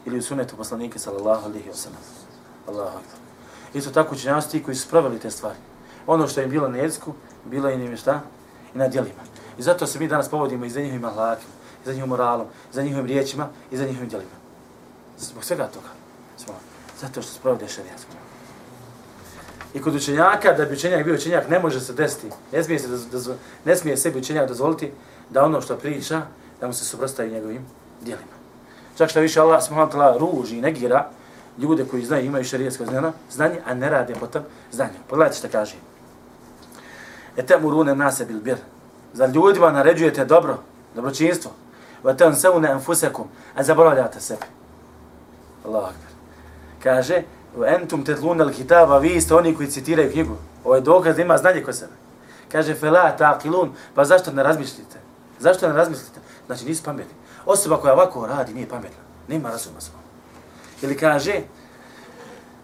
ili 0.04 0.18
u 0.18 0.22
sunetu 0.22 0.56
poslanike 0.56 0.98
sallallahu 0.98 1.44
alihi 1.44 1.70
wasallam. 1.70 2.04
Allahu 2.66 2.98
akbar. 2.98 3.18
Isto 3.74 3.90
tako 3.90 4.14
učenjaci 4.14 4.50
ti 4.50 4.62
koji 4.62 4.74
su 4.74 4.82
spravili 4.82 5.18
te 5.18 5.30
stvari. 5.30 5.58
Ono 6.08 6.28
što 6.28 6.40
im 6.40 6.50
bilo 6.50 6.68
na 6.68 6.78
jeziku, 6.78 7.12
bilo 7.44 7.68
je 7.68 7.74
im 7.74 7.96
šta? 7.96 8.20
I 8.74 8.78
na 8.78 8.88
djelima. 8.88 9.20
I 9.58 9.62
zato 9.62 9.86
se 9.86 9.98
mi 9.98 10.08
danas 10.08 10.28
povodimo 10.28 10.64
i 10.64 10.70
za 10.70 10.80
njihovim 10.80 11.04
ahlakim, 11.04 11.48
i 11.82 11.86
za 11.86 11.92
njihovim 11.92 12.08
moralom, 12.08 12.46
i 12.46 12.74
za 12.74 12.82
njihovim 12.82 13.06
riječima, 13.06 13.48
i 13.70 13.76
za 13.76 13.84
njihovim 13.84 14.08
djelima. 14.08 14.30
Zbog 15.18 15.44
svega 15.44 15.66
toga. 15.66 15.88
Smo. 16.36 16.54
Zato 17.00 17.22
što 17.22 17.32
spravili 17.32 17.68
šarijatsko. 17.68 18.10
I 19.74 19.80
kod 19.80 19.94
učenjaka, 19.94 20.52
da 20.52 20.64
bi 20.64 20.74
učenjak 20.74 21.04
bio 21.04 21.14
učenjak, 21.14 21.48
ne 21.48 21.58
može 21.58 21.80
se 21.80 21.92
desiti. 21.92 22.30
Ne 22.52 22.64
smije, 22.64 22.78
se 22.78 22.88
dozvo, 22.88 23.34
ne 23.64 23.76
smije 23.76 23.96
sebi 23.96 24.18
učenjak 24.18 24.48
dozvoliti 24.48 24.92
da 25.30 25.44
ono 25.44 25.60
što 25.60 25.76
priča, 25.76 26.22
da 26.60 26.66
mu 26.66 26.72
se 26.72 26.84
suprostavi 26.84 27.30
njegovim 27.30 27.66
djelima. 28.00 28.32
Čak 28.98 29.10
što 29.10 29.20
više 29.20 29.40
Allah 29.40 29.64
subhanahu 29.64 30.18
ruži 30.18 30.58
i 30.58 30.60
negira 30.60 31.10
ljude 31.58 31.84
koji 31.84 32.04
znaju, 32.04 32.24
imaju 32.24 32.44
šarijetsko 32.44 32.84
znanje, 33.30 33.60
a 33.66 33.74
ne 33.74 33.90
rade 33.90 34.14
potom 34.14 34.42
znanju. 34.72 34.98
Pogledajte 35.08 35.38
što 35.38 35.48
kaže. 35.48 35.76
E 37.38 37.46
te 37.46 37.58
nase 37.94 38.24
bil 38.24 38.40
bir. 38.40 38.56
Za 39.12 39.26
ljudima 39.26 39.70
naređujete 39.72 40.24
dobro, 40.24 40.58
dobročinstvo. 40.94 41.50
Va 42.02 42.14
te 42.14 42.26
on 42.26 42.34
se 42.34 42.50
une 42.50 42.70
enfusekum, 42.70 43.26
a 43.54 43.62
zaboravljate 43.62 44.20
sebe. 44.20 44.46
Allah 45.66 45.84
akbar. 45.84 46.10
Kaže, 46.82 47.22
u 47.56 47.64
entum 47.64 48.04
tetluna 48.04 48.44
al 48.44 48.50
kitaba, 48.50 48.98
vi 48.98 49.20
ste 49.20 49.34
oni 49.34 49.54
koji 49.54 49.70
citiraju 49.70 50.12
knjigu. 50.12 50.36
Ovo 50.64 50.74
je 50.74 50.80
dokaz 50.80 51.16
da 51.16 51.22
ima 51.22 51.38
znanje 51.38 51.62
kod 51.62 51.76
sebe. 51.76 51.92
Kaže, 52.52 52.74
fela 52.74 53.16
taqilun, 53.18 53.68
pa 53.94 54.04
zašto 54.04 54.32
ne 54.32 54.42
razmišljite? 54.42 54.98
Zašto 55.38 55.68
ne 55.68 55.74
razmislite? 55.74 56.20
Znači, 56.46 56.64
nisi 56.64 56.82
pametni. 56.82 57.14
Osoba 57.46 57.76
koja 57.76 57.92
ovako 57.92 58.26
radi 58.26 58.54
nije 58.54 58.68
pametna. 58.68 59.02
Nema 59.28 59.50
razuma 59.50 59.80
svoj. 59.80 60.02
Ili 60.82 60.96
kaže, 60.96 61.40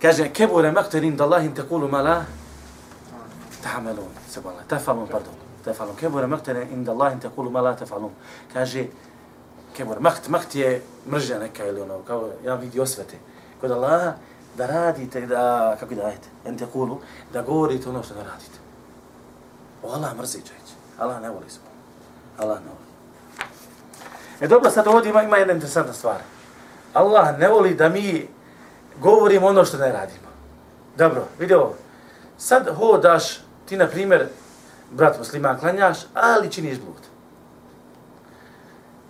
kaže, 0.02 0.28
kebure 0.28 0.72
maktarin 0.72 1.16
da 1.16 1.24
Allahim 1.24 1.54
tekulu 1.54 1.88
mala, 1.88 2.24
ta'amelun, 3.64 4.12
se 4.29 4.40
bala, 4.40 4.62
tafalun, 4.68 5.09
pardon, 5.09 5.35
tafalun, 5.64 5.96
Kebura 5.96 6.27
makterin 6.27 6.68
inda 6.72 6.92
Allahim 6.92 7.20
tekulu 7.20 7.50
mala, 7.50 7.72
tafalun. 7.77 8.12
Kaže, 8.53 8.87
kebura, 9.77 10.00
makt, 10.00 10.29
makt 10.29 10.55
je 10.55 10.83
mržja 11.07 11.38
neka 11.38 11.66
ili 11.66 11.81
ono, 11.81 12.03
kao 12.07 12.29
ja 12.44 12.55
vidi 12.55 12.81
osvete. 12.81 13.18
Kod 13.61 13.70
Allaha, 13.70 14.12
da 14.57 14.66
radite, 14.66 15.27
da, 15.27 15.77
kako 15.81 15.94
da 15.94 16.03
radite, 16.03 16.29
en 16.44 16.59
tekulu, 16.59 17.00
da 17.33 17.42
govorite 17.42 17.88
ono 17.88 18.03
što 18.03 18.14
ne 18.14 18.24
radite. 18.24 18.59
O 19.83 19.92
Allah 19.92 20.16
mrzi 20.16 20.42
čovječ. 20.46 20.68
Allah 20.98 21.20
ne 21.20 21.31
voli 21.31 21.50
smo. 21.50 21.64
Allah 22.38 22.59
ne 22.61 22.66
voli. 22.66 22.85
E 24.40 24.48
dobro, 24.48 24.70
sad 24.70 24.87
ovdje 24.87 25.11
ima, 25.11 25.22
ima 25.22 25.37
jedna 25.37 25.53
interesantna 25.53 25.92
stvar. 25.92 26.20
Allah 26.94 27.38
ne 27.38 27.48
voli 27.48 27.74
da 27.74 27.88
mi 27.88 28.29
govorimo 29.00 29.46
ono 29.46 29.64
što 29.64 29.77
ne 29.77 29.92
radimo. 29.92 30.29
Dobro, 30.96 31.24
vidi 31.38 31.55
ovo. 31.55 31.74
Sad 32.38 32.68
hodaš, 32.77 33.43
ti 33.66 33.77
na 33.77 33.87
primjer, 33.87 34.29
brat 34.90 35.18
musliman, 35.18 35.59
klanjaš, 35.59 35.98
ali 36.14 36.50
činiš 36.50 36.79
blud. 36.79 37.03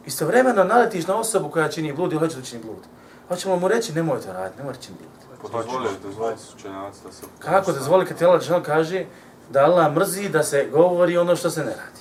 Istovremeno 0.07 0.65
naletiš 0.65 1.07
na 1.07 1.17
osobu 1.17 1.51
koja 1.51 1.69
čini 1.69 1.93
blud 1.93 2.13
i 2.13 2.17
hoće 2.17 2.37
da 2.37 2.43
čini 2.43 2.63
blud. 2.65 2.83
Hoćemo 3.29 3.57
mu 3.57 3.69
reći, 3.69 3.93
nemoj 3.93 4.21
to 4.21 4.33
raditi, 4.33 4.59
nemoj 4.59 4.75
čini 4.81 4.97
blud. 4.99 5.53
Dozvolio, 5.53 5.91
dozvolio 6.03 6.37
su 6.37 6.57
da 7.05 7.13
se... 7.13 7.27
Kako 7.39 7.73
dozvoli 7.73 8.07
kad 8.07 8.19
ti 8.19 8.25
Allah 8.25 8.63
kaže 8.67 9.05
da 9.51 9.65
Allah 9.65 9.93
mrzi 9.95 10.29
da 10.29 10.43
se 10.43 10.69
govori 10.73 11.17
ono 11.17 11.37
što 11.37 11.51
se 11.51 11.61
ne 11.61 11.71
radi. 11.71 12.01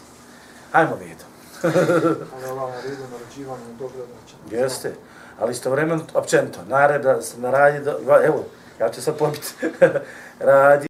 Hajmo 0.71 0.95
vidjeti. 0.95 1.23
Ali 1.63 2.49
Allah 2.49 2.75
naredio 2.75 3.05
naređivanje 3.11 3.63
dobro 3.79 3.97
znači. 3.97 4.55
Jeste. 4.55 4.93
Ali 5.39 5.51
istovremeno, 5.51 6.03
općenito, 6.13 6.59
nareda 6.67 7.21
se 7.21 7.39
naradi, 7.39 7.89
evo, 8.25 8.43
ja 8.79 8.89
ću 8.89 9.01
sad 9.01 9.17
pobiti, 9.17 9.53
radi, 10.39 10.87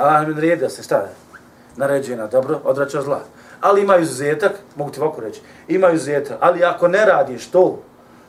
Allah 0.00 0.28
mi 0.28 0.34
naredio 0.34 0.70
se, 0.70 0.82
šta 0.82 0.96
je? 0.96 1.12
Naređuje 1.76 2.16
na 2.16 2.26
dobro, 2.26 2.60
odrača 2.64 3.02
zla. 3.02 3.20
Ali 3.60 3.82
ima 3.82 3.96
izuzetak, 3.96 4.52
mogu 4.76 4.90
ti 4.90 5.00
ovako 5.00 5.20
reći, 5.20 5.40
ima 5.68 5.90
izuzetak, 5.90 6.36
ali 6.40 6.64
ako 6.64 6.88
ne 6.88 7.04
radiš 7.04 7.50
to 7.50 7.82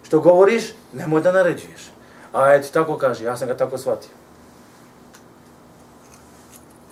što 0.04 0.20
govoriš, 0.20 0.64
nemoj 0.94 1.22
da 1.22 1.32
naređuješ. 1.32 1.92
A 2.34 2.54
eto, 2.54 2.68
tako 2.74 2.98
kaže, 2.98 3.24
ja 3.24 3.38
sam 3.38 3.48
ga 3.48 3.58
tako 3.58 3.78
shvatio. 3.78 4.10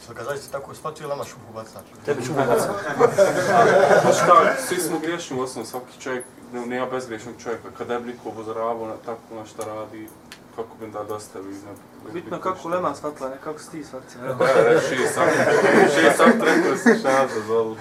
Što 0.04 0.13
ga 0.13 0.24
zaista 0.24 0.58
tako 0.60 0.74
shvatio 0.76 1.04
ili 1.04 1.10
nama 1.10 1.24
šupu 1.24 1.54
bacač? 1.54 1.86
Tebi 2.06 2.26
ću 2.26 2.34
bacati. 2.34 2.74
Pa 4.04 4.12
šta, 4.13 4.56
svi 4.68 4.76
smo 4.78 5.00
griješni 5.00 5.39
u 5.39 5.44
osnovu, 5.44 5.65
svaki 5.68 6.02
čovjek, 6.02 6.26
ne- 6.54 6.65
nema 6.65 6.86
bezgriješnog 6.86 7.36
čovjeka, 7.44 7.68
kada 7.78 8.00
bi 8.00 8.08
niko 8.12 8.30
upozoravao 8.30 8.88
na 8.88 8.96
tako 9.06 9.36
na 9.36 9.46
šta 9.46 9.63
radi, 9.65 10.10
kako 10.55 10.77
bi 10.79 10.91
da 10.91 11.03
dostavi. 11.03 11.51
Ne, 11.53 12.12
Bitno 12.13 12.39
kako 12.41 12.69
Lema 12.69 12.95
shvatila, 12.95 13.29
ne 13.29 13.38
kako 13.43 13.59
si 13.59 13.71
ti 13.71 13.83
shvatila. 13.83 14.33
Da, 14.33 14.63
reši 14.63 15.07
sam, 15.13 15.27
reši 15.73 16.17
sam, 16.17 16.31
rekao 16.41 16.75
si 16.77 16.99
šta 16.99 17.27
dozvoli. 17.35 17.77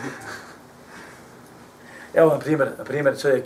Evo 2.15 2.33
na 2.33 2.39
primjer, 2.39 2.71
na 2.79 2.85
primjer 2.85 3.21
čovjek 3.21 3.45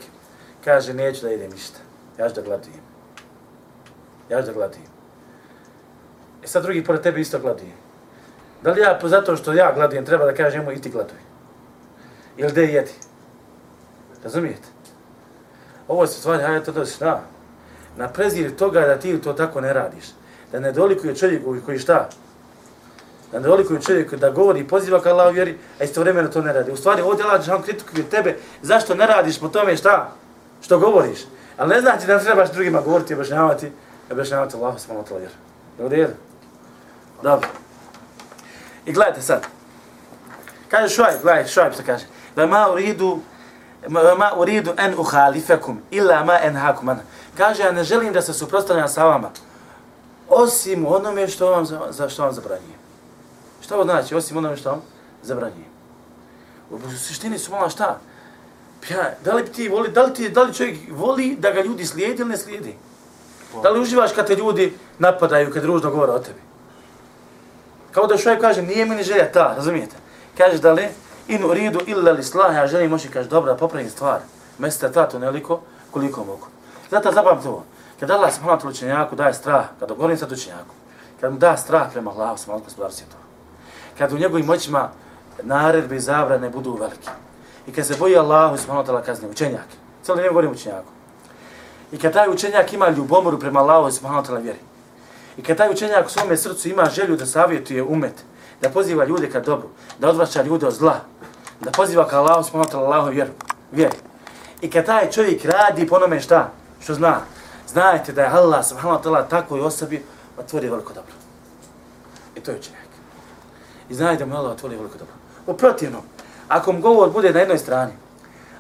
kaže 0.65 0.95
neću 0.95 1.27
da 1.27 1.33
idem 1.33 1.51
ništa, 1.51 1.79
ja 2.19 2.29
ću 2.29 2.35
da 2.35 2.43
gladujem. 2.43 2.81
Ja 4.29 4.41
ću 4.41 4.47
da 4.47 4.53
gladujem. 4.53 4.87
E 6.43 6.47
sad 6.47 6.63
drugi 6.63 6.85
pored 6.85 7.03
tebe 7.03 7.21
isto 7.21 7.39
gladuje. 7.39 7.73
Da 8.63 8.71
li 8.73 8.81
ja, 8.81 8.99
po- 9.01 9.09
zato 9.09 9.37
što 9.37 9.53
ja 9.53 9.73
gladujem, 9.75 10.05
treba 10.07 10.25
da 10.25 10.35
kažem 10.35 10.65
mu 10.65 10.73
i 10.73 10.81
ti 10.81 10.91
gladuj? 10.91 11.19
Ili 12.37 12.53
de 12.53 12.65
jedi? 12.65 12.93
Razumijete? 14.25 14.69
Ovo 15.89 16.07
su 16.07 16.21
stvari, 16.21 16.43
hajde 16.43 16.65
to 16.65 16.73
doći, 16.73 16.93
šta? 16.93 17.23
Na 17.97 18.09
prezir 18.09 18.57
toga 18.57 18.81
da 18.81 18.99
ti 18.99 19.21
to 19.21 19.33
tako 19.33 19.61
ne 19.61 19.73
radiš. 19.73 20.05
Da 20.53 20.61
ne 20.61 20.73
dolikuje 20.73 21.17
čovjek 21.17 21.43
koji 21.65 21.79
šta? 21.79 22.09
Da 23.33 23.39
ne 23.41 23.49
dolikuje 23.49 23.81
čovjek 23.81 24.15
da 24.15 24.31
govori 24.31 24.61
i 24.61 24.69
poziva 24.69 25.01
ka 25.01 25.11
Allah 25.11 25.35
vjeri, 25.35 25.59
a 25.81 25.85
istovremeno 25.85 26.29
to 26.29 26.43
ne 26.43 26.53
radi. 26.53 26.71
U 26.71 26.77
stvari, 26.77 27.03
ovdje 27.03 27.25
Allah 27.25 27.37
Đelešanu 27.37 27.65
kritikuje 27.65 28.05
tebe, 28.05 28.37
zašto 28.63 28.95
ne 28.95 29.07
radiš 29.07 29.41
po 29.41 29.49
tome 29.49 29.77
šta? 29.77 30.13
Što 30.63 30.79
govoriš? 30.79 31.19
Ali 31.57 31.71
ne 31.71 31.81
znači 31.81 32.07
da 32.07 32.17
ne 32.17 32.25
trebaš 32.25 32.53
drugima 32.53 32.81
govoriti 32.81 33.13
i 33.13 33.15
objašnjavati, 33.15 33.73
objašnjavati 34.11 34.57
Allahu 34.57 34.79
subhanahu 34.79 35.07
wa 35.07 35.11
ta'ala 35.11 35.29
vjeru. 35.79 36.11
Je? 36.11 36.17
Dobro. 37.23 37.49
I 38.87 38.93
gledajte 38.93 39.23
sad. 39.23 39.47
Kaže 40.69 40.95
Šuajb, 40.95 41.23
gledajte, 41.23 41.49
Šuajb 41.51 41.75
se 41.75 41.85
kaže. 41.85 42.05
Da 42.37 42.47
ma 42.47 42.71
uridu, 42.73 43.21
ma, 43.89 44.01
ma 44.19 44.31
uridu 44.37 44.73
en 44.77 44.95
uhalifekum, 44.99 45.83
illa 45.91 46.25
ma 46.25 46.39
en 46.43 46.57
hakum. 46.57 46.91
Kaže, 47.37 47.63
ja 47.63 47.73
ne 47.73 47.85
želim 47.85 48.13
da 48.13 48.23
se 48.23 48.35
suprostavljam 48.35 48.89
sa 48.89 49.05
vama, 49.05 49.31
osim 50.29 50.87
onome 50.87 51.29
što 51.29 51.51
vam, 51.51 51.67
za, 51.67 51.81
za 51.91 52.09
što 52.09 52.23
vam 52.23 52.33
zabranjuje. 52.33 52.77
Šta 53.61 53.75
ovo 53.75 53.85
znači? 53.85 54.15
Osim 54.15 54.37
onome 54.37 54.57
što 54.57 54.71
vam 54.71 54.83
zabranjuje. 55.23 55.67
U 56.71 56.79
suštini 56.99 57.39
su 57.39 57.51
malo 57.51 57.71
šta? 57.71 57.99
Pa 58.81 58.95
ja, 58.95 59.11
da 59.25 59.35
li 59.35 59.53
ti 59.53 59.69
voli, 59.69 59.89
da 59.89 60.03
li, 60.03 60.15
ti, 60.15 60.29
da 60.29 60.43
li 60.43 60.55
čovjek 60.55 60.79
voli 60.91 61.37
da 61.41 61.51
ga 61.51 61.63
ljudi 61.63 61.87
slijedi 61.87 62.23
ili 62.23 62.31
ne 62.31 62.37
slijedi? 62.37 62.77
Da 63.63 63.71
li 63.71 63.81
uživaš 63.81 64.13
kad 64.13 64.27
te 64.27 64.37
ljudi 64.37 64.75
napadaju, 64.99 65.53
kad 65.53 65.65
ružno 65.65 65.91
govore 65.91 66.13
o 66.13 66.19
tebi? 66.19 66.41
Kao 67.93 68.07
da 68.07 68.19
čovjek 68.19 68.41
kaže, 68.41 68.63
nije 68.63 68.87
mi 68.87 68.97
ni 68.97 69.03
želja 69.03 69.33
ta, 69.33 69.55
razumijete? 69.57 69.97
Kaže 70.39 70.59
da 70.59 70.73
li, 70.73 70.89
in 71.29 71.45
uridu 71.45 71.79
ridu 71.79 71.91
illa 71.91 72.13
li 72.13 72.25
slaha, 72.25 72.59
ja 72.59 72.67
želim 72.67 72.91
moći, 72.91 73.09
kaže, 73.09 73.29
dobro, 73.29 73.57
popravim 73.57 73.91
stvar. 73.91 74.21
Mesta 74.59 74.93
ta 74.93 75.09
to 75.09 75.19
neliko, 75.19 75.61
koliko 75.91 76.25
mogu. 76.25 76.47
Zato 76.93 77.13
zapamte 77.13 77.49
ovo. 77.49 77.65
Kad 78.01 78.11
Allah 78.11 78.33
subhanahu 78.33 78.67
wa 78.67 78.71
učenjaku 78.71 79.17
daje 79.17 79.35
strah, 79.35 79.65
kad 79.81 79.89
govorim 79.89 80.17
sad 80.17 80.33
učenjaku, 80.33 80.75
kad 81.21 81.33
mu 81.33 81.39
da 81.39 81.57
strah 81.57 81.93
prema 81.93 82.11
Allahu 82.11 82.39
subhanahu 82.39 82.65
wa 82.67 82.77
ta'ala 82.77 82.89
to. 82.89 83.17
Kad 83.99 84.13
u 84.13 84.19
njegovim 84.19 84.47
moćima 84.47 84.91
naredbe 85.43 85.97
i 85.97 86.01
zabrane 86.01 86.51
budu 86.51 86.75
velike. 86.81 87.11
I 87.67 87.73
kad 87.73 87.87
se 87.87 87.97
boji 87.99 88.17
Allahu 88.17 88.59
subhanahu 88.59 88.87
wa 88.87 88.91
ta'ala 88.91 89.05
kazne 89.05 89.29
učenjak. 89.29 89.67
Cijelo 90.03 90.17
vrijeme 90.17 90.33
govorim 90.33 90.51
učenjaku. 90.51 90.89
I 91.93 91.99
kad 91.99 92.13
taj 92.13 92.29
učenjak 92.29 92.73
ima 92.73 92.89
ljubomoru 92.89 93.39
prema 93.39 93.61
Allahu 93.61 93.91
subhanahu 93.91 94.27
ta'ala 94.27 94.43
vjeri. 94.43 94.61
I 95.37 95.43
kad 95.43 95.57
taj 95.57 95.71
učenjak 95.71 96.07
u 96.07 96.11
svome 96.11 96.37
srcu 96.37 96.69
ima 96.69 96.85
želju 96.85 97.17
da 97.17 97.27
savjetuje 97.27 97.83
umet, 97.83 98.25
da 98.61 98.71
poziva 98.71 99.05
ljude 99.05 99.31
ka 99.31 99.41
dobru, 99.41 99.69
da 99.99 100.09
odvraća 100.09 100.43
ljude 100.43 100.67
od 100.67 100.75
zla, 100.75 101.01
da 101.61 101.71
poziva 101.71 102.09
ka 102.09 102.19
Allahu 102.19 102.45
subhanahu 102.45 102.71
wa 102.71 102.75
ta'ala 102.75 102.85
Allahu 102.85 103.11
vjeru, 103.11 103.31
vjeri. 103.71 103.97
I 104.61 104.71
kad 104.71 104.87
taj 104.87 105.11
čovjek 105.11 105.45
radi 105.45 105.87
po 105.87 105.97
onome 105.97 106.21
šta, 106.21 106.51
što 106.83 106.95
zna, 106.95 107.21
znajte 107.69 108.13
da 108.13 108.23
je 108.23 108.29
Allah 108.29 108.67
subhanahu 108.67 108.99
wa 108.99 109.05
ta'ala 109.05 109.29
takvoj 109.29 109.61
osobi 109.61 110.05
otvori 110.39 110.69
veliko 110.69 110.93
dobro. 110.93 111.15
I 112.37 112.41
to 112.41 112.51
je 112.51 112.59
učenjak. 112.59 112.89
I 113.89 113.95
znajte 113.95 114.25
da 114.25 114.31
mu 114.31 114.37
Allah 114.37 114.53
otvori 114.53 114.77
veliko 114.77 114.99
dobro. 114.99 115.15
Uprotivno, 115.47 116.03
ako 116.49 116.73
mu 116.73 116.81
govor 116.81 117.11
bude 117.11 117.33
na 117.33 117.41
jednoj 117.41 117.59
strani, 117.59 117.93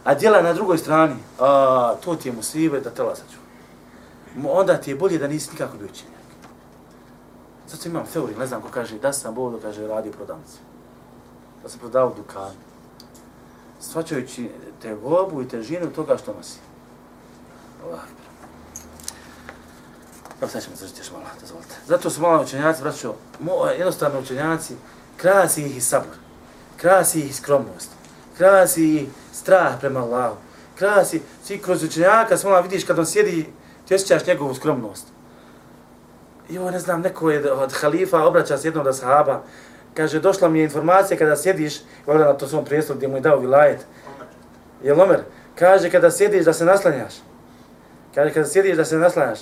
a 0.04 0.14
djela 0.14 0.42
na 0.42 0.52
drugoj 0.52 0.78
strani, 0.78 1.14
a, 1.40 1.94
to 2.04 2.14
ti 2.14 2.28
je 2.28 2.32
musibe 2.32 2.80
da 2.80 2.90
te 2.90 3.02
lazaću. 3.02 3.38
Onda 4.48 4.76
ti 4.76 4.90
je 4.90 4.96
bolje 4.96 5.18
da 5.18 5.28
nisi 5.28 5.50
nikako 5.52 5.76
bio 5.76 5.88
učenjak. 5.92 6.22
Zato 7.68 7.88
imam 7.88 8.06
teoriju, 8.12 8.38
ne 8.38 8.46
znam 8.46 8.62
ko 8.62 8.68
kaže, 8.68 8.98
da 8.98 9.12
sam 9.12 9.34
bodo, 9.34 9.58
kaže, 9.62 9.86
radio 9.86 10.12
prodavnice. 10.12 10.58
Da 11.62 11.68
sam 11.68 11.78
prodao 11.78 12.14
dukan. 12.16 12.50
Svačajući 13.80 14.50
te 14.82 14.94
gobu 14.94 15.42
i 15.42 15.48
težinu 15.48 15.90
toga 15.90 16.16
što 16.16 16.34
nosi. 16.34 16.58
Allah. 17.85 18.01
Evo 20.41 20.51
sad 20.51 20.62
ćemo 20.62 20.76
zažiti 20.76 21.01
još 21.01 21.11
malo, 21.11 21.24
dozvolite. 21.41 21.74
Zato 21.87 22.11
su 22.11 22.20
malo 22.20 22.43
učenjaci, 22.43 22.83
braćo, 22.83 23.14
jednostavno 23.78 24.20
učenjaci, 24.20 24.74
krasi 25.16 25.62
ih 25.62 25.76
i 25.76 25.80
sabor, 25.80 26.16
krasi 26.76 27.20
ih 27.20 27.30
i 27.30 27.33
skromnost, 27.33 27.91
krasi 28.37 28.97
ih 28.97 29.09
strah 29.33 29.74
prema 29.80 30.01
Allahu, 30.01 30.37
krasi, 30.78 31.22
svi 31.45 31.59
kroz 31.59 31.83
učenjaka, 31.83 32.37
smola 32.37 32.61
vidiš 32.61 32.85
kad 32.85 32.99
on 32.99 33.07
sjedi, 33.07 33.53
ti 33.89 33.95
osjećaš 33.95 34.26
njegovu 34.26 34.55
skromnost. 34.55 35.07
I 36.49 36.59
ovo 36.59 36.70
ne 36.70 36.78
znam, 36.78 37.01
neko 37.01 37.30
je 37.30 37.53
od 37.53 37.72
halifa 37.72 38.24
obraća 38.26 38.59
s 38.59 38.64
jednom 38.64 38.85
da 38.85 38.93
sahaba, 38.93 39.43
kaže, 39.95 40.20
došla 40.20 40.49
mi 40.49 40.59
je 40.59 40.64
informacija 40.64 41.18
kada 41.18 41.37
sjediš, 41.37 41.80
valjda 42.07 42.24
na 42.24 42.33
to 42.33 42.49
svom 42.49 42.64
prijestu 42.64 42.95
gdje 42.95 43.09
mu 43.09 43.16
je 43.16 43.20
dao 43.20 43.39
vilajet, 43.39 43.87
je 44.83 44.93
Omer, 44.93 45.22
kaže 45.55 45.91
kada 45.91 46.11
sjediš 46.11 46.45
da 46.45 46.53
se 46.53 46.64
naslanjaš, 46.64 47.14
kaže 48.14 48.34
kada 48.34 48.48
sjediš 48.48 48.76
da 48.76 48.84
se 48.84 48.98
naslanjaš, 48.98 49.40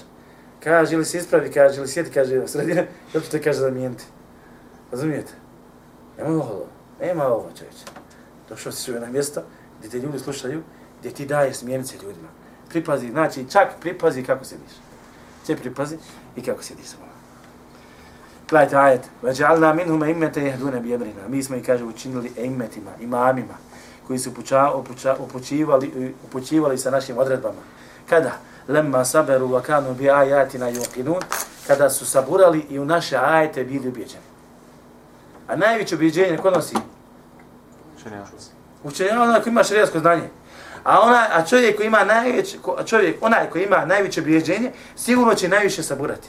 kaže 0.65 0.95
ili 0.95 1.05
se 1.05 1.19
ispravi, 1.19 1.53
kaže 1.53 1.79
ili 1.79 1.89
sjedi, 1.89 2.11
kaže 2.11 2.39
u 2.39 2.49
sredine, 2.49 2.89
ili 3.15 3.25
te 3.25 3.43
kaže 3.43 3.59
zamijeniti. 3.59 4.05
Razumijete? 4.93 5.33
Nema 6.19 6.31
ovo, 6.31 6.67
nema 7.01 7.27
ovo 7.27 7.51
čovječe. 7.59 7.85
Došao 8.49 8.73
si 8.73 8.93
na 8.93 9.07
mjesto 9.07 9.43
gdje 9.79 9.91
te 9.91 9.99
ljudi 9.99 10.19
slušaju, 10.19 10.63
gdje 11.01 11.11
ti 11.11 11.27
daje 11.27 11.55
smjernice 11.55 11.97
ljudima. 12.03 12.29
Pripazi, 12.69 13.11
znači 13.11 13.47
čak 13.51 13.69
pripazi 13.81 14.23
kako 14.23 14.45
sjediš. 14.45 14.73
Če 15.47 15.57
pripazi 15.57 15.97
i 16.37 16.43
kako 16.43 16.63
sjediš 16.63 16.87
sa 16.87 16.97
mnom. 16.97 17.11
Gledajte 18.51 18.77
ajet. 18.77 19.01
Vađalna 19.23 19.75
minhum 19.75 20.05
immete 20.05 20.43
jehdune 20.43 20.81
bjemrina. 20.81 21.29
Mi 21.29 21.43
smo 21.43 21.57
i 21.57 21.63
kaže, 21.63 21.85
učinili 21.85 22.33
imetima, 22.37 22.91
imamima, 23.01 23.55
koji 24.07 24.19
su 24.19 24.31
upuća, 24.31 24.73
upuća, 24.73 25.17
upućivali, 25.19 26.15
upućivali 26.25 26.79
sa 26.79 26.91
našim 26.91 27.19
odredbama. 27.19 27.63
Kada? 28.09 28.33
Lemma 28.71 29.05
saberu 29.05 29.49
wa 29.49 29.63
kanu 29.63 29.95
bi 29.95 30.11
ajatina 30.11 30.71
yuqinun. 30.71 31.23
Kada 31.67 31.91
su 31.91 32.07
saburali 32.07 32.67
i 32.71 32.79
u 32.79 32.85
naše 32.85 33.17
ajete 33.17 33.65
bili 33.65 33.89
ubjeđeni. 33.89 34.25
A 35.49 35.57
najveće 35.57 35.95
ubjeđenje 35.95 36.37
ko 36.37 36.51
nosi? 36.51 36.77
Učenjak. 37.97 38.27
Učenje 38.85 39.11
onaj 39.11 39.43
koji 39.43 39.51
ima 39.51 39.65
šarijasko 39.65 39.99
znanje. 39.99 40.29
A 40.85 41.01
ona 41.01 41.27
a 41.33 41.45
čovjek 41.47 41.77
koji 41.77 41.87
ima 41.87 42.05
najveće 42.05 42.59
čovjek 42.87 43.17
onaj 43.21 43.51
koji 43.51 43.65
ima 43.65 43.85
najveće 43.85 44.21
ubjeđenje, 44.21 44.73
sigurno 44.97 45.35
će 45.35 45.49
najviše 45.49 45.83
saburati. 45.83 46.29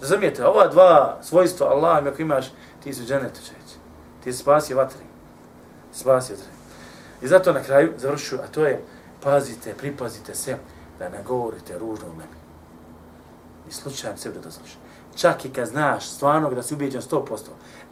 Razumijete? 0.00 0.46
Ova 0.46 0.66
dva 0.66 1.18
svojstva 1.22 1.66
Allah, 1.66 2.06
ako 2.06 2.22
imaš, 2.22 2.46
ti 2.84 2.94
su 2.94 3.04
dženetu 3.04 3.40
čovječe. 3.46 3.76
Ti 4.24 4.32
se 4.32 4.38
spasio 4.38 4.76
vatri. 4.76 5.00
Spasio 5.92 6.36
vatri. 6.36 6.52
I 7.22 7.28
zato 7.28 7.52
na 7.52 7.62
kraju 7.62 7.92
završu, 7.96 8.36
a 8.36 8.46
to 8.46 8.64
je 8.64 8.84
pazite, 9.22 9.74
pripazite 9.74 10.34
se 10.34 10.56
da 10.98 11.08
ne 11.08 11.22
govorite 11.22 11.78
ružno 11.78 12.06
o 12.06 12.12
meni. 12.12 12.38
I 13.68 13.72
slučajem 13.72 14.16
sebe 14.16 14.34
da 14.34 14.40
dozvoliš. 14.40 14.78
Čak 15.16 15.44
i 15.44 15.50
kad 15.52 15.68
znaš 15.68 16.08
stvarno 16.08 16.50
da 16.50 16.62
si 16.62 16.74
ubijeđen 16.74 17.02
100%, 17.02 17.38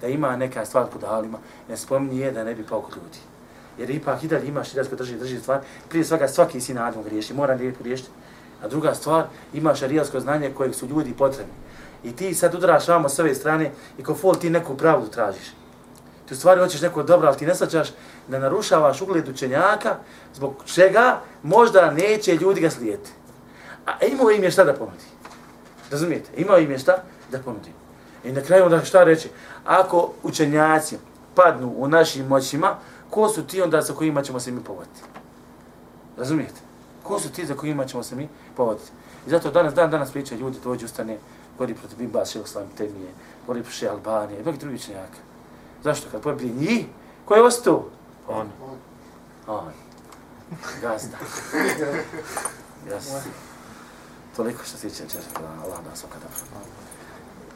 da 0.01 0.07
ima 0.07 0.37
neka 0.37 0.65
stvar 0.65 0.87
pod 0.93 1.03
halima, 1.03 1.39
ne 1.69 1.77
spominji 1.77 2.19
je 2.19 2.33
da 2.33 2.45
ne 2.45 2.55
bi 2.55 2.67
pao 2.67 2.81
kod 2.81 2.97
ljudi. 2.97 3.19
Jer 3.79 3.91
ipak 3.91 4.25
i 4.25 4.29
dalje 4.29 4.49
imaš 4.49 4.69
širijasko 4.69 4.97
drži, 4.97 5.19
drži 5.19 5.39
stvar. 5.39 5.61
Prije 5.89 6.05
svega 6.05 6.29
svaki 6.29 6.61
sin 6.61 6.79
Adem 6.79 7.03
griješi, 7.03 7.35
mora 7.35 7.57
ne 7.57 7.73
griješiti. 7.81 8.11
A 8.63 8.69
druga 8.69 8.95
stvar, 8.95 9.27
imaš 9.53 9.81
šarijasko 9.81 10.21
znanje 10.21 10.53
kojeg 10.55 10.75
su 10.75 10.87
ljudi 10.87 11.15
potrebni. 11.19 11.53
I 12.05 12.17
ti 12.17 12.35
sad 12.35 12.55
udaraš 12.55 12.89
vamo 12.89 13.09
s 13.09 13.19
ove 13.19 13.35
strane 13.35 13.73
i 13.99 14.03
ko 14.03 14.15
fol 14.15 14.35
ti 14.35 14.51
neku 14.51 14.77
pravdu 14.77 15.09
tražiš. 15.09 15.53
Ti 16.27 16.35
u 16.35 16.37
stvari 16.37 16.61
hoćeš 16.61 16.81
neko 16.81 17.03
dobro, 17.03 17.29
ali 17.29 17.37
ti 17.37 17.47
ne 17.47 17.55
svačaš 17.55 17.89
da 18.29 18.39
narušavaš 18.39 19.03
ugled 19.03 19.29
učenjaka, 19.29 19.97
zbog 20.35 20.55
čega 20.64 21.20
možda 21.43 21.91
neće 21.91 22.37
ljudi 22.37 22.61
ga 22.61 22.70
slijeti. 22.70 23.11
A 23.87 24.07
imao 24.07 24.31
im 24.31 24.45
je 24.45 24.51
šta 24.51 24.64
da 24.64 24.74
ponudi. 24.74 25.05
Razumijete? 25.91 26.31
Imao 26.37 26.59
im 26.59 26.70
je 26.70 26.79
šta 26.79 27.03
da 27.31 27.39
ponudi. 27.39 27.70
I 28.24 28.33
na 28.33 28.41
kraju 28.41 28.64
onda 28.64 28.85
šta 28.85 29.05
reći? 29.05 29.29
Ako 29.64 30.12
učenjaci 30.22 30.99
padnu 31.35 31.72
u 31.77 31.89
našim 31.89 32.27
moćima, 32.27 32.77
ko 33.11 33.29
su 33.29 33.47
ti 33.47 33.62
onda 33.62 33.83
sa 33.83 33.93
kojima 33.93 34.22
ćemo 34.22 34.41
se 34.41 34.53
mi 34.53 34.64
povoditi? 34.64 35.01
Razumijete? 36.16 36.61
Ko 37.03 37.20
su 37.20 37.33
ti 37.33 37.47
za 37.47 37.55
kojima 37.55 37.85
ćemo 37.85 38.03
se 38.03 38.16
mi 38.16 38.29
povoditi? 38.57 38.91
I 39.27 39.31
zato 39.31 39.51
danas, 39.51 39.74
dan 39.74 39.91
danas 39.91 40.11
priča 40.12 40.35
ljudi, 40.35 40.59
dođu, 40.64 40.85
ustane, 40.85 41.18
gori 41.59 41.74
protiv 41.74 41.99
Bimba, 41.99 42.24
Šehoslam, 42.24 42.68
Temije, 42.77 43.11
gori 43.47 43.62
protiv 43.62 43.91
Albanije, 43.91 44.43
mnogi 44.43 44.59
drugi 44.59 44.74
učenjaka. 44.74 45.26
Zašto? 45.87 46.09
Kad 46.11 46.22
pobjedi 46.22 46.55
njih, 46.61 46.87
ko 47.24 47.34
je 47.34 47.43
ostao? 47.43 47.84
On. 48.28 48.49
On. 49.47 49.72
Gazda. 50.80 51.16
Jasno. 52.91 53.18
Toliko 54.37 54.64
što 54.64 54.76
se 54.76 54.89
tiče 54.89 55.03
češća, 55.03 55.41
da 55.41 55.62
Allah 55.64 55.78
nas 55.91 56.05
okada. 56.05 56.26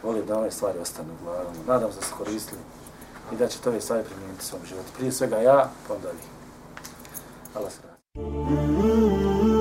Volim 0.03 0.27
da 0.27 0.39
ove 0.39 0.51
stvari 0.51 0.79
ostanu 0.79 1.09
u 1.13 1.25
glavom. 1.25 1.55
Nadam 1.67 1.93
se 1.93 1.99
da 1.99 2.07
se 2.07 2.13
koristili 2.19 2.61
i 3.33 3.37
da 3.37 3.49
ćete 3.49 3.69
ove 3.69 3.81
stvari 3.81 4.05
primijeniti 4.05 4.43
u 4.43 4.47
svom 4.47 4.63
životu. 4.69 4.89
Prije 4.97 5.13
svega 5.13 5.37
ja, 5.37 5.71
pa 5.89 5.95
onda 5.95 6.09
vi. 6.09 6.19
Allah 7.55 7.73
se 7.73 7.79
radi. 7.83 9.60